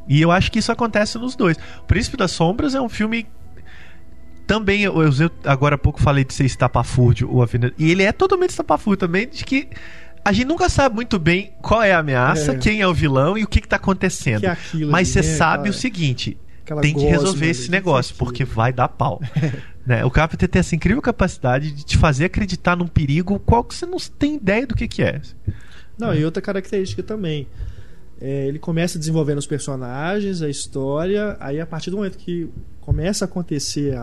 [0.09, 1.57] E eu acho que isso acontece nos dois.
[1.81, 3.27] O Príncipe das Sombras é um filme
[4.47, 8.03] também eu, eu eu agora há pouco falei de ser estapafúrdio o Avenida, e ele
[8.03, 9.69] é totalmente estapafúrdio também de que
[10.25, 12.57] a gente nunca sabe muito bem qual é a ameaça, É.
[12.57, 14.41] quem é o vilão e o que está acontecendo.
[14.41, 15.25] Que é Mas você né?
[15.37, 19.21] sabe Aquela- o seguinte: aquela tem que resolver esse negócio, porque vai dar pau.
[19.87, 20.05] né?
[20.05, 23.87] O Carpenter tem essa incrível capacidade de te fazer acreditar num perigo qual que você
[23.87, 25.21] não tem ideia do que, que é.
[25.99, 27.47] Não, e outra característica também.
[28.21, 32.49] É, ele começa desenvolvendo os personagens, a história, aí a partir do momento que
[32.81, 34.03] começa a acontecer a-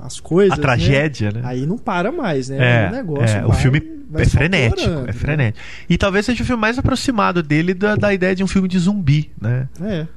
[0.00, 0.52] a- as coisas.
[0.54, 1.40] A né, tragédia, né?
[1.44, 2.86] Aí não para mais, né?
[2.86, 3.36] É, o negócio.
[3.38, 5.64] é, o vai- filme vai é frenético, é frenético.
[5.88, 8.78] E talvez seja o filme mais aproximado dele da, da ideia de um filme de
[8.78, 9.68] zumbi, né?
[9.78, 10.08] né?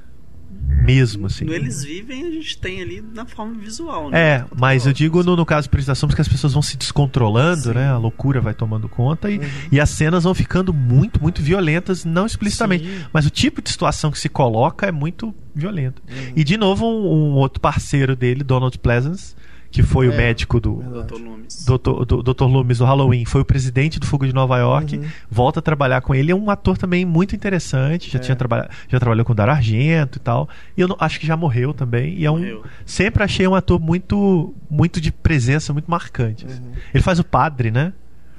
[0.88, 1.46] Mesmo, assim.
[1.46, 4.20] No Eles Vivem, a gente tem ali na forma visual, né?
[4.20, 7.74] É, mas eu digo no, no caso de apresentação que as pessoas vão se descontrolando,
[7.74, 7.90] né?
[7.90, 12.26] A loucura vai tomando conta e, e as cenas vão ficando muito, muito violentas, não
[12.26, 12.86] explicitamente.
[12.86, 13.06] Sim.
[13.12, 16.02] Mas o tipo de situação que se coloca é muito violento.
[16.36, 19.36] E de novo, um, um outro parceiro dele, Donald Pleasance,
[19.72, 21.08] que foi o É, médico do, verdade.
[21.08, 21.22] Dr.
[21.22, 21.66] Loomis.
[21.66, 22.06] Dr.
[22.06, 22.44] do- Dr.
[22.46, 25.06] Loomis do Halloween, foi o presidente do Fogo de Nova York, Uhum.
[25.30, 28.22] volta a trabalhar com ele, é um ator também muito interessante, já É.
[28.22, 30.48] tinha trabalhado, já trabalhou com o Dario Argento e tal.
[30.76, 32.64] E eu não- acho que já morreu também, e é um Morreu.
[32.86, 36.46] sempre achei um ator muito muito de presença, muito marcante.
[36.46, 36.62] assim.
[36.62, 36.72] Uhum.
[36.94, 37.94] Ele faz o padre, né,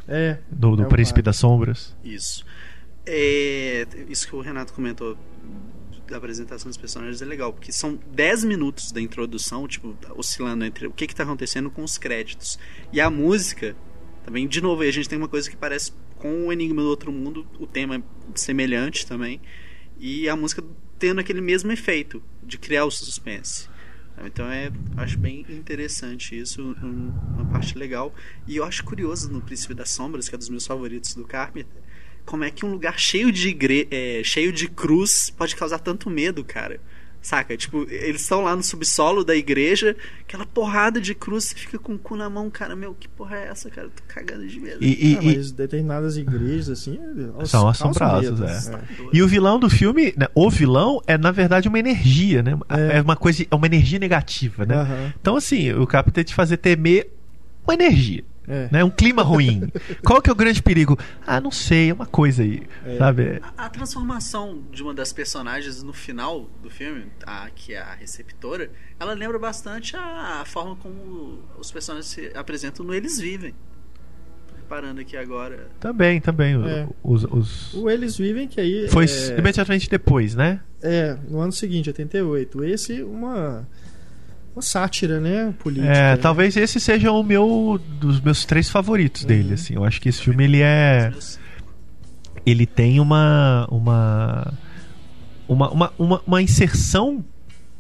[0.07, 0.39] É.
[0.51, 1.22] do, do É o Príncipe padre.
[1.24, 1.97] das Sombras.
[2.05, 2.45] Isso.
[3.07, 5.16] É, isso que o Renato comentou
[6.11, 10.86] da apresentação dos personagens é legal, porque são 10 minutos da introdução, tipo, oscilando entre
[10.86, 12.59] o que que tá acontecendo com os créditos.
[12.92, 13.76] E a música,
[14.24, 17.12] também, de novo, a gente tem uma coisa que parece com o Enigma do Outro
[17.12, 18.02] Mundo, o tema é
[18.34, 19.40] semelhante também.
[19.98, 20.62] E a música
[20.98, 23.68] tendo aquele mesmo efeito de criar o suspense.
[24.24, 28.12] Então é, acho bem interessante isso, um- uma parte legal.
[28.48, 31.80] E eu acho curioso no Príncipe das Sombras, que é dos meus favoritos do Carpenter,
[32.29, 36.11] como é que um lugar cheio de igre é, cheio de cruz pode causar tanto
[36.11, 36.79] medo, cara.
[37.20, 37.57] Saca?
[37.57, 41.95] Tipo, eles estão lá no subsolo da igreja, aquela porrada de cruz, você fica com
[41.95, 43.89] o cu na mão, cara, meu, que porra é essa, cara?
[43.89, 44.79] Eu tô cagando de medo.
[44.81, 46.97] E, e- Ah, e- mas determinadas igrejas, assim.
[46.97, 48.76] elas São causam assombrosas, medo.
[48.79, 49.09] é.
[49.12, 52.57] E o vilão do filme, né, o vilão é na verdade uma energia, né?
[52.68, 53.03] É, É.
[53.03, 54.76] uma coisa, é uma energia negativa, né?
[54.76, 57.11] Aham, Então assim, o Cap tem te fazer temer
[57.66, 58.68] uma energia, é.
[58.72, 58.84] né?
[58.84, 59.70] Um clima ruim.
[60.05, 60.99] Qual que é o grande perigo?
[61.26, 62.96] Ah, não sei, é uma coisa aí, É.
[62.96, 63.40] sabe?
[63.57, 67.94] A, a transformação de uma das personagens no final do filme, a, que é a
[67.94, 73.55] receptora, ela lembra bastante a, a forma como os personagens se apresentam no Eles Vivem.
[74.57, 75.68] Reparando aqui agora.
[75.80, 76.57] Também, também.
[76.57, 76.86] o- É.
[77.03, 78.86] Os, os- O Eles Vivem, que aí.
[78.88, 80.61] Foi é, imediatamente depois, né?
[80.82, 82.62] é, no ano seguinte, 88.
[82.64, 83.66] Esse, uma.
[84.55, 85.55] Uma sátira, né?
[85.59, 85.92] Política.
[85.92, 86.16] É, né?
[86.16, 89.74] talvez esse seja o meu dos meus três favoritos dele, assim.
[89.74, 91.12] Eu acho que esse filme ele é
[92.44, 94.53] ele tem uma uma
[95.49, 97.24] uma, uma, uma, uma inserção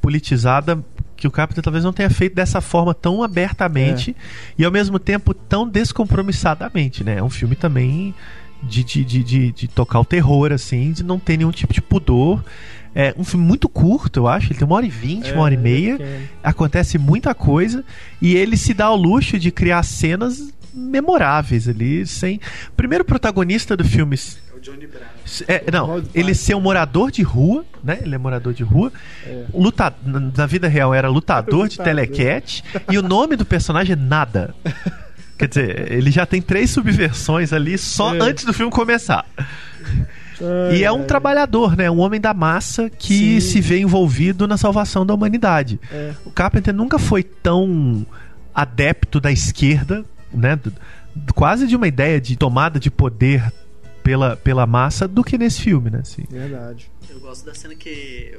[0.00, 0.82] politizada
[1.16, 4.16] que o Capita talvez não tenha feito dessa forma tão abertamente
[4.56, 7.18] e ao mesmo tempo tão descompromissadamente, né?
[7.18, 8.14] É um filme também
[8.62, 11.82] de, de, de, de, de tocar o terror, assim, de não ter nenhum tipo de
[11.82, 12.42] pudor.
[13.00, 14.48] É um filme muito curto, eu acho.
[14.52, 16.28] Ele tem uma hora e vinte, É, uma hora e é meia pequeno.
[16.42, 17.84] acontece muita coisa
[18.20, 22.40] e ele se dá ao luxo de criar cenas memoráveis ali, sem.
[22.76, 25.04] Primeiro protagonista do filme É o Johnny Bravo.
[25.46, 27.98] é, não, ele ser um morador de rua, né?
[28.02, 28.92] Ele é morador de rua.
[29.24, 29.44] É.
[29.54, 31.84] Luta, na vida real era lutador de Lutador.
[31.84, 34.54] telequete e o nome do personagem é nada.
[35.38, 38.18] Quer dizer, ele já tem três subversões ali só É.
[38.20, 39.24] antes do filme começar.
[40.40, 41.06] Ai, E é um ai.
[41.06, 41.90] trabalhador, né?
[41.90, 43.40] Um homem da massa que Sim.
[43.40, 45.80] se vê envolvido na salvação da humanidade.
[45.90, 46.12] É.
[46.24, 48.06] O Carpenter nunca foi tão
[48.54, 50.58] adepto da esquerda, né?
[51.34, 53.52] quase de uma ideia de tomada de poder
[54.02, 55.98] pela, pela massa do que nesse filme, né?
[56.00, 56.24] Assim.
[56.30, 56.90] Verdade.
[57.10, 58.38] Eu gosto da cena que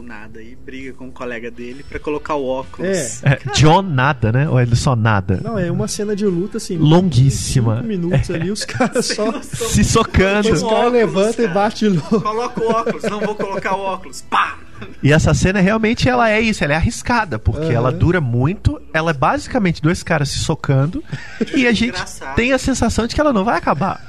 [0.00, 3.22] o, Nada aí briga com o colega dele pra colocar o óculos.
[3.22, 4.48] É, John nada, né?
[4.48, 5.40] Ou ele só nada?
[5.42, 6.76] Não, é uma cena de luta assim.
[6.76, 7.76] Longuíssima.
[7.76, 9.30] Cinco minutos ali, os caras Sem só.
[9.32, 9.68] noção.
[9.68, 10.52] Se socando.
[10.52, 11.54] Os caras levantam e cara.
[11.54, 12.20] batem louco.
[12.20, 14.22] Coloca o óculos, não vou colocar o óculos.
[14.22, 14.58] Pá!
[15.02, 17.72] E essa cena realmente ela é isso, ela é arriscada, porque Aham.
[17.72, 21.04] ela dura muito, ela é basicamente dois caras se socando
[21.54, 22.34] e a gente Engraçado.
[22.34, 24.00] tem a sensação de que ela não vai acabar.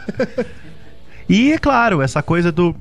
[1.29, 2.75] E é claro, essa coisa do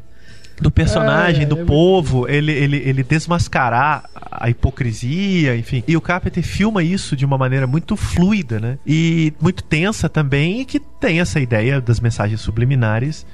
[0.62, 5.82] do personagem, É, do é muito povo, ele, ele, ele desmascarar a hipocrisia, enfim.
[5.86, 8.78] E o Carpenter filma isso de uma maneira muito fluida, né?
[8.86, 13.26] E muito tensa também, e que tem essa ideia das mensagens subliminares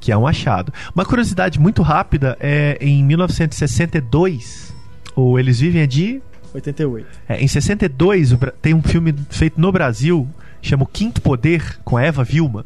[0.00, 0.70] que é um achado.
[0.94, 4.74] Uma curiosidade muito rápida é em 1962,
[5.16, 6.20] o Eles Vivem é de.
[6.52, 7.06] 88.
[7.28, 10.28] é, em 62, o Bra- tem um filme feito no Brasil,
[10.62, 12.64] chama O Quinto Poder, com a Eva Vilma,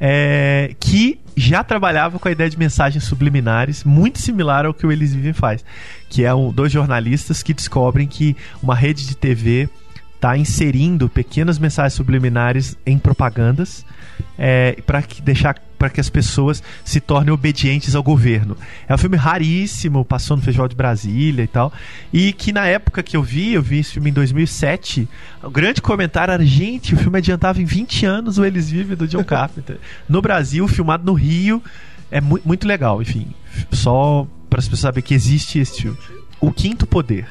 [0.00, 4.92] é, que já trabalhava com a ideia de mensagens subliminares, muito similar ao que o
[4.92, 5.64] Eles Vivem faz.
[6.08, 9.68] Que é um, dois jornalistas que descobrem que uma rede de TV
[10.14, 13.84] está inserindo pequenas mensagens subliminares em propagandas
[14.86, 18.56] para que deixar para que as pessoas se tornem obedientes ao governo.
[18.88, 21.72] É um filme raríssimo, passou no Festival de Brasília e tal,
[22.12, 25.08] e que na época que eu vi, eu vi esse filme em 2007,
[25.42, 29.06] o grande comentário era, gente, o filme adiantava em 20 anos o Eles Vivem do
[29.06, 29.78] John Carpenter.
[30.08, 31.62] No Brasil, filmado no Rio,
[32.10, 33.28] é mu muito legal, enfim,
[33.70, 35.98] só para as pessoas saberem que existe esse filme.
[36.40, 37.26] O Quinto Poder.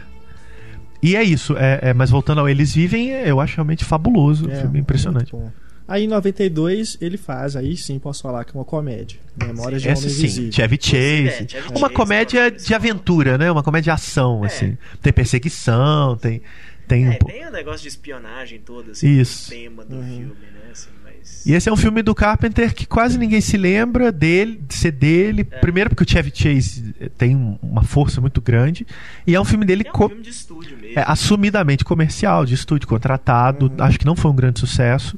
[1.03, 4.51] E é isso, é, é, mas voltando ao Eles Vivem, eu acho realmente fabuloso, um
[4.51, 5.33] É, filme impressionante.
[5.33, 5.66] muito bom.
[5.87, 9.17] Aí em 92 ele faz, aí sim posso falar que é uma comédia.
[9.41, 10.51] Memórias de um Esse Homem sim, Invisível.
[10.51, 10.97] Chevy Chase.
[11.27, 13.51] É, Chevy uma Chase, comédia de aventura, né?
[13.51, 14.47] Uma comédia de ação, É.
[14.47, 14.77] assim.
[15.01, 16.41] Tem perseguição, tem.
[16.87, 19.47] tem um É, po- tem o negócio de espionagem todo, assim, Isso.
[19.47, 20.03] o tema do Uhum.
[20.07, 20.71] filme, né?
[20.71, 21.45] Assim, mas...
[21.45, 24.91] E esse é um filme do Carpenter que quase ninguém se lembra dele, de ser
[24.91, 25.45] dele.
[25.51, 25.59] É.
[25.59, 28.85] Primeiro porque o Chevy Chase tem um- uma força muito grande.
[29.25, 30.97] E é um filme dele É um co- filme de estúdio mesmo.
[30.99, 33.71] é, assumidamente comercial, de estúdio contratado.
[33.79, 35.17] Acho que não foi um grande sucesso.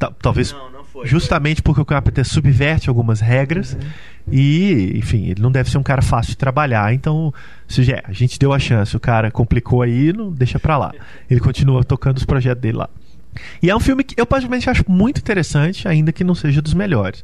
[0.00, 1.06] Ta- Talvez Não, não foi.
[1.06, 3.76] justamente porque o Carpenter subverte algumas regras
[4.30, 7.32] e, enfim, ele não deve ser um cara fácil de trabalhar, então,
[7.68, 10.92] se já, a gente deu a chance, o cara complicou aí, não deixa pra lá.
[11.30, 12.88] Ele continua tocando os projetos dele lá.
[13.62, 16.74] E é um filme que eu particularmente acho muito interessante, ainda que não seja dos
[16.74, 17.22] melhores.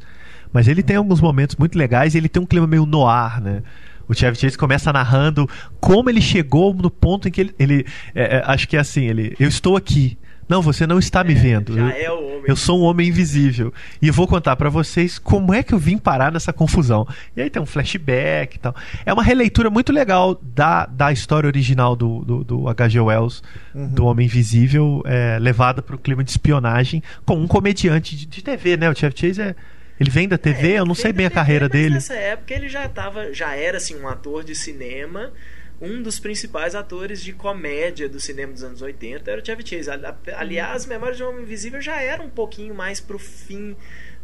[0.53, 3.61] Mas ele tem alguns momentos muito legais e ele tem um clima meio noir, né?
[4.07, 5.49] O Chevy Chase começa narrando
[5.81, 7.55] como ele chegou no ponto em que ele.
[7.59, 7.85] ele
[8.15, 9.35] é, é, acho que é assim, ele.
[9.37, 10.17] Eu estou aqui.
[10.47, 11.75] Não, você não está me vendo.
[11.75, 13.73] Já Eu- é o homem Eu sou um homem invisível.
[14.01, 17.05] E vou contar pra vocês como é que eu vim parar nessa confusão.
[17.35, 18.73] E aí tem um flashback e tal.
[19.05, 22.99] É uma releitura muito legal da, da história original do, do, do H.G.
[23.01, 23.41] Wells,
[23.75, 28.77] do Homem Invisível, é, levada pro clima de espionagem com um comediante de, de TV,
[28.77, 28.89] né?
[28.89, 29.55] O Chevy Chase é.
[29.99, 31.95] Ele vem da TV, É, eu não sei bem a carreira TV, mas dele.
[31.95, 35.31] Nessa época ele já tava, já era assim um ator de cinema.
[35.79, 39.89] Um dos principais atores de comédia do cinema dos anos 80 era o Chevy Chase.
[39.91, 40.05] Ali-
[40.35, 43.75] Aliás, Memórias de um Homem Invisível já era um pouquinho mais pro fim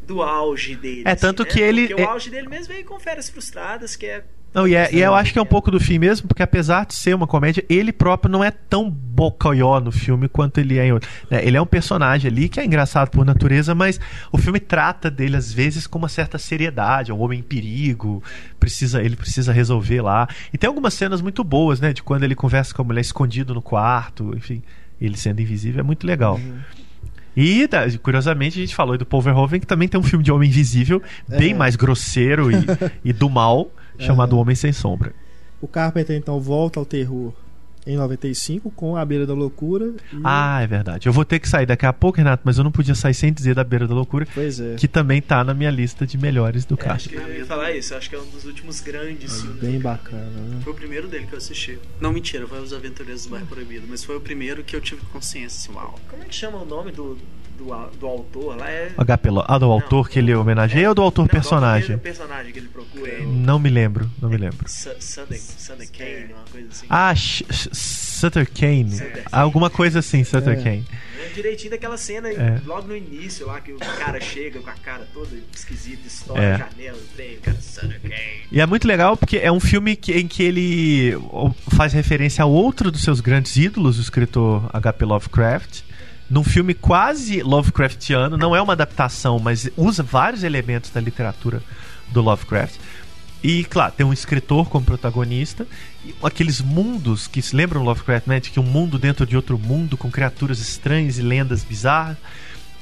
[0.01, 1.03] do auge dele.
[1.05, 1.49] É, assim, tanto né?
[1.49, 4.23] que ele- Porque é- o auge dele mesmo veio com Férias Frustradas, que é
[4.53, 6.85] Não, e, é- e eu acho que é um pouco do fim mesmo, porque apesar
[6.85, 10.85] de ser uma comédia, ele próprio não é tão bocoió no filme quanto ele é
[10.85, 11.09] em outro.
[11.29, 11.43] né?
[11.45, 13.99] Ele é um personagem ali que é engraçado por natureza, mas
[14.31, 18.21] o filme trata dele às vezes com uma certa seriedade, é um homem em perigo,
[18.59, 20.27] precisa, ele precisa resolver lá.
[20.53, 23.53] E tem algumas cenas muito boas, né, de quando ele conversa com a mulher escondido
[23.53, 24.61] no quarto, enfim,
[25.01, 26.39] ele sendo invisível é muito legal.
[27.35, 30.23] E, da- curiosamente, a gente falou aí do Paul Verhoeven, que também tem um filme
[30.23, 31.55] de Homem Invisível, bem É.
[31.55, 32.55] mais grosseiro e,
[33.03, 35.13] e do mal, chamado Homem Sem Sombra.
[35.61, 37.33] O Carpenter então volta ao terror
[37.85, 39.87] em 95 com A Beira da Loucura.
[40.13, 41.07] e- Ah, é verdade.
[41.09, 43.31] Eu vou ter que sair daqui a pouco, Renato, mas eu não podia sair sem
[43.33, 44.75] dizer da Beira da Loucura, Pois é.
[44.75, 47.73] que também tá na minha lista de melhores do É, acho que eu ia falar
[47.73, 49.59] isso, acho que é um dos últimos grandes filmes.
[49.59, 50.61] Bem bacana, né?
[50.63, 51.77] Foi o primeiro dele que eu assisti.
[51.99, 55.01] Não, mentira, foi Os Aventureiros do Bairro Proibido, mas foi o primeiro que eu tive
[55.07, 55.99] consciência, assim, uau.
[56.09, 57.17] Como é que chama o nome do,
[57.57, 57.65] do,
[57.99, 58.69] do autor lá?
[58.69, 58.91] É...
[58.97, 61.93] HP Ah, do autor que ele homenageia ou do autor Não, do personagem?
[61.95, 63.11] autor, personagem que ele procura.
[63.11, 64.67] É, Não me lembro, não me lembro.
[64.67, 66.85] Su- Sunday, Sunday Kane, uma coisa assim.
[66.89, 68.91] Ah, Sutter Kane.
[68.91, 69.23] Sutter.
[69.31, 70.63] Alguma coisa assim, Sutter É.
[70.63, 70.85] Kane.
[71.25, 72.59] É direitinho daquela cena É.
[72.65, 76.53] logo no início lá que o cara chega com a cara toda esquisita, estoura É.
[76.55, 78.13] a janela, o trem, o cara, Sunday Kane.
[78.51, 81.17] E é muito legal porque é um filme que- em que ele
[81.75, 85.05] faz referência a outro dos seus grandes ídolos, o escritor H.P.
[85.05, 85.81] Lovecraft,
[86.29, 91.61] num filme quase Lovecraftiano, não é uma adaptação, mas usa vários elementos da literatura
[92.11, 92.75] do Lovecraft.
[93.43, 95.67] E, claro, tem um escritor como protagonista,
[96.23, 98.39] aqueles mundos que se lembram Lovecraft, né?
[98.39, 102.15] De que um mundo dentro de outro mundo, com criaturas estranhas e lendas bizarras.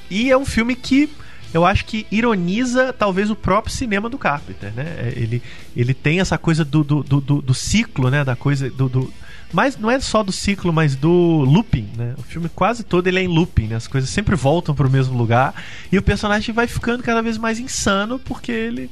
[0.10, 1.10] E é um filme que
[1.52, 4.84] eu acho que ironiza talvez o próprio cinema do Carpenter, né?
[5.00, 5.42] É, Ele,
[5.76, 8.24] ele tem essa coisa do, do, do, do- do ciclo, né?
[8.24, 9.14] Da coisa do, do-
[9.54, 12.14] mas não é só do ciclo, mas do looping, né?
[12.18, 13.76] O filme quase todo ele é em looping, né?
[13.76, 15.54] As coisas sempre voltam para o mesmo lugar
[15.92, 18.90] e o personagem vai ficando cada vez mais insano porque ele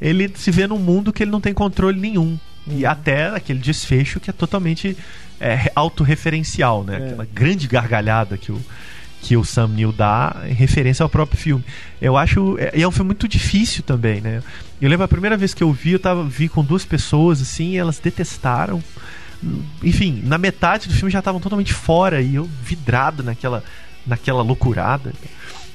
[0.00, 2.38] ele se vê num mundo que ele não tem controle nenhum.
[2.66, 4.96] E até aquele desfecho que é totalmente
[5.40, 6.94] é, autorreferencial, né?
[7.00, 7.06] É.
[7.06, 8.60] Aquela grande gargalhada que o,
[9.22, 11.64] que o Sam Neill dá em referência ao próprio filme.
[12.00, 12.56] Eu acho.
[12.58, 14.42] é- E é um filme muito difícil também, né?
[14.80, 17.70] Eu lembro a primeira vez que eu vi, eu tava, vi com duas pessoas, assim,
[17.72, 18.82] e elas detestaram.
[19.82, 23.62] Enfim, na metade do filme já estavam totalmente fora e eu vidrado naquela,
[24.06, 25.12] naquela loucurada.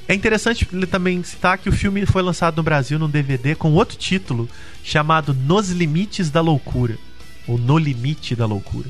[0.07, 3.73] É interessante ele também citar que o filme foi lançado no Brasil num DVD com
[3.73, 4.49] outro título
[4.83, 6.97] chamado Nos Limites da Loucura
[7.47, 8.87] ou No Limite da Loucura.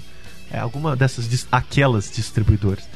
[0.51, 2.87] É alguma dessas aquelas distribuidoras.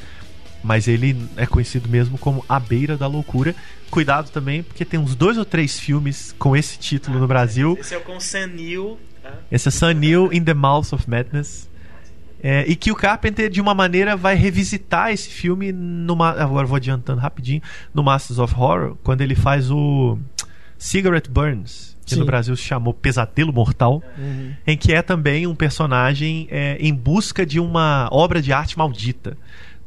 [0.63, 3.53] Mas ele é conhecido mesmo como A Beira da Loucura.
[3.91, 7.77] Cuidado também, porque tem uns dois ou três filmes com esse título no Brasil.
[7.79, 8.97] Esse é o com Sam Neill.
[9.21, 9.33] tá?
[9.51, 11.69] Esse é Sun Neill in the Mouth of Madness.
[12.45, 16.31] É, e que o Carpenter, de uma maneira, vai revisitar esse filme numa.
[16.31, 17.61] Agora vou adiantando rapidinho.
[17.93, 20.19] No Masters of Horror, quando ele faz o
[20.77, 22.25] Cigarette Burns, que no Sim.
[22.27, 24.51] Brasil se chamou Pesadelo Mortal, Uhum.
[24.67, 29.37] em que é também um personagem é, em busca de uma obra de arte maldita.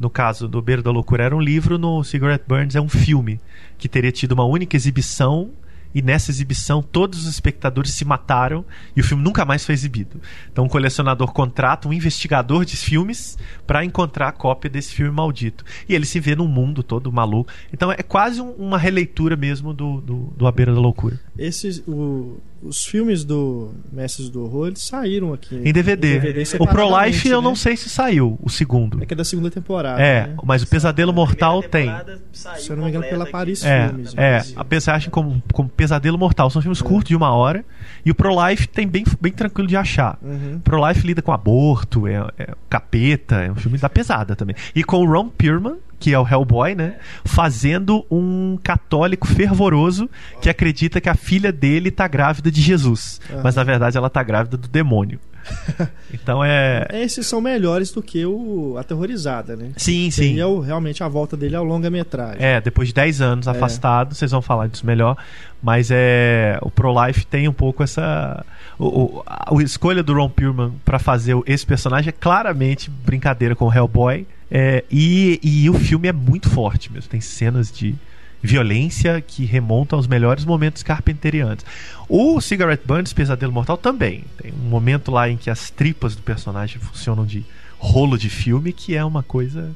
[0.00, 3.38] No caso do Beira da Loucura era um livro, no Cigarette Burns é um filme
[3.76, 5.50] que teria tido uma única exibição
[5.96, 10.20] e nessa exibição todos os espectadores se mataram e o filme nunca mais foi exibido.
[10.52, 15.64] Então o colecionador contrata um investigador de filmes para encontrar a cópia desse filme maldito.
[15.88, 17.50] E ele se vê num mundo todo maluco.
[17.72, 21.18] Então é quase um- uma releitura mesmo do, do, do A Beira da Loucura.
[21.38, 26.16] Esses, o- os filmes do Mestres do Horror eles saíram aqui Em DVD.
[26.42, 27.44] o separadamente, Pro-Life eu né?
[27.48, 29.02] não sei se saiu, o segundo.
[29.02, 30.00] É que é da segunda temporada.
[30.02, 30.34] É, né?
[30.44, 31.90] mas o Pesadelo A Mortal tem.
[32.32, 33.32] Se eu não me engano, pela aqui.
[33.32, 36.48] Paris É, Filmes, é, a pensagem como, como Pesadelo Mortal.
[36.50, 37.64] São filmes curtos de uma hora.
[38.04, 40.18] E o Pro-Life tem bem, bem tranquilo de achar.
[40.22, 40.60] Uhum.
[40.64, 44.56] Pro-Life lida com aborto, é, é capeta, é um filme da pesada também.
[44.74, 46.96] E com o Ron Perlman, que é o Hellboy, né?
[47.24, 50.08] Fazendo um católico fervoroso
[50.40, 53.20] que acredita que a filha dele tá grávida de Jesus.
[53.30, 53.40] Aham.
[53.44, 55.18] Mas na verdade ela tá grávida do demônio.
[56.12, 56.86] Então é.
[56.92, 59.70] Esses são melhores do que o Aterrorizada, né?
[59.76, 60.22] Sim, sim.
[60.28, 62.42] Seria o- realmente a volta dele ao longa-metragem.
[62.44, 65.16] É, depois de 10 anos afastado, vocês vão falar disso melhor.
[65.62, 68.44] Mas é o Pro-Life tem um pouco essa.
[68.78, 72.90] O, o- a, a escolha do Ron Perlman pra fazer o- esse personagem é claramente
[72.90, 74.26] brincadeira com o Hellboy.
[74.50, 77.10] É, e, e o filme é muito forte mesmo.
[77.10, 77.94] Tem cenas de,
[78.42, 81.64] violência que remonta aos melhores momentos carpenterianos.
[82.08, 84.24] O Cigarette Burns, Pesadelo Mortal, também.
[84.40, 87.44] Tem um momento lá em que as tripas do personagem funcionam de
[87.78, 89.70] rolo de filme, que é uma coisa.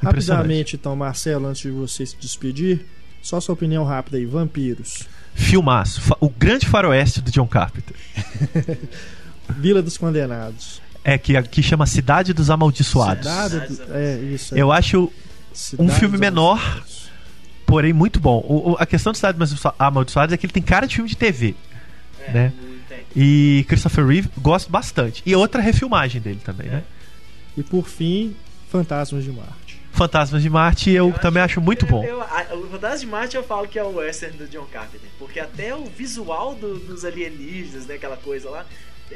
[0.00, 2.86] Rapidamente, então, Marcelo, antes de você se despedir,
[3.22, 4.24] só sua opinião rápida aí.
[4.24, 5.08] Vampiros.
[5.34, 6.00] Filmaço.
[6.20, 7.96] O grande faroeste do John Carpenter.
[9.56, 10.80] Vila dos Condenados.
[11.02, 13.26] É, que, que chama Cidade dos Amaldiçoados.
[13.26, 14.54] Cidade do- É, isso.
[14.54, 14.60] é.
[14.60, 15.10] Eu acho
[15.52, 16.84] Cidade filme dos menor.
[17.66, 18.44] Porém muito bom.
[18.46, 21.08] O- o- a questão de Cidade dos Amaldiçoados é que ele tem cara de filme
[21.08, 21.54] de TV.
[22.26, 22.52] É, Né?
[23.16, 25.22] E Christopher Reeve gosto bastante.
[25.26, 26.82] E outra refilmagem dele também, né?
[27.56, 28.36] E por fim,
[28.70, 29.80] Fantasmas de Marte.
[29.92, 32.04] Fantasmas de Marte eu, também acho muito eu- bom.
[32.04, 35.08] eu- o Fantasma de Marte eu falo que é o western do John Carpenter.
[35.18, 38.64] Porque até o visual do- dos alienígenas, né, aquela coisa lá, é,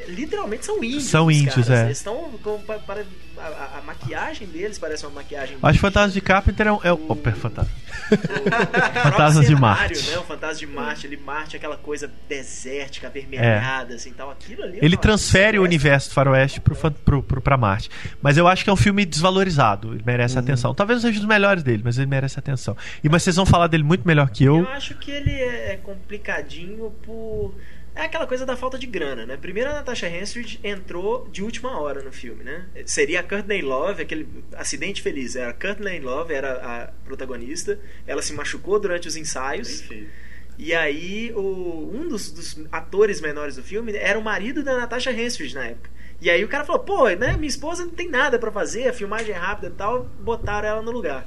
[0.09, 1.05] literalmente são índios.
[1.05, 1.71] São os índios, caras.
[1.71, 1.85] é.
[1.87, 2.61] Eles estão com.
[2.61, 3.05] pa- para-
[3.37, 5.57] a, a- maquiagem deles parece uma maquiagem.
[5.63, 6.81] Acho que Fantasmas de Carpenter é um.
[6.85, 7.71] É um opa, fantasma.
[8.11, 10.11] Fantasmas Fantasmas de Marte.
[10.11, 10.19] Né?
[10.19, 14.31] O Fantasma de Marte, ele Marte, aquela coisa desértica, avermelhada, assim tal.
[14.31, 14.79] Aquilo ali.
[14.79, 17.91] eu Ele transfere o é universo do faroeste pro, pro, pro, pra Marte.
[18.23, 19.93] Mas eu acho que é um filme desvalorizado.
[19.95, 20.75] Ele merece atenção.
[20.75, 22.77] Talvez não seja dos melhores dele, mas ele merece atenção.
[23.03, 24.59] E mas vocês vão falar dele muito melhor que eu.
[24.59, 27.55] Eu acho que ele é complicadinho por.
[27.95, 29.37] É aquela coisa da falta de grana, né?
[29.37, 32.67] Primeiro a Natasha Henstridge entrou de última hora no filme, né?
[32.85, 35.37] Seria a Courtney Love, aquele acidente feliz.
[35.37, 37.79] Era a Courtney Love, era a protagonista.
[38.05, 39.85] Ela se machucou durante os ensaios.
[40.59, 45.13] E aí, o, um dos, dos atores menores do filme era o marido da Natasha
[45.13, 45.91] Henstridge na época.
[46.21, 48.93] E aí o cara falou, pô, né, minha esposa não tem nada pra fazer, a
[48.93, 51.27] filmagem é rápida e tal, botaram ela no lugar.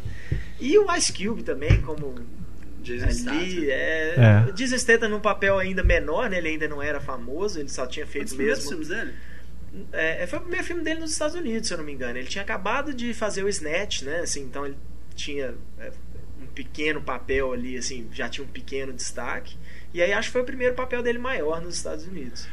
[0.60, 2.16] E o Ice Cube também, como
[2.88, 3.70] Jason ali, Statham.
[3.70, 4.46] é...
[4.48, 4.78] É.
[4.78, 8.36] Statham num papel ainda menor, né, ele ainda não era famoso, ele só tinha feito
[8.36, 8.70] mesmo...
[8.70, 9.14] filmes dele?
[9.92, 12.18] É, foi o primeiro filme dele nos Estados Unidos, se eu não me engano.
[12.18, 14.22] Ele tinha acabado de fazer o Snatch, né?
[14.22, 14.78] Assim, então ele
[15.14, 15.92] tinha é,
[16.42, 19.56] um pequeno papel ali, assim, já tinha um pequeno destaque.
[19.94, 22.48] E aí acho que foi o primeiro papel dele maior nos Estados Unidos.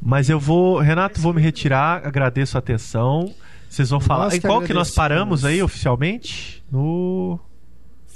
[0.00, 0.80] Mas eu vou.
[0.80, 2.04] Renato, vou me retirar.
[2.04, 3.32] Agradeço a atenção.
[3.68, 4.28] Vocês vão falar.
[4.34, 6.62] Em que qual que nós paramos aí oficialmente?
[6.70, 7.38] No.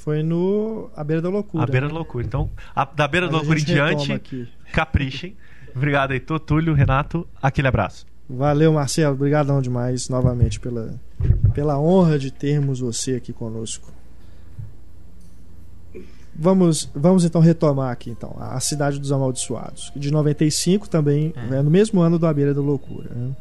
[0.06, 1.64] Foi no A Beira da Loucura.
[1.64, 1.92] A beira né?
[1.92, 2.24] da loucura.
[2.24, 5.36] Então, a- da beira da Mas a loucura em diante, caprichem.
[5.74, 7.26] Obrigado, Heitor, Túlio, Renato.
[7.42, 8.06] Aquele abraço.
[8.30, 9.16] Valeu, Marcelo.
[9.16, 10.94] Obrigadão demais novamente pela,
[11.52, 13.92] pela honra de termos você aqui conosco.
[16.36, 21.60] Vamos, vamos então retomar aqui então a Cidade dos Amaldiçoados, que de 95 também é,
[21.62, 23.10] no mesmo ano do A Beira da Loucura.
[23.12, 23.34] né?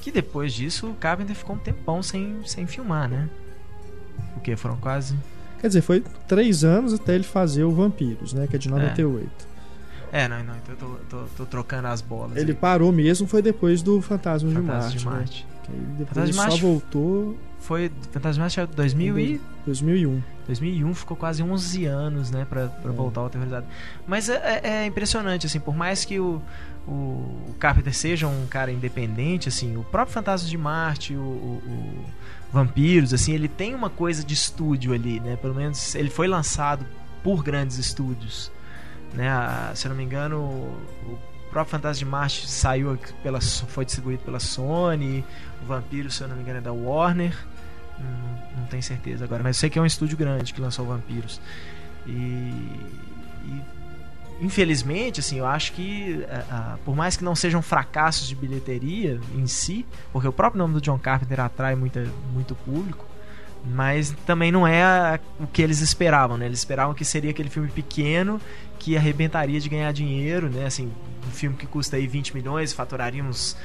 [0.00, 3.30] Que depois disso o Carpenter ficou um tempão sem, sem filmar, né?
[4.34, 5.14] Porque foram quase.
[5.62, 8.46] Quer dizer, foi três anos até ele fazer o Vampiros, né?
[8.46, 9.30] Que é de 98.
[10.12, 12.36] É, não, não, então eu tô, tô, tô trocando as bolas.
[12.36, 12.56] Ele aí.
[12.56, 15.46] parou mesmo foi depois do Fantasma, Fantasma de de Marte.
[15.46, 15.46] Marte.
[15.46, 15.60] Né?
[15.64, 19.18] Que aí depois Fantasma ele de só Marte voltou Foi Fantasma de Marte é 2000
[19.18, 20.22] e 2001.
[20.48, 22.94] 2001 ficou quase 11 anos, né, pra, pra É.
[22.94, 23.64] voltar ao aterrorizado.
[24.06, 26.42] Mas é, é- é impressionante, assim, por mais que o,
[26.86, 31.62] o, o Carpenter seja um cara independente, assim, o próprio Fantasma de Marte, o, o-
[31.64, 32.04] o
[32.52, 36.84] Vampiros, assim, ele tem uma coisa de estúdio ali, né, pelo menos ele foi lançado
[37.22, 38.52] por grandes estúdios,
[39.14, 41.18] né, a- se eu não me engano, o,
[41.50, 45.22] próprio Fantasma de Marte saiu pela, foi distribuído pela Sony,
[45.62, 47.36] o Vampiro, se eu não me engano, é da Warner,
[48.00, 50.86] Hum, não tenho certeza agora, mas eu sei que é um estúdio grande que lançou
[50.86, 51.40] Vampiros.
[52.06, 53.62] E, e,
[54.42, 59.46] infelizmente, assim, eu acho que ah, por mais que não sejam fracassos de bilheteria em
[59.46, 63.06] si, porque o próprio nome do John Carpenter atrai muita, muito público,
[63.64, 66.46] mas também não é a- o que eles esperavam, né?
[66.46, 68.40] Eles esperavam que seria aquele filme pequeno
[68.78, 70.66] que arrebentaria de ganhar dinheiro, né?
[70.66, 70.90] Assim,
[71.26, 73.56] um filme que custa aí 20 milhões, faturaria uns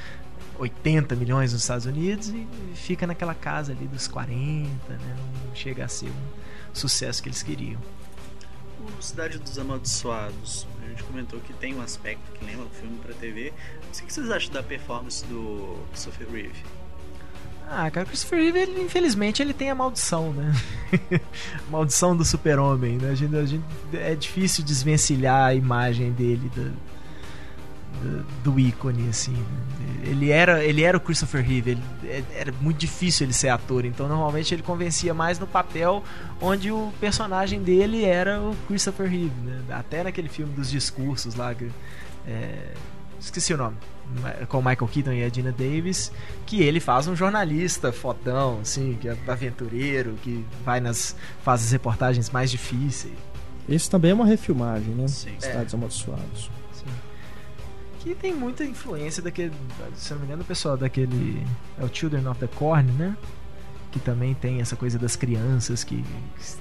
[0.56, 5.16] 80 milhões nos Estados Unidos e fica naquela casa ali dos 40, né?
[5.48, 7.80] Não chega a ser um sucesso que eles queriam.
[9.00, 10.66] Cidade dos Amaldiçoados.
[10.84, 13.52] A gente comentou que tem um aspecto que lembra um filme pra TV.
[13.86, 16.64] O que vocês acham da performance do Christopher Reeve?
[17.70, 20.52] Ah, cara, Christopher Reeve, ele, infelizmente, ele tem a maldição, né?
[21.68, 23.10] a maldição do super-homem, né?
[23.10, 26.62] A gente, a gente- é difícil desvencilhar a imagem dele da-
[28.02, 29.32] da- do ícone, assim.
[29.32, 29.77] né?
[30.02, 33.84] Ele era, ele era o Christopher Reeve, ele- é- era muito difícil ele ser ator,
[33.84, 36.02] então normalmente ele convencia mais no papel
[36.40, 39.60] onde o personagem dele era o Christopher Reeve, né?
[39.70, 41.68] Até naquele filme dos discursos lá, que,
[42.26, 42.72] é,
[43.18, 43.76] esqueci o nome,
[44.48, 46.12] com o Michael Keaton e a Dina Davis,
[46.46, 51.72] que ele faz um jornalista fodão, assim, que é aventureiro, que vai nas faz as
[51.72, 53.12] reportagens mais difíceis.
[53.68, 55.08] Esse também é uma refilmagem, né?
[55.08, 55.34] Sim.
[55.38, 56.50] Cidades Amaldiçoados.
[58.00, 59.52] Que tem muita influência daquele,
[59.96, 61.44] se não me engano, pessoal daquele
[61.78, 63.16] é o Children of the Corn, né?
[63.90, 66.04] que também tem essa coisa das crianças, que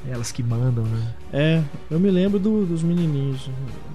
[0.10, 1.14] elas que mandam, né?
[1.34, 1.62] É,
[1.92, 3.50] eu me lembro do- dos menininhos.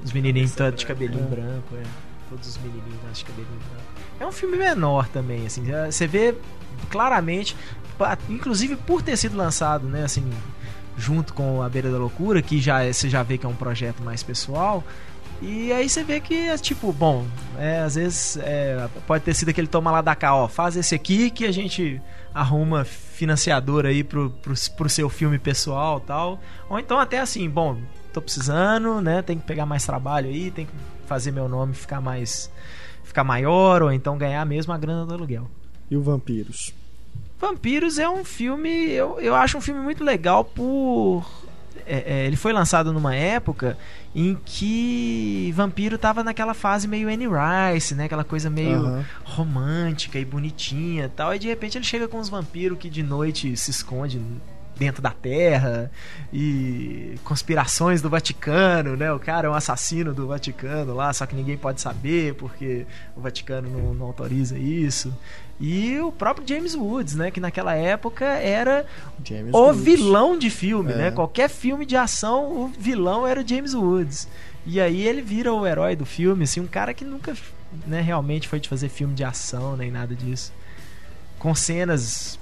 [0.05, 1.29] Os menininhos todos de cabelinho É.
[1.29, 1.83] branco, é.
[2.29, 3.85] Todos os menininhos de cabelinho branco.
[4.21, 5.65] É um filme menor também, assim.
[5.91, 6.35] Você vê
[6.91, 7.57] claramente,
[8.29, 10.29] inclusive por ter sido lançado, né, assim,
[10.99, 13.55] junto com A Beira da Loucura, que já é- você já vê que é um
[13.57, 14.85] projeto mais pessoal.
[15.43, 17.27] E aí você vê que é tipo, bom,
[17.59, 20.95] é, às vezes é, pode ter sido aquele toma lá da cá, ó, faz esse
[20.95, 22.01] aqui que a gente
[22.33, 26.41] arruma financiador aí pro, pro, pro seu filme pessoal tal.
[26.71, 27.77] Ou então até assim, bom,
[28.13, 29.21] tô precisando, né?
[29.21, 30.73] Tem que pegar mais trabalho aí, tem que
[31.07, 32.49] fazer meu nome ficar mais.
[33.03, 35.51] ficar maior, ou então ganhar mesmo a grana do aluguel.
[35.91, 36.73] E o Vampiros.
[37.41, 38.91] Vampiros é um filme.
[38.93, 41.27] Eu, eu acho um filme muito legal por.
[41.87, 43.77] É, é, ele foi lançado numa época
[44.15, 48.05] em que Vampiro tava naquela fase meio Annie Rice, né?
[48.05, 49.05] Aquela coisa meio Aham.
[49.25, 51.35] romântica e bonitinha e tal.
[51.35, 54.21] E de repente ele chega com uns vampiros que de noite se esconde
[54.77, 55.91] dentro da terra
[56.33, 59.13] e conspirações do Vaticano, né?
[59.13, 62.87] O cara é um assassino do Vaticano lá, só que ninguém pode saber porque
[63.17, 65.17] o Vaticano não, não autoriza isso.
[65.65, 67.31] E o próprio James Woods, né?
[67.31, 68.85] Que naquela época era
[69.25, 69.81] James o Woods.
[69.85, 70.97] vilão de filme, É.
[70.97, 71.11] né?
[71.13, 74.27] Qualquer filme de ação, o vilão era o James Woods.
[74.67, 77.33] E aí ele vira o herói do filme, assim, um cara que nunca
[77.87, 80.53] né, realmente foi de fazer filme de ação nem nada disso.
[81.39, 82.39] Com cenas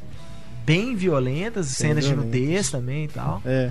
[0.64, 2.40] bem violentas, cenas de violentas.
[2.40, 3.42] nudez também e tal.
[3.44, 3.70] É.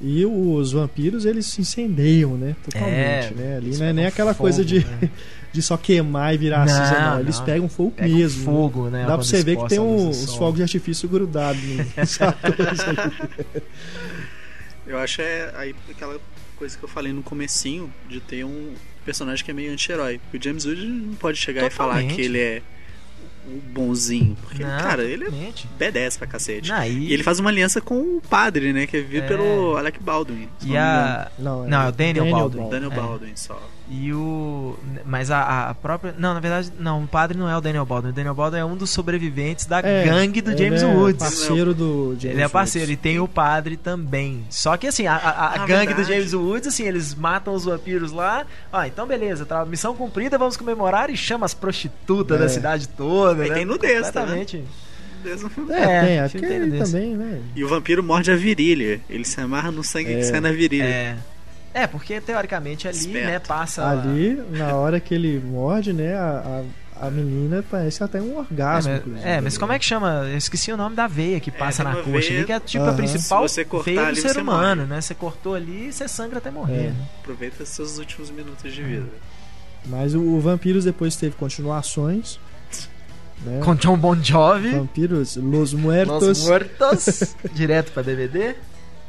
[0.00, 2.54] E os vampiros, eles se incendeiam, né?
[2.62, 3.56] Totalmente, É, né?
[3.56, 5.10] Ali não é nem pegam aquela coisa de, né?
[5.56, 7.20] de só queimar e virar Não, cinza, não.
[7.20, 7.44] Eles não.
[7.44, 8.38] pegam fogo Pega mesmo.
[8.38, 8.44] né?
[8.44, 9.00] fogo, né?
[9.00, 10.38] Dá pra você ver que tem um- sol.
[10.38, 11.60] fogos de artifício grudados
[11.96, 13.62] nos atores aí.
[14.86, 16.18] Eu acho é aí aquela
[16.56, 18.74] coisa que eu falei no comecinho de ter um
[19.04, 20.20] personagem que é meio anti-herói.
[20.32, 22.14] O James Wood não pode chegar e falar Totalmente.
[22.16, 22.62] que ele é
[23.48, 24.36] o bonzinho.
[24.42, 25.68] Porque, Não, cara, ele é totalmente.
[25.78, 26.68] B10 pra cacete.
[26.70, 28.86] Não, e- E ele faz uma aliança com o padre, né?
[28.86, 29.28] Que é vivido É.
[29.28, 30.48] pelo Alec Baldwin.
[30.64, 31.30] E a.
[31.38, 32.58] Não, Não, é o Daniel Baldwin.
[32.62, 32.70] Baldwin.
[32.80, 32.94] Daniel É.
[32.96, 33.70] Baldwin só.
[33.88, 34.76] E o.
[35.04, 36.12] Mas a, a própria.
[36.18, 38.10] Não, na verdade, não, o padre não é o Daniel Baldwin.
[38.10, 41.18] O Daniel Baldwin é um dos sobreviventes da É, gangue do ele James é Woods.
[41.20, 43.02] parceiro do James Ele é parceiro, e Woods.
[43.02, 44.44] tem o padre também.
[44.50, 46.08] Só que assim, a, a- a gangue do verdade.
[46.08, 48.44] James Woods, assim, eles matam os vampiros lá.
[48.72, 52.42] Ah, então beleza, tá, missão cumprida, vamos comemorar e chama as prostitutas É.
[52.42, 53.44] da cidade toda.
[53.44, 53.54] Aí né?
[53.54, 54.64] tem nudez, tá Completamente.
[55.70, 56.92] É, tem, É, acho que tem desse.
[56.92, 57.40] também, né?
[57.54, 59.00] E o vampiro morde a virilha.
[59.08, 60.16] Ele se amarra no sangue É.
[60.16, 60.84] que sai na virilha.
[60.84, 61.16] É.
[61.78, 63.26] É, porque teoricamente ali, Esperto.
[63.26, 63.86] né, passa.
[63.86, 66.62] Ali, na hora que ele morde, né, a,
[67.00, 68.90] a, a menina parece até um É, orgasmo.
[68.92, 69.78] mas, inclusive, é, mas ali, como é né?
[69.78, 70.08] que chama?
[70.30, 72.60] Eu esqueci o nome da veia que passa tem na coxa veia- ali, que é
[72.60, 72.92] tipo Aham.
[72.92, 74.94] a principal Se veia do ali, ser você humano, morre.
[74.94, 75.00] né?
[75.02, 76.74] Você cortou ali e você sangra até morrer.
[76.86, 76.90] É.
[76.92, 76.96] né?
[77.20, 79.06] Aproveita seus últimos minutos de vida.
[79.84, 82.40] Mas o, o Vampiros depois teve continuações.
[83.44, 83.60] Né?
[83.64, 84.70] Com John Bon Jovi.
[84.70, 86.26] Vampiros Los Muertos.
[86.26, 87.34] Los Muertos.
[87.52, 88.54] direto pra DVD.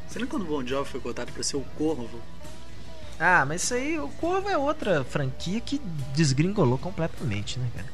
[0.06, 2.08] Você lembra quando o Bon Jovi foi cotado pra ser o Corvo?
[3.20, 5.80] Ah, mas isso aí, o Corvo é outra franquia que
[6.14, 7.86] desgringolou completamente, né, cara?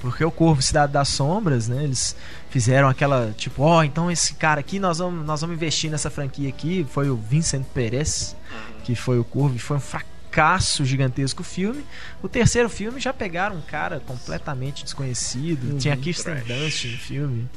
[0.00, 1.84] Porque o Corvo Cidade das Sombras, né?
[1.84, 2.16] Eles
[2.48, 6.48] fizeram aquela, tipo, ó, então esse cara aqui, nós vamos, nós vamos investir nessa franquia
[6.48, 6.86] aqui.
[6.88, 8.34] Foi o Vincent Perez,
[8.82, 11.84] que foi o Corvo, e foi um fracasso gigantesco o filme.
[12.22, 15.72] O terceiro filme já pegaram um cara completamente desconhecido.
[15.72, 15.78] Uhum.
[15.78, 16.36] Tinha Kirsten.
[16.46, 17.50] Dunst no filme.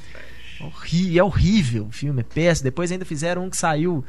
[0.59, 2.65] Horri- é horrível o filme, é péssimo.
[2.65, 4.03] Depois ainda fizeram um que saiu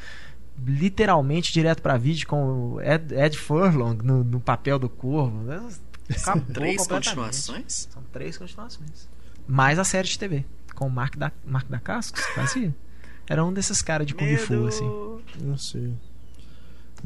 [0.67, 5.51] literalmente direto pra vídeo com o Ed, Ed Furlong no, no papel do corvo.
[5.51, 6.89] Acabou Três completamente.
[6.89, 7.89] continuações?
[7.93, 9.09] São três continuações.
[9.49, 10.45] Mais a série de TV.
[10.75, 12.75] Com o Mark da, Mark da Cascos, fazia.
[13.29, 14.69] Era um desses caras de Kung Fu, Medo.
[14.69, 15.21] assim.
[15.43, 15.95] Não sei.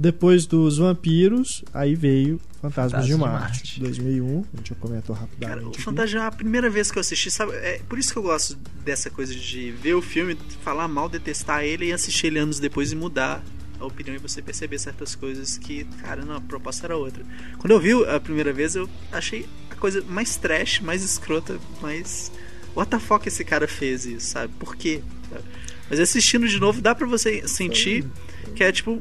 [0.01, 3.81] Depois dos vampiros, aí veio Fantasmas Fantasmas de de Marte, Marte.
[3.81, 4.45] 2001.
[4.55, 5.65] A gente já comentou Cara, rapidamente.
[5.65, 5.83] o aqui.
[5.83, 7.53] Fantasma é a primeira vez que eu assisti, sabe?
[7.55, 11.65] É por isso que eu gosto dessa coisa de ver o filme, falar mal, detestar
[11.65, 13.43] ele e assistir ele anos depois e mudar
[13.81, 17.25] a opinião e você perceber certas coisas que, cara, não, a proposta era outra.
[17.59, 22.31] Quando eu vi a primeira vez, eu achei a coisa mais trash, mais escrota, mais.
[22.77, 24.53] What the fuck esse cara fez isso, sabe?
[24.61, 25.03] Por quê?
[25.91, 28.05] Mas assistindo de novo, dá pra você sentir
[28.55, 29.01] que é tipo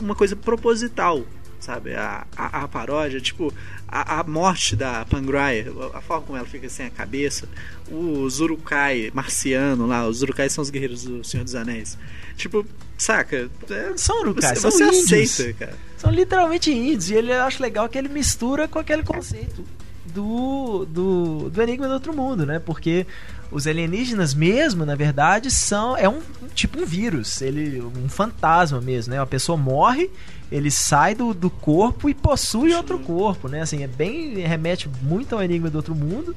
[0.00, 1.22] uma coisa proposital,
[1.60, 1.94] sabe?
[1.94, 3.52] A, a, a paródia, tipo,
[3.88, 7.48] a, a morte da Pangraia, a forma como ela fica sem a cabeça,
[7.90, 11.96] o Zurukai marciano lá, os Zurukai são os guerreiros do Senhor dos Anéis.
[12.36, 12.66] Tipo,
[12.98, 13.50] saca?
[13.70, 15.32] É, São urukais, você, são você índios.
[15.32, 15.74] aceita, cara.
[15.96, 17.10] São literalmente índios.
[17.10, 19.64] E ele eu acho legal que ele mistura com aquele conceito
[20.04, 22.58] do, do, do Enigma do Outro Mundo, né?
[22.58, 23.06] Porque
[23.50, 25.96] os alienígenas mesmo, na verdade, são.
[25.96, 26.20] É um
[26.54, 27.40] tipo um vírus.
[27.42, 29.20] Ele, um fantasma mesmo, né?
[29.20, 30.10] Uma pessoa morre,
[30.50, 33.62] ele sai do, do corpo e possui outro corpo, né?
[33.62, 34.38] Assim, é bem.
[34.38, 36.34] remete muito ao Enigma do Outro Mundo.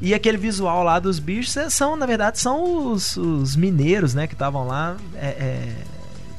[0.00, 4.26] E aquele visual lá dos bichos é- são, na verdade, são os, os mineiros, né,
[4.26, 5.76] que estavam lá é, é,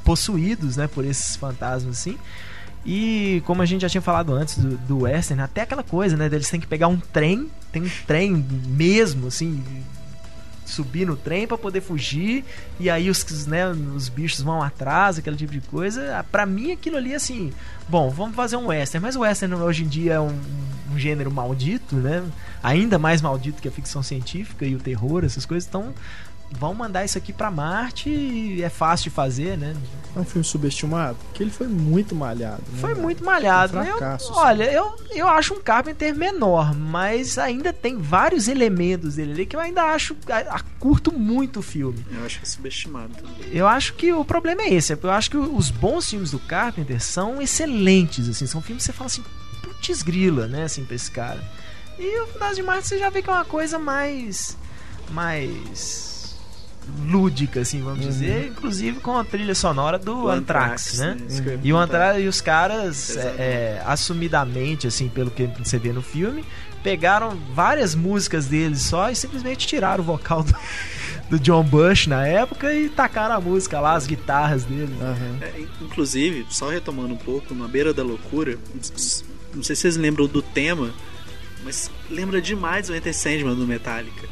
[0.03, 2.18] possuídos, né, por esses fantasmas, assim.
[2.85, 6.27] E como a gente já tinha falado antes do, do western, até aquela coisa, né,
[6.27, 9.64] deles têm que pegar um trem, tem um trem mesmo, assim,
[10.65, 12.44] subir no trem para poder fugir
[12.80, 16.18] e aí os, né, os bichos vão atrás, aquele tipo de coisa.
[16.19, 17.52] Ah, Pra mim aquilo ali assim,
[17.88, 20.40] bom, vamos fazer um western, mas o western hoje em dia é um,
[20.91, 22.23] um gênero maldito, né?
[22.61, 25.68] Ainda mais maldito que a ficção científica e o terror, essas coisas.
[25.68, 25.94] Então,
[26.51, 29.75] vão mandar isso aqui pra Marte e é fácil de fazer, né?
[30.15, 32.61] É um filme subestimado, porque ele foi muito malhado.
[32.71, 32.79] né?
[32.79, 33.75] Foi muito malhado.
[33.79, 34.39] Um Eu- fracasso, assim.
[34.39, 39.55] olha, eu, eu acho um Carpenter menor, mas ainda tem vários elementos dele ali que
[39.55, 40.15] eu ainda acho.
[40.29, 42.05] A, a- curto muito o filme.
[42.11, 43.47] Eu acho que é subestimado também.
[43.51, 44.93] Eu acho que o problema é esse.
[45.01, 48.45] Eu acho que os bons filmes do Carpenter são excelentes, assim.
[48.45, 49.23] São filmes que você fala assim,
[49.63, 51.43] putz grila, né, assim, pra esse cara.
[51.97, 54.55] E o Fantasma de Marte você já vê que é uma coisa mais...
[55.09, 56.12] mais...
[57.07, 58.47] lúdica, assim, vamos dizer.
[58.47, 61.18] Inclusive com a trilha sonora do, Do Anthrax, né?
[61.30, 61.77] Eu ia E o.
[61.77, 66.43] Anthrax e os caras, é, é, assumidamente, assim, pelo que você vê no filme,
[66.84, 70.53] pegaram várias músicas deles só e simplesmente tiraram o vocal do,
[71.30, 74.93] do John Bush na época e tacaram a música lá, as guitarras dele.
[75.01, 75.38] Aham.
[75.41, 78.57] É, in- inclusive, só retomando um pouco, na beira da loucura,
[79.53, 80.91] não sei se vocês lembram do tema,
[81.64, 84.27] mas lembra demais o Enter Sandman do Metallica.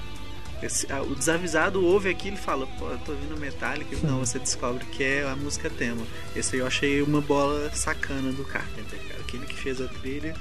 [0.61, 3.95] Esse- ah, o desavisado ouve aquilo e fala, pô, eu tô ouvindo Metallica.
[4.05, 6.01] Não, você descobre que é a música tema.
[6.35, 9.19] Esse aí eu achei uma bola sacana do Carpenter, cara.
[9.21, 10.35] Aquele que fez a trilha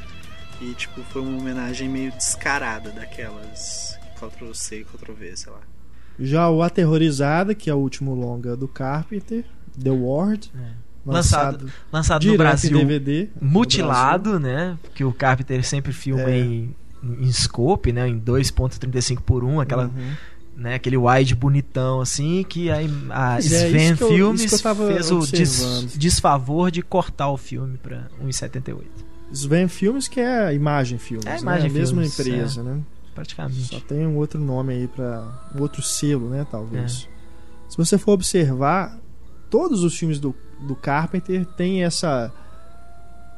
[0.60, 5.60] e, tipo, foi uma homenagem meio descarada daquelas Ctrl-C, Ctrl-V, sei lá.
[6.18, 9.44] Já o Aterrorizada, que é o último longa do Carpenter,
[9.82, 10.51] The Ward,
[11.06, 13.28] Lançado, lançado, lançado direto no Brasil, DVD.
[13.40, 14.76] no mutilado, né?
[14.94, 16.38] Que o Carpenter sempre filma É.
[16.40, 18.09] em, em scope, né?
[18.09, 19.85] Em 2.35 por 1, aquela.
[19.85, 20.12] Uhum.
[20.56, 25.10] né, aquele wide bonitão assim, que a, a Mas é Sven eu- Filmes eu fez
[25.10, 28.85] o des- desfavor de cortar o filme pra 1,78.
[29.32, 31.40] Sven Filmes, que é a Imagem Filmes, É a né?
[31.40, 32.81] Imagem a mesma Filmes, empresa, né?
[33.14, 33.62] Praticamente.
[33.64, 35.22] Só tem um outro nome aí para
[35.56, 36.44] um outro selo, né, É.
[36.44, 37.09] talvez.
[37.68, 38.98] Se você for observar,
[39.48, 42.31] todos os filmes do, do Carpenter têm essa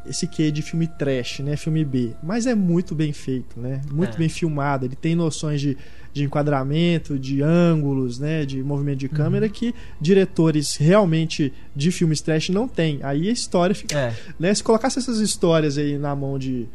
[0.07, 3.81] esse quê de filme trash, né, filme B, mas é muito bem feito, né?
[3.93, 4.19] Muito É.
[4.19, 5.77] bem filmado, ele tem noções de,
[6.12, 9.53] de enquadramento, de ângulos, né, de movimento de câmera Uhum.
[9.53, 12.99] que diretores realmente de filmes trash não têm.
[13.03, 14.53] Aí a história fica É, né?
[14.55, 16.66] Se colocasse essas histórias aí na mão de,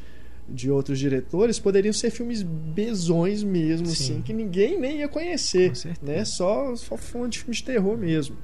[0.47, 3.91] de outros diretores, poderiam ser filmes bezões mesmo, Sim.
[3.93, 6.23] assim, que ninguém nem ia conhecer, né?
[6.23, 8.35] Só, só fã de filmes de terror mesmo.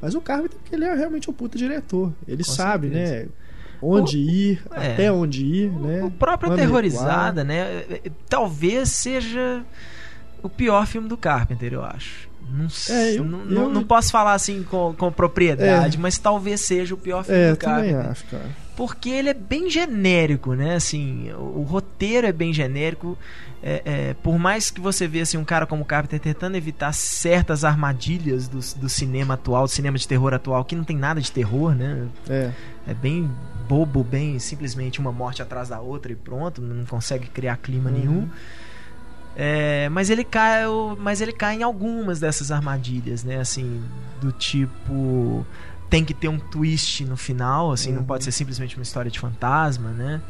[0.00, 2.12] Mas o Carpenter, ele é realmente um puta diretor.
[2.26, 3.14] Ele Com sabe, certeza.
[3.24, 3.28] né?
[3.82, 4.92] Onde ir, é.
[4.92, 6.04] até onde ir, né?
[6.04, 7.82] O próprio Aterrorizada, né?
[8.28, 9.62] Talvez seja
[10.42, 12.30] o pior filme do Carpenter, eu acho.
[12.48, 16.00] Não, É, eu- não, eu- não, não posso falar assim com, com propriedade, É.
[16.00, 18.10] mas talvez seja o pior filme É, do também Carpenter.
[18.10, 18.61] acho, cara.
[18.76, 20.76] Porque ele é bem genérico, né?
[20.76, 23.18] Assim, o, o roteiro é bem genérico.
[23.62, 26.92] É, é, por mais que você veja assim, um cara como o Carpenter tentando evitar
[26.92, 31.20] certas armadilhas do, do cinema atual, do cinema de terror atual, que não tem nada
[31.20, 32.08] de terror, né?
[32.28, 32.50] É.
[32.88, 33.30] É bem
[33.68, 37.96] bobo, bem simplesmente uma morte atrás da outra e pronto, não consegue criar clima Uhum.
[37.96, 38.28] nenhum.
[39.34, 40.64] É, mas ele cai,
[40.98, 43.38] mas ele cai em algumas dessas armadilhas, né?
[43.38, 43.82] Assim,
[44.20, 45.46] do tipo
[45.92, 48.06] tem que ter um twist no final, assim, não Uhum.
[48.06, 50.20] pode ser simplesmente uma história de fantasma, né?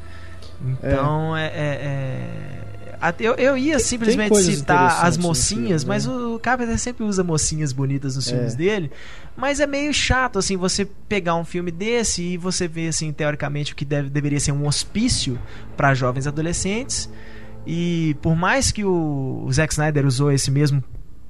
[0.61, 6.13] Então é, é- é- até eu, eu ia simplesmente citar as mocinhas, filme, mas né?
[6.13, 8.33] o Carpenter sempre usa mocinhas bonitas nos É.
[8.33, 8.91] filmes dele.
[9.37, 13.73] Mas é meio chato, assim, você pegar um filme desse e você ver, assim, teoricamente,
[13.73, 15.39] o que deve, deveria ser um hospício
[15.77, 17.09] para jovens adolescentes.
[17.67, 20.83] E por mais que o, o Zack Snyder usou esse mesmo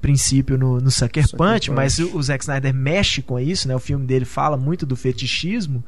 [0.03, 1.71] princípio no, no Sucker, Sucker Punch, Punch.
[1.71, 3.75] mas o, o Zack Snyder mexe com isso, né?
[3.75, 5.83] O filme dele fala muito do fetichismo.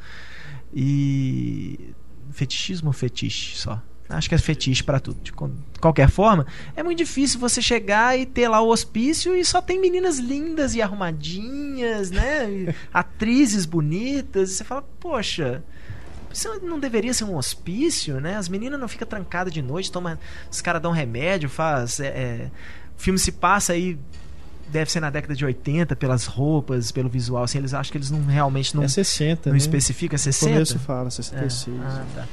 [0.73, 1.93] E.
[2.31, 3.81] Fetichismo ou fetiche só?
[4.07, 5.19] Acho que é fetiche pra tudo.
[5.21, 5.33] De
[5.81, 9.81] qualquer forma, é muito difícil você chegar e ter lá o hospício e só tem
[9.81, 12.49] meninas lindas e arrumadinhas, né?
[12.49, 14.51] E atrizes bonitas.
[14.51, 15.63] E você fala, poxa,
[16.31, 18.35] isso não deveria ser um hospício, né?
[18.35, 20.19] As meninas não ficam trancadas de noite, toma,
[20.51, 21.99] os caras dão remédio, faz.
[21.99, 22.51] é, é,
[22.97, 23.97] o filme se passa aí.
[24.67, 28.09] Deve ser na década de 80, pelas roupas, pelo visual, assim, eles acham que eles
[28.09, 29.57] não realmente não, é 60, não né?
[29.57, 30.51] especifica No 60.
[30.53, 31.67] começo fala 66.
[31.77, 31.81] É.
[31.85, 32.27] Ah, tá.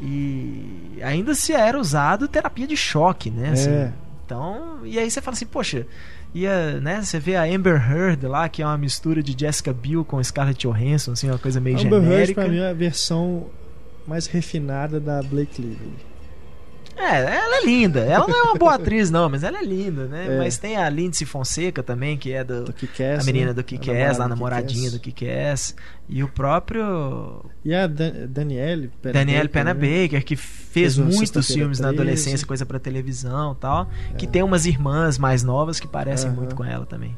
[0.00, 3.50] E ainda se era usado terapia de choque, né?
[3.50, 3.70] assim.
[3.70, 3.92] É.
[4.26, 5.86] Então, e aí você fala assim, poxa,
[6.34, 7.02] ia, né?
[7.02, 10.66] Você vê a Amber Heard lá, que é uma mistura de Jessica Biel com Scarlett
[10.66, 12.40] Johansson, assim, uma coisa meio Amber Heard genérica.
[12.42, 13.46] pra mim é a versão
[14.06, 16.11] mais refinada da Blake Lively.
[16.96, 18.00] É, ela é linda.
[18.00, 20.34] Ela não é uma boa atriz, não, mas ela é linda, né?
[20.34, 20.38] É.
[20.38, 22.64] Mas tem a Lindsay Fonseca também, que é do.
[22.64, 22.74] Do
[23.20, 23.54] a menina né?
[23.54, 25.74] do lá, a namorada do namoradinha do Kick-Ass.
[26.08, 30.02] E o próprio E a Dan Danielle Pena Danielle Baker, Pena né?
[30.02, 32.00] Baker, que fez Fez muitos filmes na 13.
[32.02, 33.90] adolescência, coisa pra televisão e tal.
[34.18, 36.36] Que tem umas irmãs mais novas que parecem Aham.
[36.36, 37.16] muito com ela também.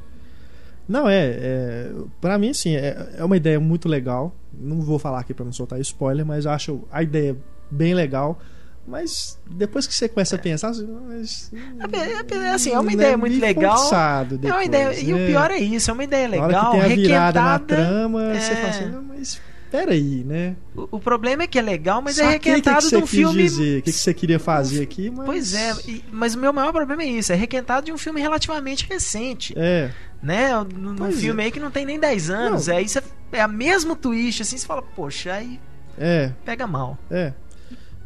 [0.89, 1.93] Não, é, é.
[2.21, 4.35] Pra mim, assim, é, é uma ideia muito legal.
[4.53, 7.37] Não vou falar aqui pra não soltar spoiler, mas eu acho a ideia
[7.71, 8.39] bem legal.
[8.87, 11.51] Mas depois que você começa a pensar, assim, mas,
[11.93, 13.77] É, é, assim, é uma ideia muito meio legal.
[13.79, 15.27] forçado é uma depois, ideia, e o né?
[15.27, 18.35] pior é isso, é uma ideia Na hora legal, que tem a virada na trama,
[18.35, 18.57] você é.
[18.57, 19.41] fala assim, não, mas
[19.71, 20.55] peraí, né?
[20.77, 22.97] O, o problema é que é legal, mas é Saquei que requentado que de você
[23.03, 23.43] um filme.
[23.43, 25.25] dizer, o que, que você queria fazer aqui, mas...
[25.27, 28.21] Pois é, e- mas o meu maior problema é isso, é requentado de um filme
[28.21, 29.55] relativamente recente.
[29.57, 29.91] É,
[30.23, 30.51] Né?
[30.77, 31.47] Num Pois filme é.
[31.47, 32.67] aí que não tem nem 10 anos.
[32.67, 32.75] Não.
[32.77, 33.03] É, isso é,
[33.33, 35.59] é a mesmo twist, assim, você fala, poxa, aí
[35.99, 36.99] é, pega mal.
[37.11, 37.33] é.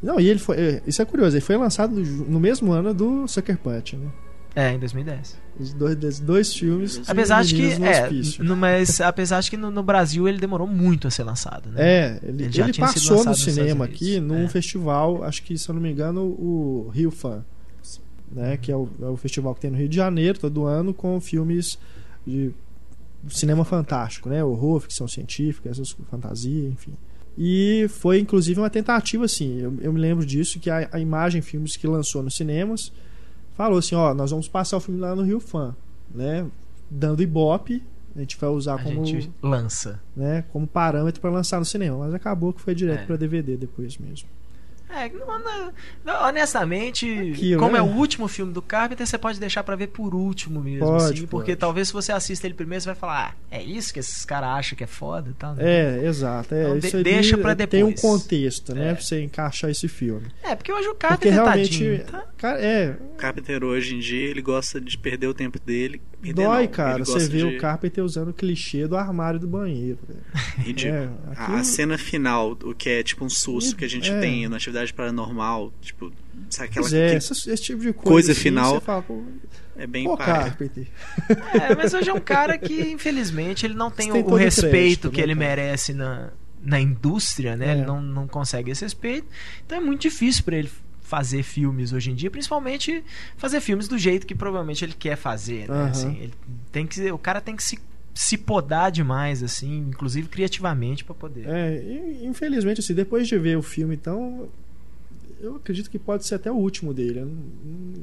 [0.03, 0.57] Não, e ele foi.
[0.57, 4.09] é, Isso é curioso, ele foi lançado no mesmo ano do Sucker Punch, né?
[4.55, 5.37] É, em 2010.
[5.61, 7.01] Os dois, dois filmes.
[7.09, 7.73] Apesar de que.
[7.73, 11.69] É, no- mas apesar de que no, no Brasil ele demorou muito a ser lançado,
[11.71, 11.77] né?
[11.81, 14.49] É, ele, Ele já ele tinha sido passou no cinema aqui num É.
[14.49, 17.45] festival, acho que, se eu não me engano, o Rio Fan,
[18.33, 18.57] né?
[18.57, 21.21] Que é o, é o festival que tem no Rio de Janeiro todo ano com
[21.21, 21.79] filmes
[22.27, 22.51] de
[23.29, 24.43] cinema fantástico, né?
[24.43, 26.93] Horror, ficção científica, essas fantasia, enfim.
[27.41, 29.61] E foi inclusive uma tentativa, assim.
[29.61, 32.93] Eu, eu me lembro disso, que a, a Imagem Filmes que lançou nos cinemas
[33.57, 35.75] falou assim: ó, nós vamos passar o filme lá no Rio Fan,
[36.13, 36.45] né?
[36.91, 37.81] Dando ibope,
[38.17, 40.01] a gente vai usar A como gente lança.
[40.17, 43.07] né, como parâmetro para lançar no cinema, mas acabou que foi direto É.
[43.07, 44.29] para DVD depois mesmo.
[44.91, 45.11] É,
[46.27, 47.79] honestamente, Aquilo, como né?
[47.79, 51.05] é o último filme do Carpenter, você pode deixar pra ver por último mesmo, Pode,
[51.05, 51.57] assim, porque pode.
[51.61, 54.51] talvez se você assista ele primeiro, você vai falar, ah, é isso que esses caras
[54.51, 55.55] acham que é foda e tal.
[55.55, 55.63] né?
[55.65, 56.55] É, exato.
[56.55, 58.01] É, Então, de- isso ali deixa pra Tem um depois.
[58.01, 58.95] contexto, né, É.
[58.95, 60.27] pra você encaixar esse filme.
[60.43, 62.25] É, porque hoje o Porque Carpenter realmente, tadinho, tá?
[62.39, 66.01] cara, é, O Carpenter hoje em dia, ele gosta de perder o tempo dele.
[66.35, 67.45] Dói, não, cara, você vê de...
[67.45, 69.99] o Carpenter usando o clichê do armário do banheiro.
[70.07, 70.21] velho.
[70.59, 70.95] Ridículo.
[70.97, 74.11] É, A- aquilo- A cena final, o que é tipo um susto que a gente
[74.11, 74.19] É.
[74.21, 76.13] tem na atividade paranormal, tipo,
[76.51, 78.75] sabe aquela é, que esse, esse tipo de coisa, Coisa assim, final.
[78.75, 79.23] Você fala, pô,
[79.77, 80.17] é bem pô.
[80.17, 80.89] Carpenter.
[81.55, 85.11] É, mas hoje é um cara que, infelizmente, ele não tem tem o respeito crédito,
[85.13, 85.47] que né, ele cara?
[85.49, 86.31] merece na,
[86.61, 87.69] na indústria, né?
[87.69, 87.73] É.
[87.75, 89.29] Ele não, não consegue esse respeito.
[89.65, 90.69] Então é muito difícil pra ele
[91.09, 93.03] fazer filmes hoje em dia, principalmente
[93.39, 95.75] fazer filmes do jeito que provavelmente ele quer fazer, né?
[95.75, 95.91] Aham.
[95.91, 96.35] Assim, ele
[96.71, 97.79] tem que, o cara tem que se,
[98.15, 101.47] se podar demais, assim, inclusive criativamente, pra poder.
[101.49, 104.49] É, infelizmente, assim, depois de ver o filme, então,
[105.41, 107.21] eu acredito que pode ser até o último dele.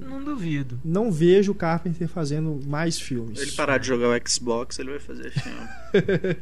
[0.02, 0.80] Não, Não duvido.
[0.84, 3.38] não vejo o Carpenter fazendo mais filmes.
[3.38, 5.68] Se ele parar de jogar o Xbox, ele vai fazer filme.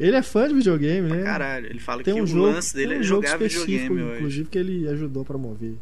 [0.00, 1.22] Ele é fã de videogame, né?
[1.22, 3.36] Caralho, ele fala Tem que um o jogo, lance dele tem um é jogo jogar
[3.44, 4.16] específico, videogame hoje.
[4.16, 5.74] inclusive, que ele ajudou a promover.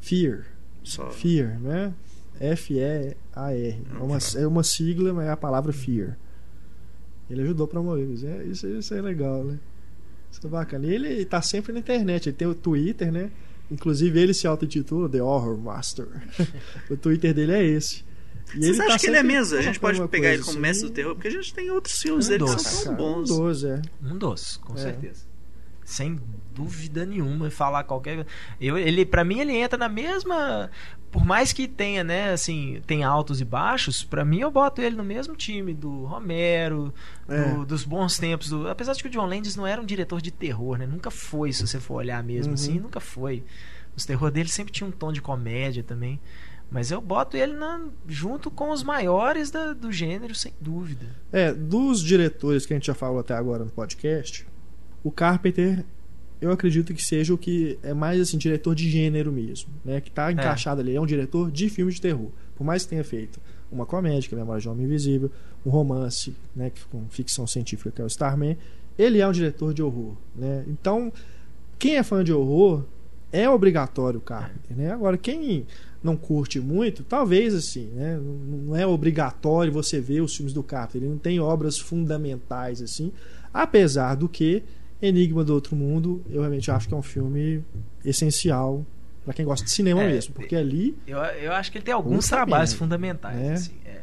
[0.00, 0.44] Fear.
[0.84, 1.10] Só.
[1.10, 1.92] Fear, né?
[2.40, 3.82] F-E-A-R.
[3.94, 6.16] É uma, é uma sigla, mas é a palavra fear.
[7.28, 8.08] Ele ajudou a promover.
[8.08, 9.58] Isso é, isso, isso é legal, né?
[10.30, 10.86] Isso é bacana.
[10.86, 12.28] E ele tá sempre na internet.
[12.28, 13.30] Ele tem o Twitter, né?
[13.70, 16.06] Inclusive ele se auto-intitula The Horror Master.
[16.90, 18.04] o Twitter dele é esse.
[18.54, 19.58] E Vocês tá acham que ele é mesmo?
[19.58, 20.60] A gente pode pegar ele como assim.
[20.60, 22.84] mestre do terror, porque a gente tem outros filmes Um dele que doce, são tão
[22.84, 23.30] Cara, bons.
[23.30, 23.82] Um 12, é.
[24.04, 24.78] Um doce, com É.
[24.78, 25.27] certeza.
[25.88, 26.20] Sem
[26.54, 28.26] dúvida nenhuma, falar qualquer.
[28.60, 30.70] Eu, ele, para mim, ele entra na mesma.
[31.10, 34.94] Por mais que tenha, né, assim, tem altos e baixos, pra mim eu boto ele
[34.94, 36.92] no mesmo time do Romero,
[37.26, 37.64] do- É.
[37.64, 38.50] dos bons tempos.
[38.50, 40.86] do- apesar de que o John Landis não era um diretor de terror, né?
[40.86, 42.54] Nunca foi, se você for olhar mesmo Uhum.
[42.54, 43.42] assim, nunca foi.
[43.96, 46.20] Os terror dele sempre tinha um tom de comédia também.
[46.70, 51.06] Mas eu boto ele na- junto com os maiores da- do gênero, sem dúvida.
[51.32, 54.46] É, dos diretores que a gente já falou até agora no podcast,
[55.08, 55.84] o Carpenter,
[56.38, 60.00] eu acredito que seja o que é mais assim, diretor de gênero mesmo, né?
[60.02, 62.30] Que tá encaixado ali, é um diretor de filme de terror.
[62.54, 63.40] Por mais que tenha feito
[63.72, 65.30] uma comédia, que é Memória de um Homem Invisível,
[65.64, 68.56] um romance, né, com ficção científica, que é o Starman,
[68.98, 70.64] ele é um diretor de horror, né?
[70.68, 71.10] Então,
[71.78, 72.84] quem é fã de horror
[73.32, 74.92] é obrigatório o Carpenter, né?
[74.92, 75.66] Agora, quem
[76.02, 78.20] não curte muito, talvez assim, né?
[78.20, 83.10] Não é obrigatório você ver os filmes do Carpenter, ele não tem obras fundamentais assim,
[83.52, 84.62] apesar do que
[85.00, 87.62] Enigma do Outro Mundo, eu realmente acho que é um filme
[88.04, 88.84] essencial
[89.24, 91.94] para quem gosta de cinema É, mesmo, porque ali Eu, eu acho que ele tem
[91.94, 93.38] alguns trabalhos fundamentais.
[93.38, 93.52] É.
[93.52, 93.98] assim, é.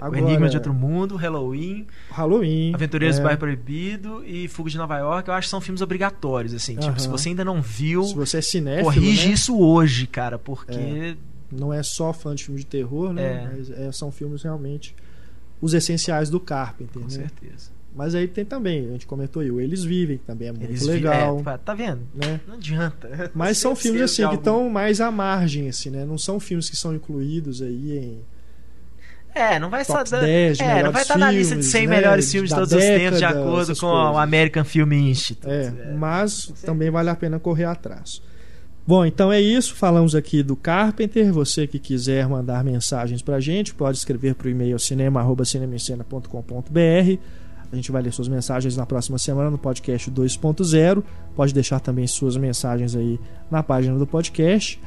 [0.00, 4.70] Agora- o Enigma de Outro Mundo, Halloween, Halloween, Aventureiros é, do Bairro Proibido e Fuga
[4.70, 6.54] de Nova York, eu acho que são filmes obrigatórios.
[6.54, 6.98] assim Tipo, Aham.
[6.98, 9.34] se você ainda não viu, se você é cinéfilo, corrige né?
[9.34, 11.16] isso hoje, cara, porque É.
[11.50, 13.22] não é só fã de filme de terror, né?
[13.44, 13.48] É.
[13.56, 14.94] Mas é, são filmes realmente
[15.60, 17.10] os essenciais do Carpenter, com né?
[17.10, 17.70] certeza.
[17.94, 20.64] Mas aí tem também, a gente comentou aí, o Eles Vivem, que também é muito
[20.64, 21.42] Eles vi- legal.
[21.44, 22.02] é, tá vendo?
[22.14, 22.40] né?
[22.46, 23.30] Não adianta.
[23.34, 26.04] Mas são filmes assim que estão mais à margem, assim, né?
[26.04, 28.20] Não são filmes que são incluídos aí em
[29.34, 31.62] É, não vai Top estar 10 de é, não melhores vai estar na lista de
[31.62, 34.14] filmes, 100 né, melhores filmes de todos os tempos, de década, acordo com coisas.
[34.14, 35.52] o American Film Institute.
[35.52, 38.22] É, mas também vale a pena correr atrás.
[38.86, 39.74] Bom, então é isso.
[39.74, 41.30] Falamos aqui do Carpenter.
[41.32, 47.18] Você que quiser mandar mensagens pra gente, pode escrever pro e-mail cinema.cinemascena.com.br.
[47.72, 51.02] A gente vai ler suas mensagens na próxima semana no podcast 2.0.
[51.34, 53.18] Pode deixar também suas mensagens aí
[53.50, 54.80] na página do podcast.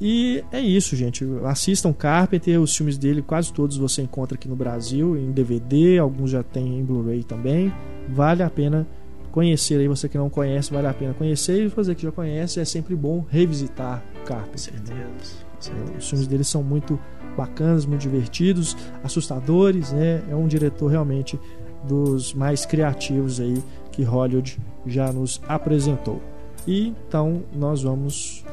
[0.00, 1.24] E é isso, gente.
[1.44, 6.30] Assistam Carpenter, os filmes dele, quase todos você encontra aqui no Brasil, em DVD, alguns
[6.30, 7.72] já tem em Blu-ray também.
[8.08, 8.86] Vale a pena
[9.32, 11.64] conhecer aí, você que não conhece, vale a pena conhecer.
[11.64, 14.74] E você que já conhece, é sempre bom revisitar Com Carpenter.
[14.74, 15.06] né?
[15.54, 15.98] Com certeza.
[15.98, 16.98] Os filmes dele são muito
[17.36, 20.22] bacanas, muito divertidos, assustadores, né?
[20.30, 21.38] É um diretor realmente
[21.86, 26.20] dos mais criativos aí que Hollywood já nos apresentou.
[26.66, 28.44] E então nós vamos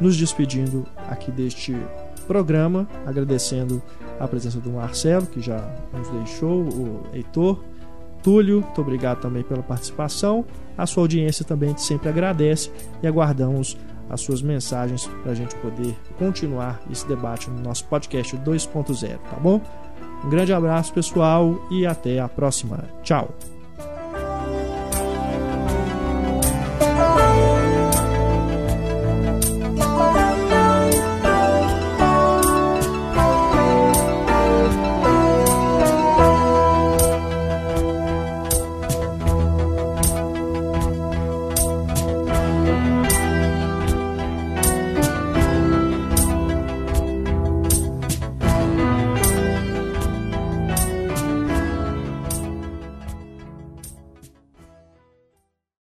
[0.00, 1.76] nos despedindo aqui deste
[2.26, 3.82] programa, agradecendo
[4.20, 5.58] a presença do Marcelo, que já
[5.92, 7.58] nos deixou, o Heitor,
[8.22, 10.44] Túlio, muito obrigado também pela participação.
[10.78, 12.70] A sua audiência também sempre agradece
[13.02, 13.76] e aguardamos
[14.08, 19.36] as suas mensagens para a gente poder continuar esse debate no nosso podcast 2.0, tá
[19.36, 19.60] bom?
[20.24, 22.84] Um grande abraço, pessoal, e até a próxima.
[23.02, 23.28] Tchau!